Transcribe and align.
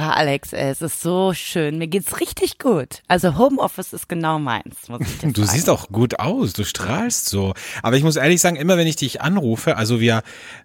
Oh, 0.00 0.02
Alex, 0.02 0.54
es 0.54 0.80
ist 0.80 1.02
so 1.02 1.34
schön. 1.34 1.76
Mir 1.76 1.86
geht's 1.86 2.20
richtig 2.20 2.58
gut. 2.58 3.02
Also 3.06 3.36
Homeoffice 3.36 3.92
ist 3.92 4.08
genau 4.08 4.38
meins, 4.38 4.88
muss 4.88 5.02
ich 5.02 5.18
dir 5.18 5.30
Du 5.30 5.44
siehst 5.44 5.68
auch 5.68 5.88
gut 5.88 6.18
aus, 6.18 6.54
du 6.54 6.64
strahlst 6.64 7.28
so. 7.28 7.52
Aber 7.82 7.98
ich 7.98 8.02
muss 8.02 8.16
ehrlich 8.16 8.40
sagen, 8.40 8.56
immer 8.56 8.78
wenn 8.78 8.86
ich 8.86 8.96
dich 8.96 9.20
anrufe, 9.20 9.76
also 9.76 10.00
wir 10.00 10.22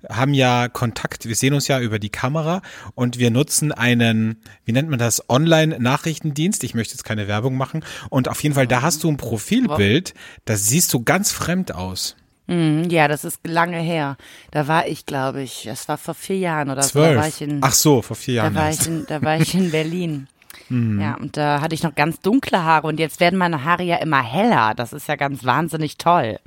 haben 0.08 0.34
ja 0.34 0.70
Kontakt, 0.70 1.26
wir 1.26 1.36
sehen 1.36 1.54
uns 1.54 1.68
ja 1.68 1.82
über 1.82 2.00
die 2.00 2.10
Kamera 2.10 2.62
und 2.94 3.20
wir 3.20 3.30
nutzen 3.30 3.74
einen, 3.74 4.42
wie 4.64 4.72
nennt 4.72 4.90
man 4.90 5.00
das, 5.00 5.30
Online-Nachrichtendienst. 5.30 6.64
Ich 6.64 6.74
möchte 6.74 6.94
jetzt 6.94 7.04
keine 7.04 7.28
Werbung 7.28 7.58
machen. 7.58 7.84
Und 8.10 8.30
auf 8.30 8.42
jeden 8.42 8.56
Fall, 8.56 8.68
da 8.68 8.84
hast 8.84 9.04
du 9.04 9.10
ein 9.10 9.18
Profilbild, 9.18 10.14
das 10.46 10.68
siehst 10.68 10.94
du 10.94 11.04
ganz 11.04 11.34
fremd 11.34 11.76
aus. 11.76 12.16
Mhm, 12.48 12.90
ja, 12.90 13.08
das 13.08 13.24
ist 13.26 13.40
lange 13.48 13.78
her. 13.78 14.18
Da 14.52 14.68
war 14.68 14.88
ich, 14.88 15.06
glaube 15.06 15.42
ich, 15.42 15.64
das 15.66 15.88
war 15.88 15.98
vor 15.98 16.14
vier 16.14 16.38
Jahren 16.38 16.70
oder 16.70 16.84
so. 16.84 17.00
Da 17.00 17.16
war 17.16 17.28
ich 17.28 17.36
Zwölf. 17.36 17.52
in, 17.52 17.60
Ach 17.62 17.74
so, 17.74 18.02
vor 18.02 18.16
vier 18.16 18.36
da 18.36 18.44
Jahren. 18.44 18.56
war 18.56 18.68
erst. 18.68 18.82
ich 18.84 18.88
in, 18.88 19.06
da 19.08 19.22
war 19.22 19.38
ich 19.38 19.54
in 19.56 19.72
Berlin. 19.72 20.28
Mhm. 20.70 21.00
Ja, 21.02 21.16
und 21.16 21.38
da 21.38 21.62
hatte 21.62 21.76
ich 21.76 21.84
noch 21.84 21.96
ganz 21.96 22.20
dunkle 22.22 22.64
Haare 22.64 22.88
und 22.88 23.00
jetzt 23.00 23.20
werden 23.20 23.38
meine 23.38 23.64
Haare 23.66 23.84
ja 23.84 23.98
immer 23.98 24.22
heller. 24.24 24.74
Das 24.76 24.94
ist 24.94 25.08
ja 25.08 25.16
ganz 25.16 25.44
wahnsinnig 25.46 25.98
toll. 25.98 26.38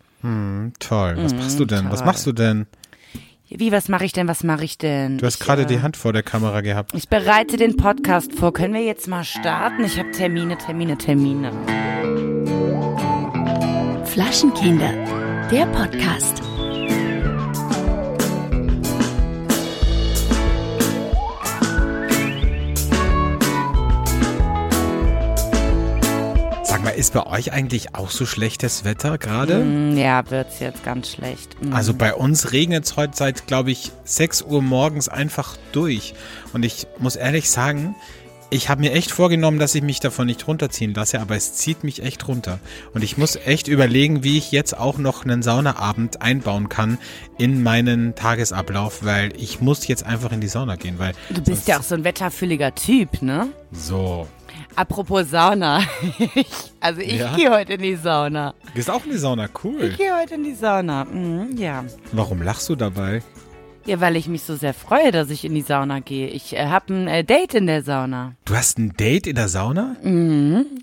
Toll. 0.80 1.16
Was 1.16 1.34
machst 1.34 1.61
du 1.61 1.65
denn? 1.65 1.84
Was 1.84 1.84
Mhm, 1.84 1.97
toll. 1.99 2.07
machst 2.07 2.27
du 2.27 2.33
denn? 2.33 2.66
Wie, 3.51 3.73
was 3.73 3.88
mache 3.88 4.05
ich 4.05 4.12
denn, 4.12 4.29
was 4.29 4.45
mache 4.45 4.65
ich 4.65 4.77
denn? 4.77 5.16
Du 5.19 5.24
hast 5.27 5.38
gerade 5.41 5.62
äh, 5.62 5.66
die 5.66 5.80
Hand 5.80 5.96
vor 5.96 6.12
der 6.12 6.23
Kamera 6.23 6.60
gehabt. 6.60 6.93
Ich 6.95 7.09
bereite 7.09 7.57
den 7.57 7.77
Podcast 7.77 8.35
vor. 8.35 8.52
Können 8.52 8.74
wir 8.74 8.83
jetzt 8.85 9.09
mal 9.09 9.24
starten? 9.24 9.85
Ich 9.85 9.99
habe 9.99 10.10
Termine, 10.10 10.59
Termine, 10.59 10.99
Termine. 10.99 11.52
Flaschenkinder, 14.05 14.93
der 15.51 15.66
Podcast. 15.66 16.43
Sag 26.65 26.85
mal, 26.85 26.91
ist 26.91 27.15
bei 27.15 27.26
euch 27.26 27.52
eigentlich 27.52 27.95
auch 27.95 28.10
so 28.10 28.26
schlechtes 28.26 28.85
Wetter 28.85 29.16
gerade? 29.16 29.60
Mm, 29.65 29.96
Ja, 29.96 30.30
wird's 30.30 30.60
jetzt 30.60 30.85
ganz 30.85 31.10
schlecht. 31.10 31.57
Mm. 31.63 31.73
Also 31.73 31.95
bei 31.95 32.13
uns 32.15 32.52
regnet 32.52 32.85
es 32.85 32.96
heute 32.96 33.16
seit, 33.16 33.46
glaube 33.46 33.71
ich, 33.71 33.91
6 34.04 34.43
Uhr 34.43 34.60
morgens 34.60 35.09
einfach 35.09 35.57
durch. 35.73 36.15
Und 36.52 36.65
ich 36.65 36.87
muss 36.99 37.16
ehrlich 37.16 37.49
sagen, 37.51 37.96
ich 38.51 38.71
habe 38.71 38.80
mir 38.80 38.93
echt 38.93 39.10
vorgenommen, 39.10 39.59
dass 39.59 39.74
ich 39.74 39.82
mich 39.82 40.01
davon 40.01 40.27
nicht 40.27 40.49
runterziehen 40.49 40.95
lasse, 40.95 41.21
aber 41.21 41.37
es 41.37 41.54
zieht 41.54 41.85
mich 41.85 42.02
echt 42.02 42.27
runter. 42.29 42.59
Und 42.95 43.04
ich 43.04 43.18
muss 43.18 43.37
echt 43.37 43.68
überlegen, 43.68 44.24
wie 44.24 44.38
ich 44.38 44.52
jetzt 44.52 44.77
auch 44.79 44.96
noch 44.96 45.24
einen 45.24 45.43
Saunaabend 45.43 46.23
einbauen 46.23 46.71
kann 46.71 46.96
in 47.37 47.63
meinen 47.63 48.15
Tagesablauf, 48.15 49.04
weil 49.04 49.32
ich 49.37 49.60
muss 49.60 49.87
jetzt 49.87 50.04
einfach 50.07 50.32
in 50.32 50.41
die 50.41 50.49
Sauna 50.49 50.76
gehen, 50.76 50.99
weil 50.99 51.13
Du 51.29 51.43
bist 51.43 51.69
ja 51.69 51.79
auch 51.79 51.82
so 51.82 51.95
ein 51.95 52.04
wetterfühliger 52.04 52.74
Typ, 52.74 53.21
ne? 53.23 53.49
so. 53.73 54.26
Apropos 54.76 55.29
Sauna. 55.30 55.82
Ich- 56.35 56.46
also 56.80 57.01
ich 57.01 57.15
Ja? 57.19 57.35
gehe 57.37 57.51
heute 57.51 57.74
in 57.74 57.82
die 57.82 57.96
Sauna. 57.96 58.54
Du 58.66 58.73
gehst 58.74 58.91
auch 58.91 59.04
in 59.04 59.10
die 59.13 59.19
Sauna, 59.19 59.49
cool. 59.63 59.85
Ich 59.85 59.96
gehe 59.99 60.16
heute 60.16 60.35
in 60.35 60.45
die 60.45 60.54
Sauna. 60.54 61.04
Mhm, 61.04 61.57
ja. 61.59 61.85
Warum 62.13 62.43
lachst 62.43 62.69
du 62.69 62.76
dabei? 62.76 63.23
Ja, 63.87 64.00
weil 64.00 64.16
ich 64.16 64.28
mich 64.28 64.43
so 64.43 64.54
sehr 64.56 64.75
freue, 64.75 65.12
dass 65.12 65.31
ich 65.31 65.44
in 65.44 65.54
die 65.54 65.62
Sauna 65.62 66.00
gehe. 66.00 66.28
Ich 66.28 66.54
äh, 66.54 66.66
habe 66.66 66.93
ein 66.93 67.09
äh, 67.09 67.25
Date 67.25 67.54
in 67.54 67.66
der 67.66 67.82
Sauna. 67.82 68.34
Du 68.44 68.54
hast 68.54 68.78
ein 68.78 68.94
Date 68.97 69.26
in 69.26 69.37
der 69.37 69.48
Sauna? 69.48 69.97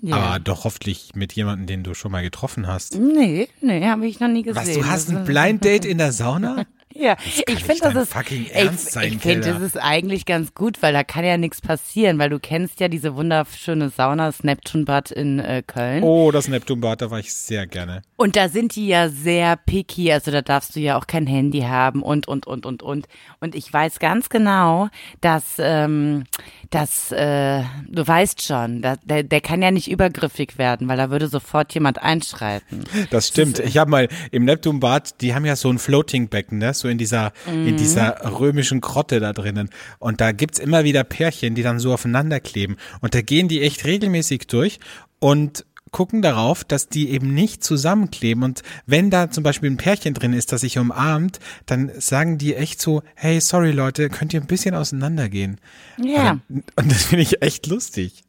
Ja. 0.02 0.16
Aber 0.16 0.38
doch 0.40 0.64
hoffentlich 0.64 1.10
mit 1.14 1.32
jemandem, 1.34 1.66
den 1.66 1.82
du 1.84 1.94
schon 1.94 2.12
mal 2.12 2.22
getroffen 2.22 2.66
hast. 2.66 2.98
Nee, 2.98 3.48
nee, 3.60 3.84
habe 3.86 4.06
ich 4.06 4.18
noch 4.20 4.28
nie 4.28 4.42
gesehen. 4.42 4.66
Was, 4.66 4.74
du 4.74 4.86
hast 4.86 5.10
ein 5.10 5.18
ist- 5.18 5.26
Blind 5.26 5.64
Date 5.64 5.84
in 5.84 5.98
der 5.98 6.12
Sauna? 6.12 6.64
Ja, 6.98 7.16
ich 7.46 7.62
finde, 7.62 7.82
das 7.82 7.94
ist 7.94 8.12
fucking 8.14 8.42
ich, 8.42 8.54
Ernst 8.54 8.92
sein, 8.92 9.12
ich 9.12 9.18
finde, 9.18 9.52
das 9.52 9.60
ist 9.60 9.76
eigentlich 9.76 10.24
ganz 10.24 10.54
gut, 10.54 10.82
weil 10.82 10.94
da 10.94 11.04
kann 11.04 11.24
ja 11.24 11.36
nichts 11.36 11.60
passieren, 11.60 12.18
weil 12.18 12.30
du 12.30 12.38
kennst 12.38 12.80
ja 12.80 12.88
diese 12.88 13.14
wunderschöne 13.14 13.90
Sauna, 13.90 14.26
das 14.26 14.44
Neptunbad 14.44 15.10
in 15.10 15.38
äh, 15.38 15.62
Köln. 15.66 16.02
Oh, 16.02 16.30
das 16.30 16.48
Neptunbad, 16.48 17.02
da 17.02 17.10
war 17.10 17.18
ich 17.18 17.34
sehr 17.34 17.66
gerne. 17.66 18.00
Und 18.16 18.34
da 18.36 18.48
sind 18.48 18.76
die 18.76 18.86
ja 18.88 19.10
sehr 19.10 19.56
picky, 19.56 20.10
also 20.10 20.30
da 20.30 20.40
darfst 20.40 20.74
du 20.74 20.80
ja 20.80 20.98
auch 20.98 21.06
kein 21.06 21.26
Handy 21.26 21.60
haben 21.60 22.02
und, 22.02 22.26
und, 22.26 22.46
und, 22.46 22.64
und, 22.64 22.82
und. 22.82 23.06
Und 23.40 23.54
ich 23.54 23.70
weiß 23.70 23.98
ganz 23.98 24.30
genau, 24.30 24.88
dass, 25.20 25.56
ähm, 25.58 26.24
dass 26.70 27.12
äh, 27.12 27.62
du 27.88 28.06
weißt 28.06 28.42
schon, 28.42 28.80
da, 28.80 28.96
der, 29.04 29.22
der 29.22 29.40
kann 29.42 29.60
ja 29.60 29.70
nicht 29.70 29.90
übergriffig 29.90 30.56
werden, 30.56 30.88
weil 30.88 30.96
da 30.96 31.10
würde 31.10 31.28
sofort 31.28 31.74
jemand 31.74 32.02
einschreiten. 32.02 32.84
Das 33.10 33.28
stimmt. 33.28 33.58
Ich 33.58 33.76
habe 33.76 33.90
mal 33.90 34.08
im 34.30 34.46
Neptunbad, 34.46 35.20
die 35.20 35.34
haben 35.34 35.44
ja 35.44 35.54
so 35.54 35.68
ein 35.70 35.78
Floating-Becken, 35.78 36.56
ne? 36.58 36.72
so 36.72 36.88
in 36.88 36.96
dieser, 36.96 37.32
Mhm. 37.46 37.68
in 37.68 37.76
dieser 37.76 38.38
römischen 38.38 38.80
Grotte 38.80 39.20
da 39.20 39.34
drinnen. 39.34 39.68
Und 39.98 40.22
da 40.22 40.32
gibt's 40.32 40.58
immer 40.58 40.84
wieder 40.84 41.04
Pärchen, 41.04 41.54
die 41.54 41.62
dann 41.62 41.78
so 41.78 41.92
aufeinander 41.92 42.40
kleben. 42.40 42.76
Und 43.02 43.14
da 43.14 43.20
gehen 43.20 43.48
die 43.48 43.60
echt 43.60 43.84
regelmäßig 43.84 44.46
durch 44.46 44.80
und 45.18 45.65
gucken 45.92 46.22
darauf, 46.22 46.64
dass 46.64 46.88
die 46.88 47.10
eben 47.10 47.32
nicht 47.32 47.64
zusammenkleben. 47.64 48.42
Und 48.42 48.62
wenn 48.86 49.10
da 49.10 49.30
zum 49.30 49.42
Beispiel 49.42 49.70
ein 49.70 49.76
Pärchen 49.76 50.14
drin 50.14 50.32
ist, 50.32 50.52
das 50.52 50.60
sich 50.60 50.78
umarmt, 50.78 51.40
dann 51.66 51.90
sagen 51.98 52.38
die 52.38 52.54
echt 52.54 52.80
so, 52.80 53.02
hey, 53.14 53.40
sorry 53.40 53.72
Leute, 53.72 54.08
könnt 54.08 54.34
ihr 54.34 54.40
ein 54.40 54.46
bisschen 54.46 54.74
auseinandergehen? 54.74 55.58
Ja. 55.98 56.38
Und 56.48 56.90
das 56.90 57.04
finde 57.04 57.22
ich 57.22 57.42
echt 57.42 57.66
lustig. 57.66 58.24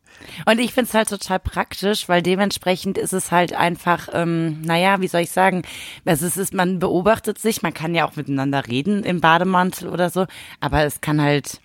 Und 0.45 0.59
ich 0.59 0.73
find's 0.73 0.93
halt 0.93 1.09
total 1.09 1.39
praktisch, 1.39 2.09
weil 2.09 2.21
dementsprechend 2.21 2.97
ist 2.97 3.13
es 3.13 3.31
halt 3.31 3.53
einfach, 3.53 4.09
ähm, 4.13 4.61
naja, 4.61 4.99
wie 5.01 5.07
soll 5.07 5.21
ich 5.21 5.31
sagen, 5.31 5.61
also 6.05 6.25
es 6.25 6.37
ist, 6.37 6.53
man 6.53 6.79
beobachtet 6.79 7.37
sich, 7.39 7.61
man 7.61 7.73
kann 7.73 7.93
ja 7.93 8.07
auch 8.07 8.15
miteinander 8.15 8.67
reden 8.67 9.03
im 9.03 9.21
Bademantel 9.21 9.89
oder 9.89 10.09
so, 10.09 10.25
aber 10.59 10.83
es 10.83 11.01
kann 11.01 11.21
halt, 11.21 11.59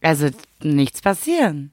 also 0.00 0.28
nichts 0.62 1.00
passieren. 1.00 1.72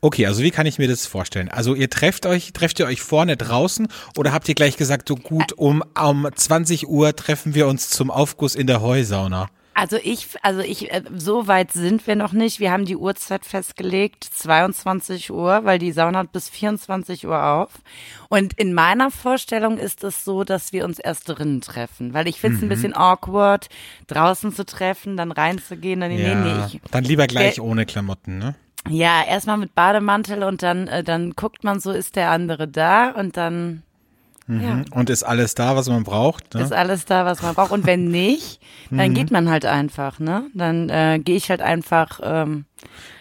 Okay, 0.00 0.26
also 0.26 0.42
wie 0.42 0.50
kann 0.50 0.66
ich 0.66 0.78
mir 0.78 0.88
das 0.88 1.06
vorstellen? 1.06 1.48
Also 1.48 1.74
ihr 1.74 1.90
trefft 1.90 2.26
euch, 2.26 2.52
trefft 2.52 2.78
ihr 2.80 2.86
euch 2.86 3.02
vorne 3.02 3.36
draußen 3.36 3.88
oder 4.16 4.32
habt 4.32 4.48
ihr 4.48 4.54
gleich 4.54 4.76
gesagt, 4.76 5.08
so 5.08 5.16
gut, 5.16 5.52
um, 5.52 5.82
um 6.00 6.28
20 6.34 6.88
Uhr 6.88 7.14
treffen 7.16 7.54
wir 7.54 7.66
uns 7.66 7.90
zum 7.90 8.10
Aufguss 8.10 8.54
in 8.54 8.66
der 8.66 8.80
Heusauna? 8.82 9.48
Also 9.76 9.96
ich, 9.96 10.28
also 10.42 10.60
ich, 10.60 10.92
äh, 10.92 11.02
so 11.16 11.48
weit 11.48 11.72
sind 11.72 12.06
wir 12.06 12.14
noch 12.14 12.32
nicht. 12.32 12.60
Wir 12.60 12.70
haben 12.70 12.84
die 12.84 12.96
Uhrzeit 12.96 13.44
festgelegt, 13.44 14.22
22 14.22 15.32
Uhr, 15.32 15.64
weil 15.64 15.80
die 15.80 15.90
Sauna 15.90 16.20
hat 16.20 16.32
bis 16.32 16.48
24 16.48 17.26
Uhr 17.26 17.42
auf. 17.44 17.70
Und 18.28 18.52
in 18.54 18.72
meiner 18.72 19.10
Vorstellung 19.10 19.78
ist 19.78 20.04
es 20.04 20.24
so, 20.24 20.44
dass 20.44 20.72
wir 20.72 20.84
uns 20.84 21.00
erst 21.00 21.28
drinnen 21.28 21.60
treffen, 21.60 22.14
weil 22.14 22.28
ich 22.28 22.40
finde 22.40 22.58
es 22.58 22.62
ein 22.62 22.68
bisschen 22.68 22.94
awkward, 22.94 23.68
draußen 24.06 24.52
zu 24.54 24.64
treffen, 24.64 25.16
dann 25.16 25.32
reinzugehen. 25.32 25.98
Dann, 26.00 26.14
nee, 26.14 26.34
nee, 26.36 26.54
ich, 26.68 26.80
Dann 26.92 27.02
lieber 27.02 27.26
gleich 27.26 27.56
Wer- 27.56 27.64
ohne 27.64 27.84
Klamotten, 27.84 28.38
ne? 28.38 28.54
Ja, 28.88 29.24
erstmal 29.26 29.56
mit 29.56 29.74
Bademantel 29.74 30.42
und 30.42 30.62
dann, 30.62 30.88
äh, 30.88 31.02
dann 31.02 31.32
guckt 31.32 31.64
man 31.64 31.80
so, 31.80 31.90
ist 31.90 32.16
der 32.16 32.30
andere 32.30 32.68
da 32.68 33.10
und 33.10 33.36
dann 33.36 33.82
ja, 34.46 34.82
Und 34.90 35.08
ist 35.08 35.22
alles 35.22 35.54
da, 35.54 35.74
was 35.74 35.88
man 35.88 36.04
braucht? 36.04 36.54
Ne? 36.54 36.62
ist 36.62 36.72
alles 36.72 37.06
da, 37.06 37.24
was 37.24 37.40
man 37.40 37.54
braucht. 37.54 37.70
Und 37.70 37.86
wenn 37.86 38.08
nicht, 38.08 38.60
dann 38.90 39.14
geht 39.14 39.30
man 39.30 39.48
halt 39.48 39.64
einfach, 39.64 40.18
ne? 40.18 40.50
Dann 40.52 40.90
äh, 40.90 41.18
gehe 41.18 41.36
ich 41.36 41.48
halt 41.48 41.62
einfach, 41.62 42.20
ähm, 42.22 42.66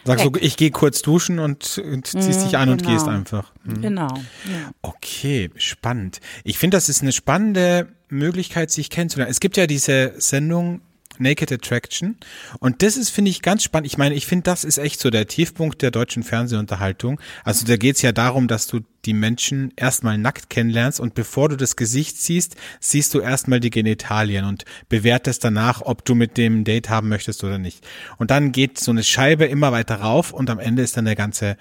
Sagst 0.03 0.25
du, 0.25 0.34
weg. 0.34 0.44
ich 0.44 0.57
gehe 0.57 0.72
kurz 0.72 1.02
duschen 1.02 1.40
und, 1.40 1.78
und 1.78 2.07
ziehst 2.07 2.46
dich 2.46 2.57
an 2.57 2.68
und 2.68 2.81
genau. 2.81 2.94
gehst 2.94 3.07
einfach. 3.07 3.53
Hm. 3.63 3.81
genau. 3.81 4.09
Ja. 4.09 4.72
Okay, 4.81 5.50
spannend. 5.56 6.19
Ich 6.44 6.57
finde, 6.59 6.75
das 6.75 6.90
ist 6.90 7.02
eine 7.02 7.13
spannende 7.13 7.88
Möglichkeit, 8.09 8.69
sich 8.69 8.90
kennenzulernen. 8.90 9.31
Es 9.31 9.40
gibt 9.40 9.56
ja 9.56 9.66
diese 9.66 10.13
Sendung 10.18 10.81
Naked 11.19 11.51
Attraction 11.51 12.18
und 12.59 12.81
das 12.81 12.97
ist, 12.97 13.09
finde 13.09 13.31
ich, 13.31 13.41
ganz 13.41 13.63
spannend. 13.63 13.88
Ich 13.88 13.97
meine, 13.97 14.16
ich 14.16 14.25
finde, 14.25 14.44
das 14.44 14.63
ist 14.63 14.78
echt 14.78 15.00
so 15.00 15.09
der 15.09 15.28
Tiefpunkt 15.28 15.81
der 15.81 15.91
deutschen 15.91 16.24
Fernsehunterhaltung. 16.24 17.19
Also 17.44 17.66
da 17.66 17.78
geht's 17.78 18.01
ja 18.01 18.12
darum, 18.12 18.47
dass 18.47 18.68
du 18.68 18.81
die 19.06 19.13
Menschen 19.13 19.73
erstmal 19.75 20.18
nackt 20.18 20.50
kennenlernst 20.50 21.00
und 21.00 21.13
bevor 21.13 21.50
du 21.50 21.57
das 21.57 21.75
Gesicht 21.75 22.18
siehst, 22.18 22.56
siehst 22.79 23.13
du 23.13 23.19
erstmal 23.19 23.59
die 23.59 23.69
Genitalien 23.69 24.46
und 24.46 24.66
bewertest 24.90 25.44
danach, 25.44 25.81
ob 25.81 26.06
du 26.06 26.16
mit 26.16 26.38
dem 26.38 26.63
Date 26.63 26.90
haben 26.90 27.09
möchtest 27.09 27.44
oder 27.44 27.57
nicht. 27.57 27.85
Und 28.18 28.31
dann 28.31 28.52
geht 28.52 28.79
so 28.79 28.91
eine 28.91 29.03
Scheibe 29.03 29.46
immer 29.46 29.72
weiter 29.72 29.96
rauf 29.96 30.31
und 30.31 30.50
am 30.50 30.59
Ende 30.59 30.84
ist 30.84 30.96
dann 30.96 31.06
der 31.06 31.16
ganze 31.16 31.57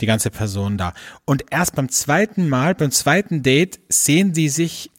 die 0.00 0.06
ganze 0.06 0.30
Person 0.30 0.76
da. 0.76 0.92
Und 1.24 1.46
erst 1.50 1.74
beim 1.74 1.88
zweiten 1.88 2.48
Mal, 2.48 2.74
beim 2.74 2.90
zweiten 2.90 3.42
Date, 3.42 3.80
sehen 3.88 4.34
sie 4.34 4.48
sich 4.48 4.90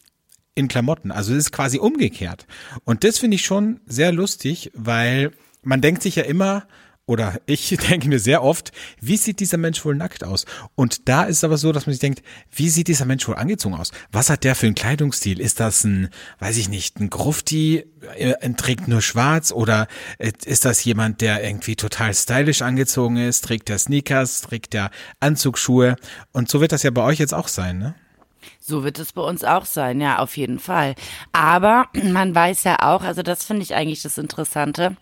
in 0.58 0.68
Klamotten. 0.68 1.12
Also 1.12 1.34
es 1.34 1.46
ist 1.46 1.52
quasi 1.52 1.78
umgekehrt. 1.78 2.48
Und 2.84 3.04
das 3.04 3.20
finde 3.20 3.36
ich 3.36 3.46
schon 3.46 3.80
sehr 3.86 4.12
lustig, 4.12 4.72
weil 4.74 5.32
man 5.62 5.82
denkt 5.82 6.02
sich 6.02 6.16
ja 6.16 6.24
immer, 6.24 6.68
oder 7.06 7.40
ich 7.46 7.70
denke 7.90 8.08
mir 8.10 8.20
sehr 8.20 8.44
oft, 8.44 8.72
wie 9.00 9.18
sieht 9.18 9.40
dieser 9.40 9.58
Mensch 9.58 9.86
wohl 9.86 9.96
nackt 9.96 10.24
aus? 10.24 10.46
Und 10.76 11.08
da 11.08 11.24
ist 11.24 11.38
es 11.38 11.44
aber 11.44 11.58
so, 11.58 11.72
dass 11.72 11.86
man 11.86 11.94
sich 11.94 12.00
denkt, 12.00 12.24
wie 12.52 12.70
sieht 12.70 12.88
dieser 12.88 13.06
Mensch 13.06 13.28
wohl 13.28 13.36
angezogen 13.36 13.76
aus? 13.76 13.92
Was 14.12 14.32
hat 14.32 14.44
der 14.44 14.56
für 14.56 14.66
einen 14.66 14.76
Kleidungsstil? 14.76 15.40
Ist 15.40 15.60
das 15.60 15.84
ein, 15.84 16.10
weiß 16.40 16.58
ich 16.58 16.70
nicht, 16.70 17.00
ein 17.00 17.10
Grufti, 17.12 17.86
äh, 18.16 18.50
trägt 18.54 18.88
nur 18.88 19.02
schwarz 19.02 19.52
oder 19.52 19.88
äh, 20.18 20.32
ist 20.46 20.66
das 20.66 20.84
jemand, 20.84 21.22
der 21.22 21.44
irgendwie 21.44 21.76
total 21.76 22.14
stylisch 22.16 22.64
angezogen 22.64 23.18
ist? 23.18 23.46
Trägt 23.46 23.70
der 23.70 23.78
Sneakers? 23.78 24.42
Trägt 24.42 24.74
der 24.74 24.90
Anzugsschuhe? 25.20 25.98
Und 26.34 26.50
so 26.50 26.62
wird 26.62 26.72
das 26.72 26.84
ja 26.84 26.90
bei 26.90 27.04
euch 27.04 27.20
jetzt 27.20 27.34
auch 27.34 27.48
sein, 27.48 27.78
ne? 27.78 27.96
So 28.70 28.84
wird 28.84 29.00
es 29.00 29.14
bei 29.14 29.22
uns 29.22 29.46
auch 29.46 29.64
sein, 29.64 30.02
ja, 30.02 30.20
auf 30.20 30.36
jeden 30.36 30.60
Fall. 30.60 30.96
Aber 31.32 31.86
man 32.04 32.36
weiß 32.36 32.66
ja 32.66 32.76
auch, 32.82 33.02
also 33.02 33.24
das 33.24 33.46
finde 33.46 33.64
ich 33.64 33.74
eigentlich 33.74 34.02
das 34.02 34.18
Interessante, 34.18 34.98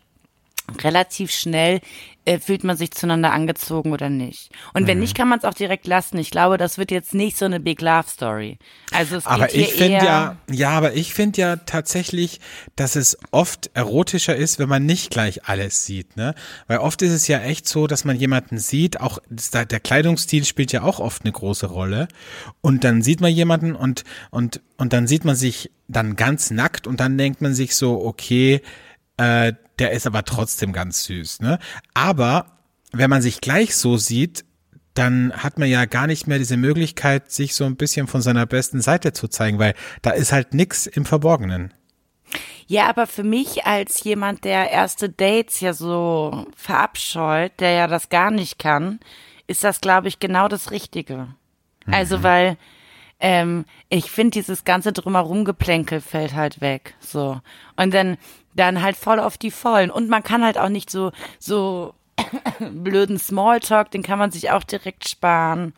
relativ 0.84 1.32
schnell 1.32 1.82
äh, 2.28 2.40
fühlt 2.40 2.64
man 2.64 2.76
sich 2.76 2.90
zueinander 2.90 3.32
angezogen 3.32 3.94
oder 3.94 4.10
nicht. 4.10 4.50
Und 4.74 4.84
Mhm. 4.84 4.88
wenn 4.88 5.00
nicht, 5.00 5.16
kann 5.16 5.28
man 5.28 5.38
es 5.38 5.46
auch 5.46 5.54
direkt 5.54 5.86
lassen. 5.86 6.18
Ich 6.18 6.32
glaube, 6.32 6.58
das 6.58 6.80
wird 6.80 6.90
jetzt 6.90 7.14
nicht 7.14 7.38
so 7.38 7.46
eine 7.46 7.60
Big 7.60 7.82
Love 7.82 8.10
Story. 8.10 8.58
Also 8.92 9.18
es 9.18 9.28
Aber 9.28 9.54
ich 9.54 9.74
finde 9.74 10.04
ja, 10.04 10.38
ja, 10.50 10.70
aber 10.72 10.94
ich 10.96 11.14
finde 11.14 11.40
ja 11.42 11.56
tatsächlich, 11.58 12.40
dass 12.76 12.96
es 12.96 13.16
oft 13.30 13.70
erotischer 13.76 14.36
ist, 14.36 14.58
wenn 14.58 14.68
man 14.68 14.88
nicht 14.88 15.12
gleich 15.12 15.46
alles 15.48 15.86
sieht, 15.86 16.18
ne? 16.18 16.34
Weil 16.66 16.80
oft 16.80 17.04
ist 17.04 17.12
es 17.12 17.28
ja 17.28 17.40
echt 17.42 17.68
so, 17.68 17.86
dass 17.86 18.06
man 18.06 18.18
jemanden 18.18 18.58
sieht, 18.58 19.00
auch 19.00 19.20
der 19.30 19.80
Kleidungsstil 19.80 20.46
spielt 20.46 20.72
ja 20.72 20.82
auch 20.82 21.00
oft 21.00 21.24
eine 21.24 21.32
große 21.32 21.68
Rolle. 21.68 22.08
Und 22.62 22.84
dann 22.84 23.04
sieht 23.04 23.22
man 23.22 23.32
jemanden 23.32 23.76
und, 23.76 24.04
und, 24.32 24.62
und 24.78 24.94
dann 24.94 25.06
sieht 25.06 25.26
man 25.26 25.36
sich 25.36 25.70
dann 25.88 26.16
ganz 26.16 26.50
nackt 26.50 26.88
und 26.88 27.00
dann 27.00 27.20
denkt 27.20 27.42
man 27.42 27.54
sich 27.54 27.76
so, 27.76 28.04
okay, 28.04 28.62
äh, 29.18 29.54
der 29.80 29.92
ist 29.92 30.08
aber 30.08 30.24
trotzdem 30.24 30.74
ganz 30.74 31.04
süß, 31.06 31.42
ne? 31.42 31.60
Aber 31.94 32.46
wenn 32.92 33.10
man 33.10 33.22
sich 33.22 33.42
gleich 33.42 33.76
so 33.76 33.98
sieht, 33.98 34.46
dann 34.94 35.34
hat 35.34 35.60
man 35.60 35.70
ja 35.70 35.86
gar 35.86 36.08
nicht 36.08 36.28
mehr 36.28 36.40
diese 36.40 36.58
Möglichkeit, 36.58 37.32
sich 37.32 37.54
so 37.54 37.66
ein 37.66 37.76
bisschen 37.76 38.08
von 38.08 38.22
seiner 38.22 38.46
besten 38.46 38.82
Seite 38.82 39.12
zu 39.12 39.28
zeigen, 39.28 39.60
weil 39.60 39.76
da 40.02 40.12
ist 40.12 40.32
halt 40.32 40.54
nix 40.54 40.88
im 40.88 41.06
Verborgenen. 41.06 41.74
Ja, 42.68 42.88
aber 42.88 43.06
für 43.06 43.24
mich 43.24 43.66
als 43.66 44.04
jemand, 44.04 44.44
der 44.46 44.72
erste 44.72 45.10
Dates 45.10 45.60
ja 45.60 45.74
so 45.74 46.48
verabscheut, 46.56 47.52
der 47.60 47.72
ja 47.72 47.88
das 47.88 48.10
gar 48.10 48.32
nicht 48.32 48.58
kann, 48.58 49.00
ist 49.48 49.64
das, 49.64 49.82
glaube 49.82 50.08
ich, 50.08 50.20
genau 50.20 50.48
das 50.48 50.72
Richtige. 50.72 51.28
Also, 51.86 52.24
weil 52.24 52.58
ähm, 53.20 53.66
ich 53.90 54.12
finde, 54.12 54.32
dieses 54.32 54.64
ganze 54.66 54.92
drumherum 54.94 55.46
Geplänkel 55.46 56.02
fällt 56.02 56.34
halt 56.34 56.62
weg. 56.62 56.96
So. 57.00 57.40
Und 57.76 57.94
dann, 57.94 58.18
dann 58.56 58.82
halt 58.82 58.98
voll 58.98 59.20
auf 59.20 59.38
die 59.38 59.52
Vollen. 59.52 59.90
Und 59.92 60.10
man 60.10 60.24
kann 60.24 60.44
halt 60.44 60.58
auch 60.58 60.70
nicht 60.70 60.90
so, 60.90 61.12
so 61.40 61.94
blöden 62.60 63.18
Smalltalk, 63.20 63.92
den 63.92 64.04
kann 64.04 64.20
man 64.20 64.32
sich 64.32 64.52
auch 64.52 64.64
direkt 64.64 65.08
sparen. 65.08 65.74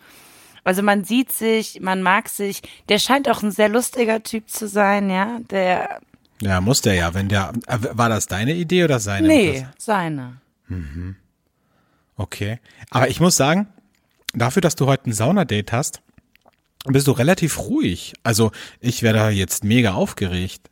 Also 0.64 0.82
man 0.82 1.04
sieht 1.06 1.32
sich, 1.32 1.80
man 1.80 2.02
mag 2.02 2.28
sich. 2.28 2.62
Der 2.90 3.00
scheint 3.00 3.30
auch 3.30 3.42
ein 3.42 3.52
sehr 3.52 3.70
lustiger 3.70 4.22
Typ 4.24 4.50
zu 4.50 4.68
sein, 4.68 5.10
ja. 5.10 5.40
Der, 5.50 6.02
Ja, 6.42 6.60
muss 6.60 6.82
der 6.82 6.96
ja, 6.96 7.14
wenn 7.14 7.30
der, 7.30 7.54
äh, 7.68 7.78
war 7.94 8.10
das 8.10 8.28
deine 8.28 8.54
Idee 8.54 8.84
oder 8.84 9.00
seine? 9.00 9.28
nee, 9.28 9.66
seine. 9.78 10.42
Okay. 12.18 12.60
Aber 12.90 13.08
ich 13.08 13.20
muss 13.20 13.38
sagen, 13.38 13.68
dafür, 14.34 14.62
dass 14.62 14.76
du 14.76 14.88
heute 14.88 15.10
ein 15.10 15.14
Saunadate 15.14 15.72
hast, 15.72 16.02
bist 16.86 17.08
du 17.08 17.12
relativ 17.12 17.60
ruhig. 17.60 18.14
Also, 18.24 18.52
ich 18.80 19.04
wäre 19.04 19.18
da 19.18 19.30
jetzt 19.30 19.64
mega 19.64 19.94
aufgeregt. 19.94 20.70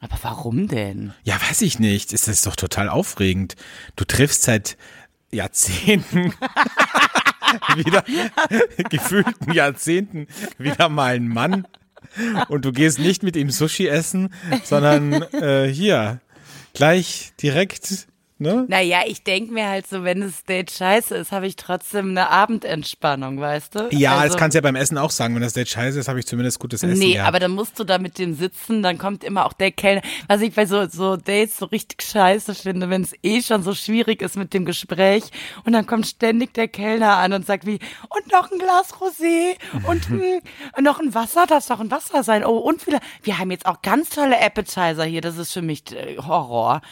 Aber 0.00 0.18
warum 0.22 0.68
denn? 0.68 1.14
Ja, 1.24 1.40
weiß 1.40 1.62
ich 1.62 1.78
nicht. 1.78 2.12
Es 2.12 2.28
ist 2.28 2.46
doch 2.46 2.56
total 2.56 2.88
aufregend. 2.88 3.56
Du 3.96 4.04
triffst 4.04 4.42
seit 4.42 4.76
Jahrzehnten 5.32 6.34
wieder, 7.76 8.04
gefühlten 8.90 9.52
Jahrzehnten 9.52 10.26
wieder 10.58 10.88
mal 10.88 11.14
einen 11.14 11.28
Mann 11.28 11.66
und 12.48 12.64
du 12.64 12.72
gehst 12.72 12.98
nicht 12.98 13.22
mit 13.22 13.36
ihm 13.36 13.50
Sushi 13.50 13.88
essen, 13.88 14.32
sondern 14.64 15.12
äh, 15.32 15.66
hier 15.72 16.20
gleich 16.72 17.32
direkt, 17.40 18.06
ne? 18.38 18.64
Naja, 18.68 19.00
ich 19.06 19.22
denk 19.22 19.50
mir 19.50 19.68
halt 19.68 19.86
so, 19.86 20.04
wenn 20.04 20.20
das 20.20 20.44
Date 20.44 20.70
scheiße 20.70 21.14
ist, 21.14 21.32
habe 21.32 21.46
ich 21.46 21.56
trotzdem 21.56 22.10
eine 22.10 22.30
Abendentspannung, 22.30 23.40
weißt 23.40 23.74
du? 23.74 23.88
Ja, 23.92 24.16
also, 24.16 24.34
das 24.34 24.36
kannst 24.36 24.54
du 24.54 24.58
ja 24.58 24.62
beim 24.62 24.76
Essen 24.76 24.98
auch 24.98 25.10
sagen. 25.10 25.34
Wenn 25.34 25.42
das 25.42 25.52
Date 25.54 25.68
scheiße 25.68 25.98
ist, 25.98 26.08
habe 26.08 26.18
ich 26.18 26.26
zumindest 26.26 26.58
gutes 26.58 26.82
Essen 26.82 26.98
Nee, 26.98 27.14
gehabt. 27.14 27.28
aber 27.28 27.38
dann 27.40 27.52
musst 27.52 27.78
du 27.78 27.84
da 27.84 27.98
mit 27.98 28.18
dem 28.18 28.34
sitzen, 28.34 28.82
dann 28.82 28.98
kommt 28.98 29.24
immer 29.24 29.46
auch 29.46 29.52
der 29.52 29.70
Kellner. 29.70 30.02
Was 30.28 30.40
ich 30.40 30.54
bei 30.54 30.66
so, 30.66 30.86
so 30.88 31.16
Dates 31.16 31.58
so 31.58 31.66
richtig 31.66 32.02
scheiße 32.02 32.54
finde, 32.54 32.90
wenn 32.90 33.02
es 33.02 33.14
eh 33.22 33.42
schon 33.42 33.62
so 33.62 33.74
schwierig 33.74 34.22
ist 34.22 34.36
mit 34.36 34.52
dem 34.54 34.64
Gespräch 34.64 35.24
und 35.64 35.72
dann 35.72 35.86
kommt 35.86 36.06
ständig 36.06 36.54
der 36.54 36.68
Kellner 36.68 37.16
an 37.16 37.32
und 37.32 37.46
sagt 37.46 37.66
wie, 37.66 37.78
und 38.08 38.32
noch 38.32 38.50
ein 38.50 38.58
Glas 38.58 38.94
Rosé 38.94 39.56
und, 39.86 40.08
hm, 40.08 40.40
und 40.76 40.84
noch 40.84 41.00
ein 41.00 41.14
Wasser, 41.14 41.46
darf 41.46 41.66
doch 41.66 41.80
ein 41.80 41.90
Wasser 41.90 42.22
sein. 42.22 42.44
Oh, 42.44 42.58
und 42.58 42.82
viele, 42.82 43.00
wir 43.22 43.38
haben 43.38 43.50
jetzt 43.50 43.66
auch 43.66 43.82
ganz 43.82 44.10
tolle 44.10 44.40
Appetizer 44.40 45.04
hier, 45.04 45.20
das 45.20 45.36
ist 45.38 45.52
für 45.52 45.62
mich 45.62 45.82
äh, 45.92 46.16
Horror. 46.18 46.82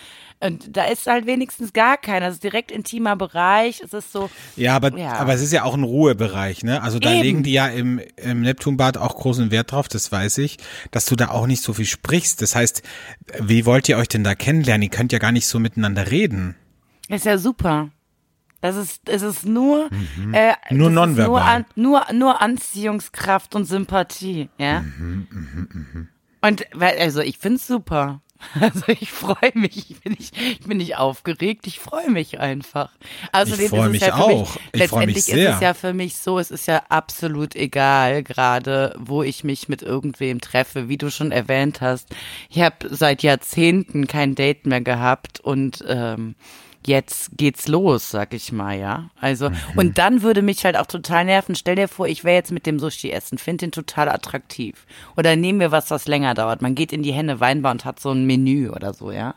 Und 0.44 0.76
da 0.76 0.85
ist 0.85 1.06
halt 1.06 1.26
wenigstens 1.26 1.73
gar 1.73 1.96
keiner. 1.96 2.26
Das 2.26 2.35
ist 2.35 2.44
direkt 2.44 2.70
intimer 2.70 3.17
Bereich. 3.17 3.81
Es 3.82 3.93
ist 3.94 4.12
so, 4.12 4.29
Ja, 4.56 4.76
aber, 4.76 4.96
Ja. 4.99 5.14
aber 5.14 5.32
es 5.35 5.41
ist 5.41 5.52
ja 5.52 5.62
auch 5.64 5.75
ein 5.75 5.85
Ruhebereich, 5.85 6.62
ne? 6.62 6.82
Also 6.82 6.99
da 6.99 7.11
Eben. 7.12 7.23
legen 7.23 7.43
die 7.44 7.52
ja 7.52 7.69
im, 7.69 8.00
im 8.17 8.43
Neptunbad 8.43 8.99
auch 8.99 9.17
großen 9.17 9.50
Wert 9.50 9.73
drauf, 9.73 9.88
das 9.88 10.12
weiß 10.12 10.38
ich, 10.38 10.58
dass 10.91 11.06
du 11.06 11.17
da 11.17 11.29
auch 11.29 11.46
nicht 11.46 11.62
so 11.62 11.73
viel 11.73 11.87
sprichst. 11.87 12.43
Das 12.43 12.55
heißt, 12.55 12.82
wie 13.41 13.64
wollt 13.64 13.88
ihr 13.88 13.96
euch 13.96 14.08
denn 14.08 14.23
da 14.25 14.35
kennenlernen? 14.35 14.82
Ihr 14.82 14.91
könnt 14.91 15.12
ja 15.12 15.19
gar 15.19 15.32
nicht 15.32 15.46
so 15.46 15.58
miteinander 15.58 16.11
reden. 16.11 16.55
Ist 17.08 17.25
ja 17.25 17.38
super. 17.38 17.88
Das 18.61 18.76
ist, 18.76 19.08
es 19.08 19.23
ist 19.23 19.44
nur, 19.44 19.90
äh, 20.32 20.52
Mhm. 20.70 20.76
Nur 20.76 20.88
das 20.88 20.88
ist 20.88 20.94
nonverbal. 20.94 21.64
Nur, 21.75 22.00
nur, 22.08 22.12
nur 22.14 22.40
Anziehungskraft 22.43 23.55
und 23.55 23.64
Sympathie, 23.67 24.49
ja. 24.58 24.81
Mhm, 24.81 26.08
Und, 26.40 26.67
weil, 26.75 26.99
also, 26.99 27.20
ich 27.20 27.38
find's 27.38 27.67
super. 27.67 28.20
Also, 28.61 28.82
ich 28.88 29.11
freue 29.11 29.52
mich. 29.55 29.91
Ich 29.91 30.00
bin 30.00 30.12
nicht, 30.12 30.37
ich 30.37 30.61
bin 30.61 30.79
nicht 30.79 30.96
aufgeregt. 30.96 31.67
Ich 31.67 31.81
freue 31.81 32.11
mich 32.11 32.38
einfach. 32.41 32.91
Außerdem 33.32 33.64
Ich 33.64 33.70
freu 33.70 33.79
ist 33.81 33.87
es 33.87 33.93
mich 33.93 34.00
ja 34.02 34.14
auch. 34.17 34.29
Mich, 34.73 34.82
Ich 34.82 34.88
freu 34.88 35.06
mich 35.06 35.17
letztendlich 35.17 35.25
sehr. 35.25 35.50
ist 35.50 35.55
es 35.56 35.61
ja 35.61 35.75
für 35.75 35.93
mich 35.93 36.17
so, 36.17 36.38
es 36.38 36.50
ist 36.50 36.67
ja 36.67 36.82
absolut 36.88 37.55
egal, 37.56 38.23
gerade 38.23 38.94
wo 38.99 39.23
ich 39.23 39.44
mich 39.44 39.69
mit 39.69 39.82
irgendwem 39.82 40.41
treffe, 40.41 40.88
wie 40.88 40.99
du 40.99 41.11
schon 41.11 41.32
erwähnt 41.32 41.81
hast. 41.81 42.08
Ich 42.49 42.61
habe 42.61 42.88
seit 42.91 43.23
Jahrzehnten 43.23 44.06
kein 44.06 44.35
Date 44.35 44.67
mehr 44.67 44.81
gehabt 44.81 45.40
und 45.40 45.85
ähm, 45.88 46.35
jetzt 46.86 47.31
geht's 47.36 47.69
los, 47.69 48.10
sag 48.10 48.34
ich 48.34 48.52
mal, 48.52 48.78
ja. 48.78 49.10
Also, 49.20 49.50
Mhm. 49.50 49.56
und 49.76 49.98
dann 49.98 50.22
würde 50.22 50.42
mich 50.42 50.64
halt 50.64 50.76
auch 50.76 50.86
total 50.86 51.25
nerven. 51.25 51.54
Stell 51.54 51.76
dir 51.76 51.88
vor, 51.88 52.06
ich 52.06 52.25
wäre 52.25 52.36
jetzt 52.36 52.52
mit 52.52 52.66
dem 52.66 52.78
Sushi 52.78 53.10
essen, 53.10 53.38
finde 53.38 53.66
den 53.66 53.72
total 53.72 54.08
attraktiv. 54.08 54.86
Oder 55.16 55.36
nehmen 55.36 55.60
wir 55.60 55.70
was, 55.72 55.90
was 55.90 56.06
länger 56.06 56.34
dauert. 56.34 56.62
Man 56.62 56.75
geht 56.75 56.92
in 56.92 57.02
die 57.02 57.12
Henne 57.12 57.40
Weinbar 57.40 57.72
und 57.72 57.84
hat 57.84 58.00
so 58.00 58.10
ein 58.10 58.25
Menü 58.26 58.70
oder 58.70 58.92
so, 58.94 59.10
ja. 59.10 59.34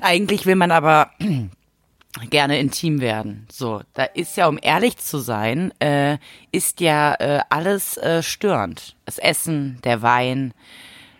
Eigentlich 0.00 0.46
will 0.46 0.56
man 0.56 0.70
aber 0.70 1.10
gerne 2.30 2.58
intim 2.58 3.00
werden. 3.00 3.46
So, 3.50 3.82
da 3.94 4.04
ist 4.04 4.36
ja, 4.36 4.48
um 4.48 4.58
ehrlich 4.60 4.96
zu 4.96 5.18
sein, 5.18 5.72
äh, 5.80 6.18
ist 6.52 6.80
ja 6.80 7.14
äh, 7.14 7.40
alles 7.50 7.96
äh, 7.98 8.22
störend. 8.22 8.96
Das 9.04 9.18
Essen, 9.18 9.78
der 9.84 10.02
Wein, 10.02 10.52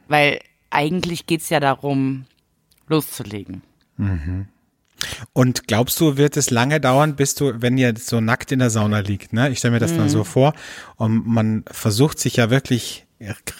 weil 0.08 0.40
eigentlich 0.70 1.26
geht's 1.26 1.49
ja 1.50 1.60
darum, 1.60 2.26
loszulegen. 2.88 3.62
Und 5.32 5.67
glaubst 5.69 6.00
du, 6.00 6.17
wird 6.17 6.37
es 6.37 6.50
lange 6.50 6.81
dauern, 6.81 7.17
bis 7.17 7.35
du, 7.35 7.61
wenn 7.61 7.76
ihr 7.79 7.94
so 7.99 8.20
nackt 8.20 8.53
in 8.53 8.58
der 8.58 8.70
Sauna 8.70 9.00
liegt, 9.00 9.32
ne? 9.32 9.50
Ich 9.50 9.58
stelle 9.58 9.73
mir 9.73 9.81
das 9.81 9.93
dann 9.94 10.05
Mhm. 10.05 10.11
so 10.11 10.25
vor 10.25 10.52
und 10.97 11.26
man 11.26 11.64
versucht 11.71 12.19
sich 12.19 12.37
ja 12.37 12.50
wirklich 12.50 13.04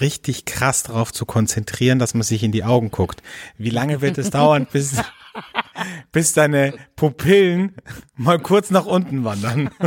richtig 0.00 0.44
krass 0.44 0.82
darauf 0.82 1.12
zu 1.14 1.25
konzentrieren, 1.25 1.99
dass 1.99 2.12
man 2.12 2.23
sich 2.23 2.42
in 2.42 2.52
die 2.52 2.62
Augen 2.64 2.90
guckt. 2.90 3.23
Wie 3.56 3.70
lange 3.70 4.02
wird 4.02 4.18
es 4.18 4.28
dauern, 4.30 4.66
bis, 4.73 4.97
bis 6.12 6.35
deine 6.35 6.75
Pupillen 6.94 7.75
mal 8.16 8.38
kurz 8.38 8.70
nach 8.70 8.85
unten 8.87 9.25
wandern? 9.25 9.70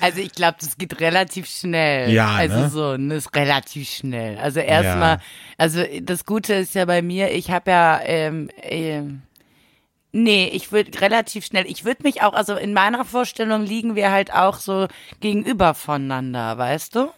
Also 0.00 0.20
ich 0.20 0.32
glaube, 0.32 0.58
das 0.60 0.76
geht 0.76 1.00
relativ 1.00 1.46
schnell. 1.48 2.10
Ja, 2.12 2.34
Also 2.36 2.56
ne? 2.56 2.68
so, 2.70 2.96
ne, 2.98 3.14
ist 3.14 3.34
relativ 3.34 3.88
schnell. 3.88 4.36
Also 4.38 4.60
erstmal, 4.60 5.16
Ja. 5.16 5.22
also 5.56 5.82
das 6.02 6.24
Gute 6.26 6.54
ist 6.54 6.74
ja 6.74 6.84
bei 6.84 7.00
mir, 7.02 7.32
ich 7.32 7.50
habe 7.50 7.70
ja, 7.70 8.00
ähm, 8.04 8.50
ähm, 8.62 9.22
nee, 10.12 10.48
ich 10.52 10.72
würde 10.72 11.00
relativ 11.00 11.44
schnell, 11.46 11.66
ich 11.66 11.84
würde 11.84 12.02
mich 12.02 12.22
auch, 12.22 12.32
also 12.34 12.54
in 12.56 12.72
meiner 12.72 13.04
Vorstellung 13.04 13.62
liegen 13.64 13.94
wir 13.94 14.10
halt 14.10 14.32
auch 14.32 14.56
so 14.58 14.88
gegenüber 15.20 15.74
voneinander, 15.74 16.56
weißt 16.58 16.94
du? 16.96 17.08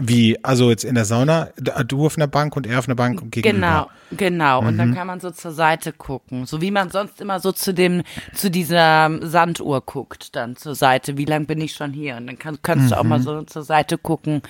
Wie, 0.00 0.42
also 0.44 0.70
jetzt 0.70 0.84
in 0.84 0.94
der 0.94 1.04
Sauna, 1.04 1.50
du 1.56 2.06
auf 2.06 2.16
einer 2.16 2.28
Bank 2.28 2.54
und 2.56 2.66
er 2.68 2.78
auf 2.78 2.86
einer 2.88 2.94
Bank 2.94 3.20
und 3.20 3.32
gegenüber. 3.32 3.90
Genau, 4.10 4.16
genau. 4.16 4.60
Und 4.60 4.74
Mhm. 4.74 4.78
dann 4.78 4.94
kann 4.94 5.06
man 5.08 5.18
so 5.20 5.30
zur 5.32 5.50
Seite 5.52 5.92
gucken. 5.92 6.46
So 6.46 6.60
wie 6.60 6.70
man 6.70 6.90
sonst 6.90 7.20
immer 7.20 7.40
so 7.40 7.50
zu 7.50 7.74
dem, 7.74 8.04
zu 8.32 8.48
dieser 8.50 9.10
Sanduhr 9.26 9.80
guckt, 9.80 10.36
dann 10.36 10.54
zur 10.56 10.76
Seite. 10.76 11.18
Wie 11.18 11.24
lang 11.24 11.46
bin 11.46 11.60
ich 11.60 11.72
schon 11.74 11.92
hier? 11.92 12.16
Und 12.16 12.28
dann 12.28 12.38
kann, 12.38 12.58
kannst 12.62 12.92
du 12.92 12.96
auch 12.98 13.02
Mhm. 13.02 13.08
mal 13.08 13.20
so 13.20 13.42
zur 13.42 13.64
Seite 13.64 13.98
gucken. 13.98 14.40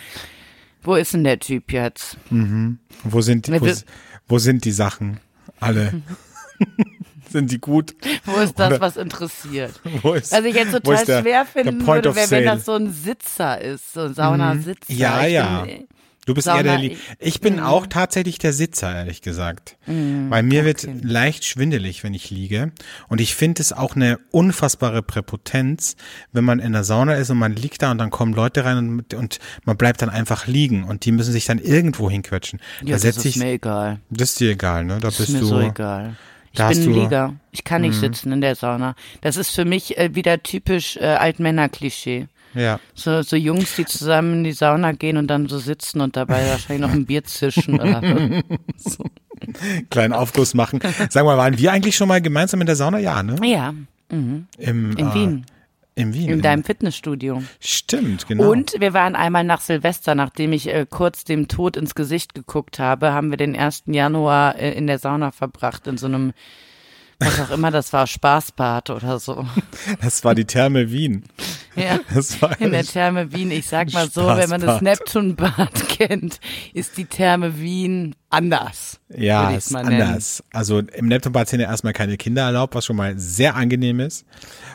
Wo 0.83 0.95
ist 0.97 1.15
denn 1.15 1.25
der 1.25 1.39
Typ 1.41 1.73
jetzt? 1.73 2.19
Wo 3.05 3.21
sind 3.23 3.47
die, 3.47 3.51
Ne, 3.53 3.61
wo, 3.63 3.67
wo 4.29 4.39
sind 4.39 4.65
die 4.67 4.71
Sachen? 4.73 5.19
Alle. 5.61 6.03
sind 7.31 7.51
die 7.51 7.61
gut? 7.61 7.95
Wo 8.25 8.37
ist 8.41 8.59
das, 8.59 8.69
Oder- 8.73 8.81
was 8.81 8.97
interessiert? 8.97 9.81
Wo 10.03 10.15
ist, 10.15 10.33
Was 10.33 10.45
ich 10.45 10.55
jetzt 10.55 10.73
total 10.73 11.05
der, 11.05 11.23
schwer 11.23 11.45
finden 11.47 11.87
würde, 11.87 12.15
wäre, 12.15 12.31
wenn 12.31 12.45
das 12.45 12.65
so 12.65 12.73
ein 12.75 12.93
Sitzer 12.93 13.61
ist, 13.61 13.93
so 13.93 14.03
ein 14.03 14.15
Saunasitzer. 14.15 14.93
Ja, 14.93 15.27
Ich 15.27 15.33
ja. 15.35 15.63
Bin, 15.63 15.87
Du 16.27 16.35
bist 16.35 16.47
Sauna- 16.47 16.57
eher 16.59 16.63
der, 16.65 16.79
Li 16.79 16.99
ich 17.19 17.41
bin 17.41 17.59
auch 17.59 17.87
tatsächlich 17.87 18.37
der 18.37 18.53
Sitzer, 18.53 18.95
ehrlich 18.95 19.23
gesagt. 19.23 19.79
Weil 19.87 20.43
mir 20.43 20.67
wird 20.67 20.87
leicht 21.03 21.47
schwindelig, 21.47 22.05
wenn 22.05 22.13
ich 22.13 22.29
liege. 22.29 22.71
Und 23.09 23.23
ich 23.23 23.35
finde 23.35 23.63
es 23.63 23.73
auch 23.73 23.97
eine 23.97 24.19
unfassbare 24.31 25.03
Präpotenz, 25.03 25.97
wenn 26.33 26.45
man 26.45 26.59
in 26.59 26.73
der 26.73 26.85
Sauna 26.85 27.15
ist 27.15 27.31
und 27.31 27.39
man 27.39 27.57
liegt 27.57 27.81
da 27.81 27.91
und 27.93 27.97
dann 27.97 28.11
kommen 28.11 28.35
Leute 28.35 28.67
rein 28.67 28.77
und, 28.77 29.15
und 29.15 29.39
man 29.65 29.79
bleibt 29.79 30.03
dann 30.03 30.11
einfach 30.11 30.47
liegen 30.47 30.85
und 30.85 31.07
die 31.07 31.13
müssen 31.13 31.33
sich 31.33 31.47
dann 31.47 31.59
irgendwo 31.61 32.11
hinquetschen. 32.11 32.61
ja, 32.83 32.99
da 32.99 33.07
das 33.07 33.17
ist 33.17 33.25
ich, 33.25 33.37
mir 33.37 33.53
egal. 33.53 34.01
das 34.11 34.31
ist 34.33 34.41
dir 34.41 34.51
egal, 34.51 34.85
ne? 34.85 34.95
Da 34.95 35.09
Das 35.09 35.17
bist 35.17 35.31
ist 35.31 35.33
mir 35.35 35.41
du, 35.41 35.47
so 35.47 35.61
egal. 35.61 36.17
Ich 36.59 36.77
bin 36.77 36.83
ein 36.83 36.89
Mhm. 36.89 36.95
Lieger. 37.03 37.35
Ich 37.53 37.65
kann 37.65 37.83
nicht 37.83 37.95
sitzen 37.95 38.33
in 38.33 38.41
der 38.41 38.55
Sauna. 38.55 38.95
Das 39.21 39.37
ist 39.37 39.51
für 39.55 39.65
mich 39.65 39.97
äh, 39.99 40.15
wieder 40.15 40.43
typisch 40.43 40.97
äh, 40.97 41.05
Altmänner-Klischee. 41.05 42.27
Ja. 42.55 42.81
So, 42.95 43.23
so 43.23 43.37
Jungs, 43.37 43.77
die 43.77 43.85
zusammen 43.85 44.39
in 44.39 44.45
die 44.45 44.53
Sauna 44.53 44.93
gehen 44.93 45.17
und 45.19 45.27
dann 45.29 45.49
so 45.49 45.59
sitzen 45.59 46.01
und 46.01 46.17
dabei 46.17 46.49
wahrscheinlich 46.49 46.81
noch 46.87 46.95
ein 46.95 47.05
Bier 47.07 47.23
zischen. 47.25 47.79
Oder 47.79 48.43
so. 48.77 49.05
Kleinen 49.91 50.13
Aufguss 50.13 50.55
machen. 50.55 50.81
Sag 51.11 51.25
mal, 51.25 51.37
waren 51.37 51.59
wir 51.59 51.73
eigentlich 51.73 51.95
schon 51.97 52.09
mal 52.09 52.21
gemeinsam 52.21 52.61
in 52.61 52.67
der 52.67 52.77
Sauna? 52.77 52.99
Ja, 52.99 53.23
ne? 53.23 53.37
Ja, 53.47 53.75
Im, 54.11 54.47
in 54.59 54.99
äh, 54.99 55.15
Wien, 55.15 55.47
In 55.99 56.15
Wien. 56.15 56.29
in 56.29 56.43
deinem 56.43 56.63
Fitnessstudio. 56.63 57.43
Stimmt, 57.59 58.29
genau. 58.29 58.51
Und 58.51 58.75
wir 58.79 58.95
waren 58.95 59.17
einmal 59.17 59.43
nach 59.43 59.61
Silvester, 59.61 60.15
nachdem 60.15 60.53
ich 60.53 60.69
äh, 60.69 60.87
kurz 60.89 61.25
dem 61.25 61.49
Tod 61.49 61.77
ins 61.77 61.97
Gesicht 61.97 62.35
geguckt 62.35 62.79
habe, 62.79 63.13
haben 63.13 63.31
wir 63.31 63.37
den 63.37 63.57
1. 63.57 63.83
Januar 63.87 64.57
äh, 64.57 64.73
in 64.73 64.87
der 64.87 65.01
Sauna 65.01 65.33
verbracht, 65.33 65.89
in 65.89 65.99
so 65.99 66.07
einem, 66.07 66.35
was 67.19 67.41
auch 67.41 67.51
immer 67.51 67.73
das 67.73 67.93
war, 67.93 68.07
Spaßbad 68.07 68.91
oder 68.91 69.19
so. 69.19 69.45
Das 70.01 70.23
war 70.23 70.37
die 70.37 70.45
Therme 70.45 70.93
Wien. 70.93 71.25
Ja. 71.75 71.99
Das 72.15 72.41
war 72.41 72.61
In 72.61 72.71
der 72.71 72.85
Therme 72.85 73.33
Wien, 73.33 73.51
ich 73.51 73.67
sag 73.67 73.93
mal 73.93 74.09
so, 74.09 74.25
wenn 74.25 74.51
man 74.51 74.61
das 74.61 74.79
Spaßbad. 74.79 74.83
Neptunbad 74.83 75.89
kennt, 75.89 76.39
ist 76.75 76.97
die 76.97 77.07
Therme 77.07 77.59
Wien 77.59 78.15
anders. 78.31 79.01
Ja, 79.09 79.51
ist 79.51 79.73
mal 79.73 79.83
nennen. 79.83 80.03
anders. 80.03 80.45
Also 80.53 80.79
im 80.79 81.09
Neptunbad 81.09 81.49
sind 81.49 81.59
ja 81.59 81.69
erstmal 81.69 81.93
keine 81.93 82.17
Kinder 82.17 82.43
erlaubt, 82.43 82.77
was 82.77 82.87
schon 82.87 82.97
mal 82.97 83.19
sehr 83.19 83.57
angenehm 83.57 83.99
ist. 83.99 84.25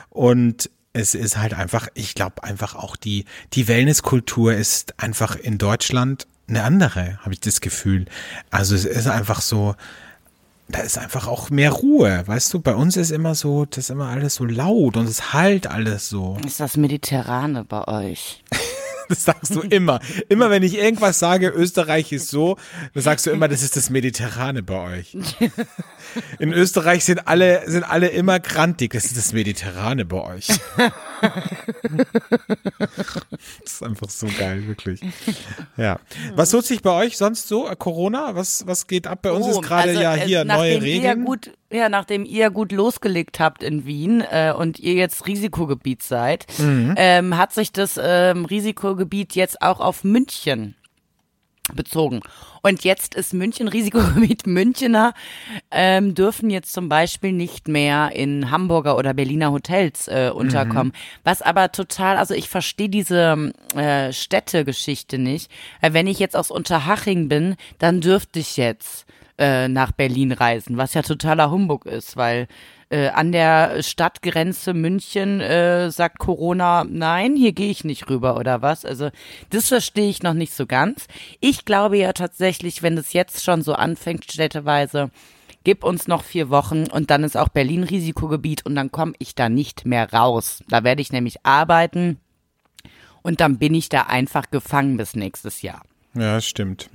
Und 0.10 0.70
es 0.93 1.15
ist 1.15 1.38
halt 1.38 1.53
einfach, 1.55 1.88
ich 1.95 2.13
glaube 2.13 2.43
einfach 2.43 2.75
auch 2.75 2.95
die, 2.95 3.25
die 3.53 3.67
Wellnesskultur 3.67 4.53
ist 4.53 5.00
einfach 5.00 5.35
in 5.35 5.57
Deutschland 5.57 6.27
eine 6.47 6.63
andere, 6.63 7.17
habe 7.21 7.33
ich 7.33 7.39
das 7.39 7.62
Gefühl. 7.62 8.05
Also 8.51 8.75
es 8.75 8.85
ist 8.85 9.07
einfach 9.07 9.41
so, 9.41 9.75
da 10.67 10.79
ist 10.79 10.97
einfach 10.97 11.27
auch 11.27 11.50
mehr 11.50 11.71
Ruhe, 11.71 12.23
weißt 12.25 12.53
du? 12.53 12.59
Bei 12.59 12.75
uns 12.75 12.95
ist 12.95 13.12
immer 13.12 13.35
so, 13.35 13.65
das 13.65 13.85
ist 13.85 13.89
immer 13.89 14.07
alles 14.07 14.35
so 14.35 14.45
laut 14.45 14.95
und 14.95 15.07
es 15.07 15.33
halt 15.33 15.67
alles 15.67 16.09
so. 16.09 16.38
Ist 16.45 16.59
das 16.59 16.77
Mediterrane 16.77 17.63
bei 17.63 17.88
euch? 17.88 18.43
Das 19.13 19.25
sagst 19.25 19.53
du 19.53 19.62
immer. 19.62 20.00
Immer 20.27 20.50
wenn 20.50 20.63
ich 20.63 20.75
irgendwas 20.75 21.20
sage, 21.20 21.50
Österreich 21.50 22.12
ist 22.12 22.29
so, 22.29 22.58
dann 22.96 23.03
sagst 23.03 23.27
du 23.27 23.29
immer, 23.29 23.48
das 23.48 23.62
ist 23.62 23.75
das 23.77 23.91
Mediterrane 23.91 24.63
bei 24.63 24.98
euch. 24.98 25.15
In 26.39 26.51
Österreich 26.51 27.05
sind 27.05 27.27
alle, 27.27 27.70
sind 27.70 27.84
alle 27.84 28.08
immer 28.08 28.39
grantig. 28.39 28.93
Das 28.93 29.05
ist 29.05 29.15
das 29.15 29.32
Mediterrane 29.32 30.05
bei 30.05 30.22
euch. 30.22 30.48
Das 33.63 33.74
ist 33.74 33.84
einfach 33.84 34.10
so 34.10 34.27
geil, 34.38 34.68
wirklich. 34.68 35.01
Ja. 35.77 36.00
Was 36.36 36.51
tut 36.51 36.65
sich 36.65 36.82
bei 36.82 36.92
euch 36.92 37.18
sonst 37.18 37.48
so? 37.48 37.68
Äh, 37.68 37.75
Corona? 37.75 38.36
Was, 38.36 38.65
was 38.68 38.88
geht 38.88 39.08
ab? 39.08 39.20
Bei 39.22 39.32
uns 39.32 39.48
ist 39.48 39.62
gerade 39.62 39.89
also, 39.89 40.01
ja 40.01 40.15
äh, 40.15 40.20
hier 40.25 40.46
nachdem 40.46 40.60
neue 40.60 40.74
Ihr 40.75 40.82
Regeln. 40.82 41.25
gut, 41.25 41.51
ja, 41.72 41.89
nachdem 41.89 42.25
ihr 42.25 42.50
gut 42.51 42.72
losgelegt 42.72 43.39
habt 43.39 43.63
in 43.63 43.86
Wien 43.86 44.22
äh, 44.22 44.53
und 44.56 44.80
ihr 44.80 44.94
jetzt 44.94 45.25
Risikogebiet 45.27 46.03
seid, 46.03 46.46
Mhm. 46.58 46.94
ähm, 46.98 47.38
hat 47.38 47.53
sich 47.53 47.72
das 47.72 48.00
ähm, 48.01 48.46
Risikogebiet 48.46 49.36
jetzt 49.36 49.62
auch 49.62 49.80
auf 49.80 50.03
München 50.03 50.75
bezogen. 51.74 52.20
Und 52.62 52.84
jetzt 52.84 53.15
ist 53.15 53.34
München 53.34 53.67
Risikogebiet. 53.67 54.46
Münchner 54.48 55.13
ähm, 55.72 56.13
dürfen 56.13 56.50
jetzt 56.50 56.74
zum 56.74 56.89
Beispiel 56.89 57.32
nicht 57.32 57.67
mehr 57.67 58.12
in 58.13 58.51
Hamburger 58.51 58.98
oder 58.98 59.13
Berliner 59.13 59.51
Hotels 59.51 60.08
äh, 60.08 60.29
unterkommen. 60.34 60.93
Was 61.24 61.41
aber 61.41 61.72
total, 61.72 62.17
also 62.17 62.34
ich 62.34 62.50
verstehe 62.50 62.89
diese 62.89 63.53
äh, 63.75 64.12
Städtegeschichte 64.12 65.17
nicht. 65.17 65.50
Weil 65.82 65.93
wenn 65.93 66.08
ich 66.08 66.20
jetzt 66.20 66.36
aus 66.36 66.51
Unterhaching 66.51 67.29
bin, 67.29 67.55
dann 67.79 68.01
dürfte 68.01 68.39
ich 68.39 68.58
jetzt 68.58 69.05
äh, 69.38 69.67
nach 69.67 69.91
Berlin 69.91 70.32
reisen, 70.32 70.77
was 70.77 70.93
ja 70.93 71.01
totaler 71.01 71.50
Humbug 71.50 71.86
ist, 71.86 72.17
weil 72.17 72.48
äh, 72.90 73.10
an 73.10 73.32
der 73.32 73.82
Stadtgrenze 73.84 74.74
München 74.74 75.42
äh, 75.42 75.92
sagt 75.92 76.20
Corona, 76.20 76.86
nein, 76.88 77.36
hier 77.36 77.54
gehe 77.54 77.72
ich 77.72 77.84
nicht 77.84 78.10
rüber 78.10 78.38
oder 78.38 78.62
was. 78.62 78.86
Also 78.86 79.10
das 79.50 79.68
verstehe 79.68 80.10
ich 80.10 80.24
noch 80.24 80.34
nicht 80.34 80.54
so 80.54 80.66
ganz. 80.66 81.08
Ich 81.40 81.66
glaube 81.66 81.98
ja 81.98 82.13
tatsächlich, 82.13 82.84
wenn 82.84 82.98
es 82.98 83.13
jetzt 83.13 83.44
schon 83.44 83.62
so 83.62 83.74
anfängt, 83.74 84.32
städteweise, 84.32 85.12
gib 85.63 85.84
uns 85.84 86.08
noch 86.08 86.24
vier 86.24 86.50
Wochen 86.50 86.88
und 86.88 87.10
dann 87.10 87.24
ist 87.24 87.38
auch 87.38 87.50
Berlin 87.50 87.84
Risikogebiet 87.84 88.66
und 88.66 88.75
dann 88.75 88.92
komme 88.92 89.13
ich 89.20 89.36
da 89.36 89.50
nicht 89.50 89.86
mehr 89.86 90.12
raus. 90.12 90.63
Da 90.70 90.84
werde 90.84 91.02
ich 91.02 91.12
nämlich 91.12 91.46
arbeiten 91.46 92.20
und 93.22 93.42
dann 93.42 93.58
bin 93.58 93.74
ich 93.74 93.90
da 93.90 94.02
einfach 94.02 94.52
gefangen 94.52 94.98
bis 94.98 95.16
nächstes 95.16 95.62
Jahr. 95.62 95.82
Ja, 96.16 96.42
stimmt. 96.42 96.90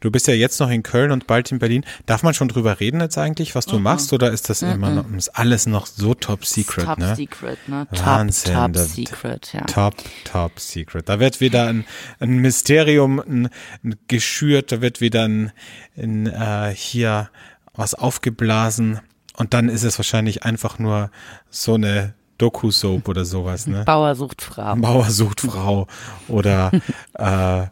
Du 0.00 0.10
bist 0.10 0.26
ja 0.26 0.34
jetzt 0.34 0.60
noch 0.60 0.70
in 0.70 0.82
Köln 0.82 1.10
und 1.10 1.26
bald 1.26 1.50
in 1.52 1.58
Berlin. 1.58 1.84
Darf 2.06 2.22
man 2.22 2.34
schon 2.34 2.48
drüber 2.48 2.80
reden 2.80 3.00
jetzt 3.00 3.18
eigentlich, 3.18 3.54
was 3.54 3.66
du 3.66 3.78
machst, 3.78 4.12
oder 4.12 4.30
ist 4.30 4.50
das 4.50 4.62
immer 4.62 4.90
noch, 4.90 5.10
ist 5.16 5.30
alles 5.30 5.66
noch 5.66 5.86
so 5.86 6.14
top 6.14 6.44
secret, 6.44 6.84
Top 6.84 6.98
ne? 6.98 7.16
Secret, 7.16 7.68
ne? 7.68 7.86
Wahnsinn, 7.90 8.54
Top, 8.54 8.72
top 8.72 8.86
Secret, 8.86 9.52
ja. 9.52 9.60
Top, 9.62 9.94
top 10.24 10.60
secret. 10.60 11.08
Da 11.08 11.20
wird 11.20 11.40
wieder 11.40 11.66
ein, 11.66 11.84
ein 12.20 12.38
Mysterium 12.38 13.20
ein, 13.20 13.48
ein 13.82 13.96
geschürt, 14.08 14.72
da 14.72 14.80
wird 14.80 15.00
wieder 15.00 15.24
ein, 15.24 15.52
ein 15.96 16.26
äh, 16.26 16.74
hier 16.74 17.30
was 17.74 17.94
aufgeblasen 17.94 19.00
und 19.36 19.54
dann 19.54 19.68
ist 19.68 19.82
es 19.82 19.98
wahrscheinlich 19.98 20.44
einfach 20.44 20.78
nur 20.78 21.10
so 21.50 21.74
eine 21.74 22.14
Doku-Soap 22.38 23.08
oder 23.08 23.24
sowas, 23.24 23.66
ne? 23.66 23.84
Bauer 23.84 24.14
sucht 24.14 24.42
Frau. 24.42 24.74
Bauer 24.76 25.10
sucht 25.10 25.40
Frau 25.40 25.86
oder 26.28 26.70
äh, 27.14 27.66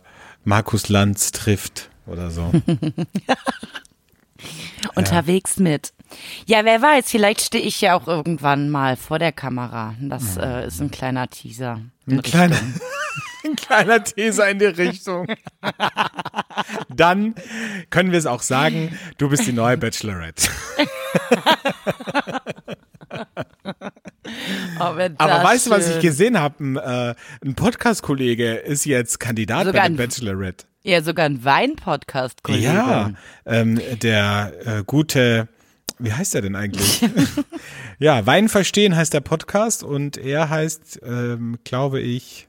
Markus 0.44 0.88
Lanz 0.88 1.32
trifft 1.32 1.90
oder 2.06 2.30
so. 2.30 2.50
Unterwegs 4.94 5.58
mit. 5.58 5.92
Ja, 6.46 6.64
wer 6.64 6.82
weiß, 6.82 7.10
vielleicht 7.10 7.40
stehe 7.40 7.64
ich 7.64 7.80
ja 7.80 7.94
auch 7.96 8.06
irgendwann 8.06 8.68
mal 8.70 8.96
vor 8.96 9.18
der 9.18 9.32
Kamera. 9.32 9.94
Das 10.00 10.36
äh, 10.36 10.66
ist 10.66 10.80
ein 10.80 10.90
kleiner 10.90 11.28
Teaser. 11.28 11.80
Ein 12.10 12.22
kleiner, 12.22 12.56
ein 13.44 13.56
kleiner 13.56 14.02
Teser 14.02 14.50
in 14.50 14.58
die 14.58 14.66
Richtung. 14.66 15.26
Dann 16.88 17.34
können 17.90 18.10
wir 18.10 18.18
es 18.18 18.26
auch 18.26 18.42
sagen, 18.42 18.98
du 19.18 19.28
bist 19.28 19.46
die 19.46 19.52
neue 19.52 19.78
Bachelorette. 19.78 20.48
Oh, 24.24 24.82
Aber 24.82 25.08
das 25.08 25.44
weißt 25.44 25.66
du, 25.66 25.70
was 25.70 25.88
ich 25.88 26.00
gesehen 26.00 26.38
habe? 26.38 26.62
Ein, 26.62 26.76
äh, 26.76 27.14
ein 27.44 27.54
Podcast-Kollege 27.54 28.54
ist 28.54 28.84
jetzt 28.84 29.18
Kandidat 29.18 29.66
Sogar 29.66 29.82
bei 29.82 29.88
der 29.88 29.96
Bachelorette. 29.96 30.66
Ja, 30.84 31.02
sogar 31.02 31.26
ein 31.26 31.44
Wein-Podcast-Kollege. 31.44 32.64
Ja, 32.64 33.12
ähm, 33.46 33.80
der 34.00 34.52
äh, 34.64 34.84
gute, 34.84 35.48
wie 35.98 36.12
heißt 36.12 36.34
er 36.34 36.42
denn 36.42 36.56
eigentlich? 36.56 37.02
ja, 37.98 38.24
Wein 38.26 38.48
verstehen 38.48 38.96
heißt 38.96 39.14
der 39.14 39.20
Podcast 39.20 39.82
und 39.82 40.16
er 40.16 40.50
heißt, 40.50 41.00
ähm, 41.04 41.58
glaube 41.64 42.00
ich, 42.00 42.48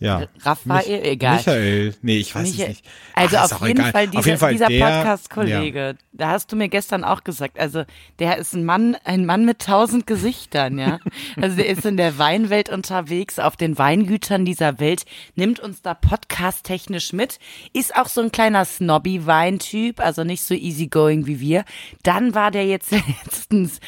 ja. 0.00 0.26
Raphael, 0.40 1.04
egal. 1.04 1.36
Michael, 1.36 1.94
nee, 2.00 2.16
ich 2.16 2.34
weiß 2.34 2.50
Michael. 2.50 2.62
es 2.62 2.68
nicht. 2.68 2.84
Also 3.14 3.36
Ach, 3.36 3.44
ist 3.44 3.52
auf 3.52 3.62
auch 3.62 3.66
jeden. 3.66 3.84
Fall 3.84 4.06
dieser, 4.08 4.18
auf 4.18 4.26
jeden 4.26 4.38
Fall 4.38 4.52
dieser 4.52 4.66
Podcast-Kollege, 4.66 5.96
da 6.12 6.30
hast 6.30 6.50
du 6.50 6.56
mir 6.56 6.68
gestern 6.68 7.04
auch 7.04 7.22
gesagt, 7.22 7.58
also 7.58 7.84
der 8.18 8.38
ist 8.38 8.54
ein 8.54 8.64
Mann, 8.64 8.96
ein 9.04 9.26
Mann 9.26 9.44
mit 9.44 9.60
tausend 9.60 10.06
Gesichtern, 10.06 10.78
ja. 10.78 10.98
Also 11.40 11.56
der 11.56 11.66
ist 11.66 11.84
in 11.84 11.96
der 11.96 12.18
Weinwelt 12.18 12.70
unterwegs, 12.70 13.38
auf 13.38 13.56
den 13.56 13.76
Weingütern 13.78 14.44
dieser 14.44 14.80
Welt, 14.80 15.04
nimmt 15.34 15.60
uns 15.60 15.82
da 15.82 15.94
podcast-technisch 15.94 17.12
mit, 17.12 17.38
ist 17.72 17.94
auch 17.94 18.08
so 18.08 18.22
ein 18.22 18.32
kleiner 18.32 18.64
Snobby-Weintyp, 18.64 20.00
also 20.00 20.24
nicht 20.24 20.42
so 20.42 20.54
easygoing 20.54 21.26
wie 21.26 21.40
wir. 21.40 21.64
Dann 22.02 22.34
war 22.34 22.50
der 22.50 22.66
jetzt 22.66 22.90
letztens, 23.24 23.80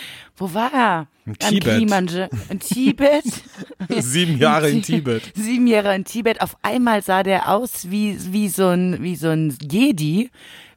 wo 0.42 0.54
war 0.54 0.74
er? 0.74 1.06
In 1.24 1.32
Am 1.32 1.38
Tibet. 1.38 1.74
Kilimanjaro. 1.74 2.28
In 2.50 2.58
Tibet. 2.58 3.24
Sieben 4.00 4.38
Jahre 4.38 4.68
in 4.70 4.82
Tibet. 4.88 5.22
Sieben 5.36 5.68
Jahre 5.68 5.94
in 5.94 6.04
Tibet. 6.04 6.40
Auf 6.40 6.56
einmal 6.62 7.02
sah 7.02 7.22
der 7.22 7.48
aus 7.48 7.90
wie, 7.90 8.18
wie 8.32 8.48
so 8.48 8.66
ein, 8.68 9.00
wie 9.02 9.14
so 9.14 9.28
ein 9.28 9.56
Jedi, 9.62 10.30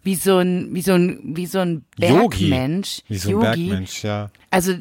wie 0.04 0.16
so 0.16 0.38
ein, 0.38 0.70
wie 0.76 0.82
so 0.82 0.94
ein, 0.94 1.20
wie 1.36 1.48
so 1.48 1.60
ein 1.60 1.84
Yogi. 1.98 2.50
Bergmensch. 2.50 3.02
Wie 3.08 3.18
so 3.18 3.30
ein 3.30 3.34
Yogi. 3.34 3.68
Bergmensch, 3.70 4.04
ja. 4.04 4.30
Also, 4.52 4.74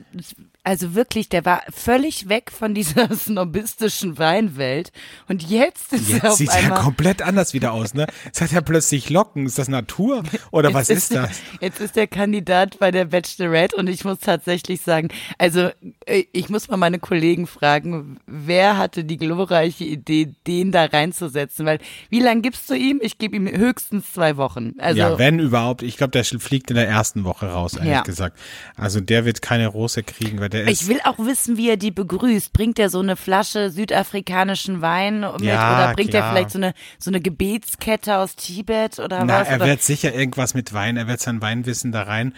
also 0.64 0.94
wirklich, 0.94 1.28
der 1.28 1.44
war 1.44 1.62
völlig 1.72 2.28
weg 2.28 2.50
von 2.50 2.74
dieser 2.74 3.14
snobistischen 3.16 4.18
Weinwelt. 4.18 4.92
Und 5.28 5.42
jetzt 5.48 5.92
ist 5.92 6.08
er 6.08 6.14
Jetzt 6.16 6.26
auf 6.26 6.36
sieht 6.38 6.48
er 6.48 6.54
einmal. 6.56 6.80
komplett 6.80 7.22
anders 7.22 7.52
wieder 7.54 7.72
aus, 7.72 7.94
ne? 7.94 8.06
Jetzt 8.24 8.40
hat 8.40 8.52
er 8.52 8.62
plötzlich 8.62 9.10
Locken. 9.10 9.46
Ist 9.46 9.58
das 9.58 9.68
Natur? 9.68 10.22
Oder 10.50 10.72
was 10.74 10.88
Jetzt 10.88 11.10
ist 11.10 11.14
das? 11.14 11.30
Jetzt 11.60 11.80
ist 11.80 11.96
der 11.96 12.06
Kandidat 12.06 12.78
bei 12.78 12.90
der 12.90 13.04
Bachelorette 13.04 13.76
und 13.76 13.88
ich 13.88 14.04
muss 14.04 14.18
tatsächlich 14.20 14.80
sagen, 14.80 15.08
also 15.38 15.70
äh, 16.06 16.24
ich 16.32 16.48
muss 16.48 16.68
mal 16.68 16.76
meine 16.78 16.98
Kollegen 16.98 17.46
fragen, 17.46 18.18
wer 18.26 18.78
hatte 18.78 19.04
die 19.04 19.18
glorreiche 19.18 19.84
Idee, 19.84 20.34
den 20.46 20.72
da 20.72 20.86
reinzusetzen? 20.86 21.66
Weil 21.66 21.78
wie 22.08 22.20
lange 22.20 22.40
gibst 22.40 22.70
du 22.70 22.74
ihm? 22.74 23.00
Ich 23.02 23.18
gebe 23.18 23.36
ihm 23.36 23.46
höchstens 23.46 24.12
zwei 24.14 24.38
Wochen. 24.38 24.72
Also 24.78 24.98
ja, 24.98 25.18
wenn 25.18 25.38
überhaupt. 25.38 25.82
Ich 25.82 25.98
glaube, 25.98 26.12
der 26.12 26.24
fliegt 26.24 26.70
in 26.70 26.76
der 26.76 26.88
ersten 26.88 27.24
Woche 27.24 27.46
raus, 27.48 27.74
ehrlich 27.74 27.92
Ja. 27.92 28.00
gesagt. 28.02 28.38
Also 28.76 29.00
der 29.00 29.26
wird 29.26 29.42
keine 29.42 29.66
Rose 29.66 30.02
kriegen, 30.02 30.40
weil 30.40 30.53
der 30.54 30.64
ist. 30.68 30.82
ich 30.82 30.88
will 30.88 31.00
auch 31.04 31.18
wissen, 31.18 31.56
wie 31.58 31.68
er 31.68 31.76
die 31.76 31.90
begrüßt. 31.90 32.52
Bringt 32.52 32.78
er 32.78 32.88
so 32.88 33.00
eine 33.00 33.16
Flasche 33.16 33.70
südafrikanischen 33.70 34.80
Wein 34.80 35.20
mit 35.20 35.42
Ja, 35.42 35.74
oder 35.86 35.94
bringt 35.94 36.14
er 36.14 36.20
klar. 36.20 36.32
vielleicht 36.32 36.50
so 36.50 36.58
eine 36.58 36.72
so 36.98 37.10
eine 37.10 37.20
Gebetskette 37.20 38.16
aus 38.16 38.36
Tibet 38.36 38.98
oder 38.98 39.24
Na, 39.24 39.40
was? 39.40 39.48
er 39.48 39.56
oder? 39.56 39.66
wird 39.66 39.82
sicher 39.82 40.14
irgendwas 40.14 40.54
mit 40.54 40.72
Wein, 40.72 40.96
er 40.96 41.06
wird 41.06 41.20
sein 41.20 41.42
Weinwissen 41.42 41.92
da 41.92 42.02
rein 42.02 42.34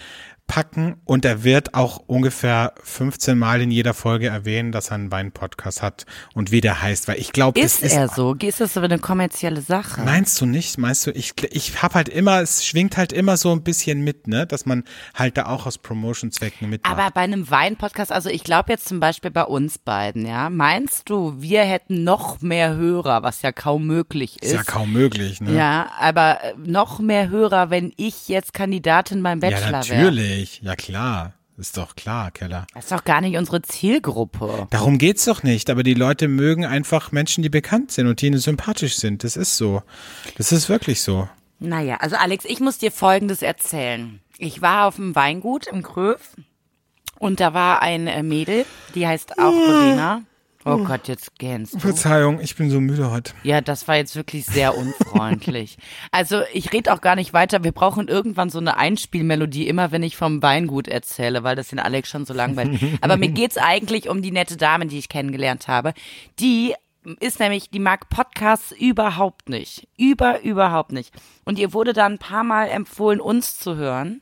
packen 0.46 0.96
und 1.04 1.24
er 1.24 1.42
wird 1.42 1.74
auch 1.74 1.98
ungefähr 2.06 2.72
15 2.82 3.36
Mal 3.36 3.60
in 3.60 3.70
jeder 3.70 3.94
Folge 3.94 4.28
erwähnen, 4.28 4.70
dass 4.72 4.90
er 4.90 4.94
einen 4.94 5.10
Wein-Podcast 5.10 5.82
hat 5.82 6.06
und 6.34 6.50
wie 6.52 6.60
der 6.60 6.80
heißt, 6.82 7.08
weil 7.08 7.18
ich 7.18 7.32
glaube, 7.32 7.58
Ist 7.58 7.82
ist 7.82 7.92
er 7.92 8.08
so? 8.08 8.34
Ist 8.34 8.60
das 8.60 8.74
so 8.74 8.80
eine 8.80 8.98
kommerzielle 8.98 9.60
Sache? 9.60 10.02
Meinst 10.02 10.40
du 10.40 10.46
nicht? 10.46 10.78
Meinst 10.78 11.06
du, 11.06 11.10
ich, 11.10 11.32
ich 11.50 11.82
habe 11.82 11.94
halt 11.94 12.08
immer, 12.08 12.40
es 12.42 12.64
schwingt 12.64 12.96
halt 12.96 13.12
immer 13.12 13.36
so 13.36 13.50
ein 13.52 13.62
bisschen 13.62 14.02
mit, 14.02 14.28
ne, 14.28 14.46
dass 14.46 14.66
man 14.66 14.84
halt 15.14 15.36
da 15.36 15.46
auch 15.46 15.66
aus 15.66 15.78
Promotion-Zwecken 15.78 16.70
mitmacht. 16.70 16.96
Aber 16.96 17.10
bei 17.10 17.22
einem 17.22 17.50
Wein-Podcast, 17.50 18.12
also 18.12 18.28
ich 18.30 18.44
glaube 18.44 18.70
jetzt 18.72 18.86
zum 18.86 19.00
Beispiel 19.00 19.30
bei 19.32 19.44
uns 19.44 19.78
beiden, 19.78 20.26
ja, 20.26 20.48
meinst 20.48 21.10
du, 21.10 21.34
wir 21.38 21.62
hätten 21.62 22.04
noch 22.04 22.40
mehr 22.40 22.76
Hörer, 22.76 23.22
was 23.22 23.42
ja 23.42 23.50
kaum 23.52 23.86
möglich 23.86 24.36
ist? 24.42 24.52
ist 24.52 24.54
ja 24.54 24.62
kaum 24.62 24.92
möglich, 24.92 25.40
ne? 25.40 25.54
Ja, 25.56 25.90
aber 25.98 26.38
noch 26.56 27.00
mehr 27.00 27.28
Hörer, 27.30 27.70
wenn 27.70 27.92
ich 27.96 28.28
jetzt 28.28 28.54
Kandidatin 28.54 29.22
beim 29.22 29.40
Ja, 29.40 29.50
Bachelor 29.50 29.88
wäre. 29.88 29.98
natürlich. 30.04 30.35
Ja, 30.62 30.76
klar. 30.76 31.34
Ist 31.58 31.78
doch 31.78 31.96
klar, 31.96 32.30
Keller. 32.32 32.66
Das 32.74 32.84
ist 32.84 32.92
doch 32.92 33.04
gar 33.04 33.22
nicht 33.22 33.38
unsere 33.38 33.62
Zielgruppe. 33.62 34.66
Darum 34.70 34.98
geht's 34.98 35.24
doch 35.24 35.42
nicht, 35.42 35.70
aber 35.70 35.82
die 35.82 35.94
Leute 35.94 36.28
mögen 36.28 36.66
einfach 36.66 37.12
Menschen, 37.12 37.42
die 37.42 37.48
bekannt 37.48 37.92
sind 37.92 38.06
und 38.06 38.20
die 38.20 38.26
ihnen 38.26 38.38
sympathisch 38.38 38.96
sind. 38.96 39.24
Das 39.24 39.38
ist 39.38 39.56
so. 39.56 39.82
Das 40.36 40.52
ist 40.52 40.68
wirklich 40.68 41.00
so. 41.00 41.28
Naja, 41.58 41.96
also 41.96 42.16
Alex, 42.16 42.44
ich 42.44 42.60
muss 42.60 42.76
dir 42.76 42.92
Folgendes 42.92 43.40
erzählen. 43.40 44.20
Ich 44.36 44.60
war 44.60 44.86
auf 44.86 44.96
dem 44.96 45.14
Weingut 45.14 45.66
im 45.66 45.82
Gröf 45.82 46.36
und 47.18 47.40
da 47.40 47.54
war 47.54 47.80
ein 47.80 48.06
äh, 48.06 48.22
Mädel, 48.22 48.66
die 48.94 49.06
heißt 49.06 49.38
auch 49.38 49.54
Verena. 49.54 50.22
Oh 50.66 50.78
Gott, 50.78 51.06
jetzt 51.06 51.38
gähnst 51.38 51.74
du. 51.74 51.78
Verzeihung, 51.78 52.40
ich 52.40 52.56
bin 52.56 52.70
so 52.70 52.80
müde 52.80 53.10
heute. 53.10 53.32
Ja, 53.44 53.60
das 53.60 53.86
war 53.86 53.96
jetzt 53.96 54.16
wirklich 54.16 54.44
sehr 54.44 54.76
unfreundlich. 54.76 55.78
Also 56.10 56.42
ich 56.52 56.72
rede 56.72 56.92
auch 56.92 57.00
gar 57.00 57.14
nicht 57.14 57.32
weiter. 57.32 57.62
Wir 57.62 57.70
brauchen 57.70 58.08
irgendwann 58.08 58.50
so 58.50 58.58
eine 58.58 58.76
Einspielmelodie, 58.76 59.68
immer 59.68 59.92
wenn 59.92 60.02
ich 60.02 60.16
vom 60.16 60.42
Weingut 60.42 60.88
erzähle, 60.88 61.44
weil 61.44 61.54
das 61.54 61.68
den 61.68 61.78
Alex 61.78 62.10
schon 62.10 62.26
so 62.26 62.34
langweilig. 62.34 62.98
Aber 63.00 63.16
mir 63.16 63.28
geht's 63.28 63.58
eigentlich 63.58 64.08
um 64.08 64.22
die 64.22 64.32
nette 64.32 64.56
Dame, 64.56 64.86
die 64.86 64.98
ich 64.98 65.08
kennengelernt 65.08 65.68
habe. 65.68 65.94
Die 66.40 66.74
ist 67.20 67.40
nämlich, 67.40 67.70
die 67.70 67.78
mag 67.78 68.08
Podcasts 68.08 68.72
überhaupt 68.72 69.48
nicht. 69.48 69.88
Über, 69.96 70.42
überhaupt 70.42 70.92
nicht. 70.92 71.14
Und 71.44 71.58
ihr 71.58 71.72
wurde 71.72 71.92
dann 71.92 72.14
ein 72.14 72.18
paar 72.18 72.44
Mal 72.44 72.66
empfohlen, 72.68 73.20
uns 73.20 73.58
zu 73.58 73.76
hören. 73.76 74.20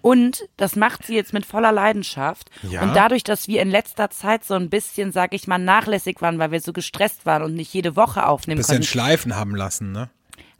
Und 0.00 0.48
das 0.56 0.76
macht 0.76 1.04
sie 1.04 1.14
jetzt 1.14 1.32
mit 1.32 1.44
voller 1.44 1.72
Leidenschaft. 1.72 2.50
Ja. 2.62 2.82
Und 2.82 2.94
dadurch, 2.96 3.22
dass 3.22 3.48
wir 3.48 3.60
in 3.60 3.70
letzter 3.70 4.10
Zeit 4.10 4.44
so 4.44 4.54
ein 4.54 4.70
bisschen, 4.70 5.12
sag 5.12 5.34
ich 5.34 5.46
mal, 5.46 5.58
nachlässig 5.58 6.22
waren, 6.22 6.38
weil 6.38 6.50
wir 6.50 6.60
so 6.60 6.72
gestresst 6.72 7.26
waren 7.26 7.42
und 7.42 7.54
nicht 7.54 7.72
jede 7.74 7.96
Woche 7.96 8.26
aufnehmen 8.26 8.58
Bisschen 8.58 8.76
konnten, 8.76 8.86
schleifen 8.86 9.36
haben 9.36 9.54
lassen, 9.54 9.92
ne? 9.92 10.10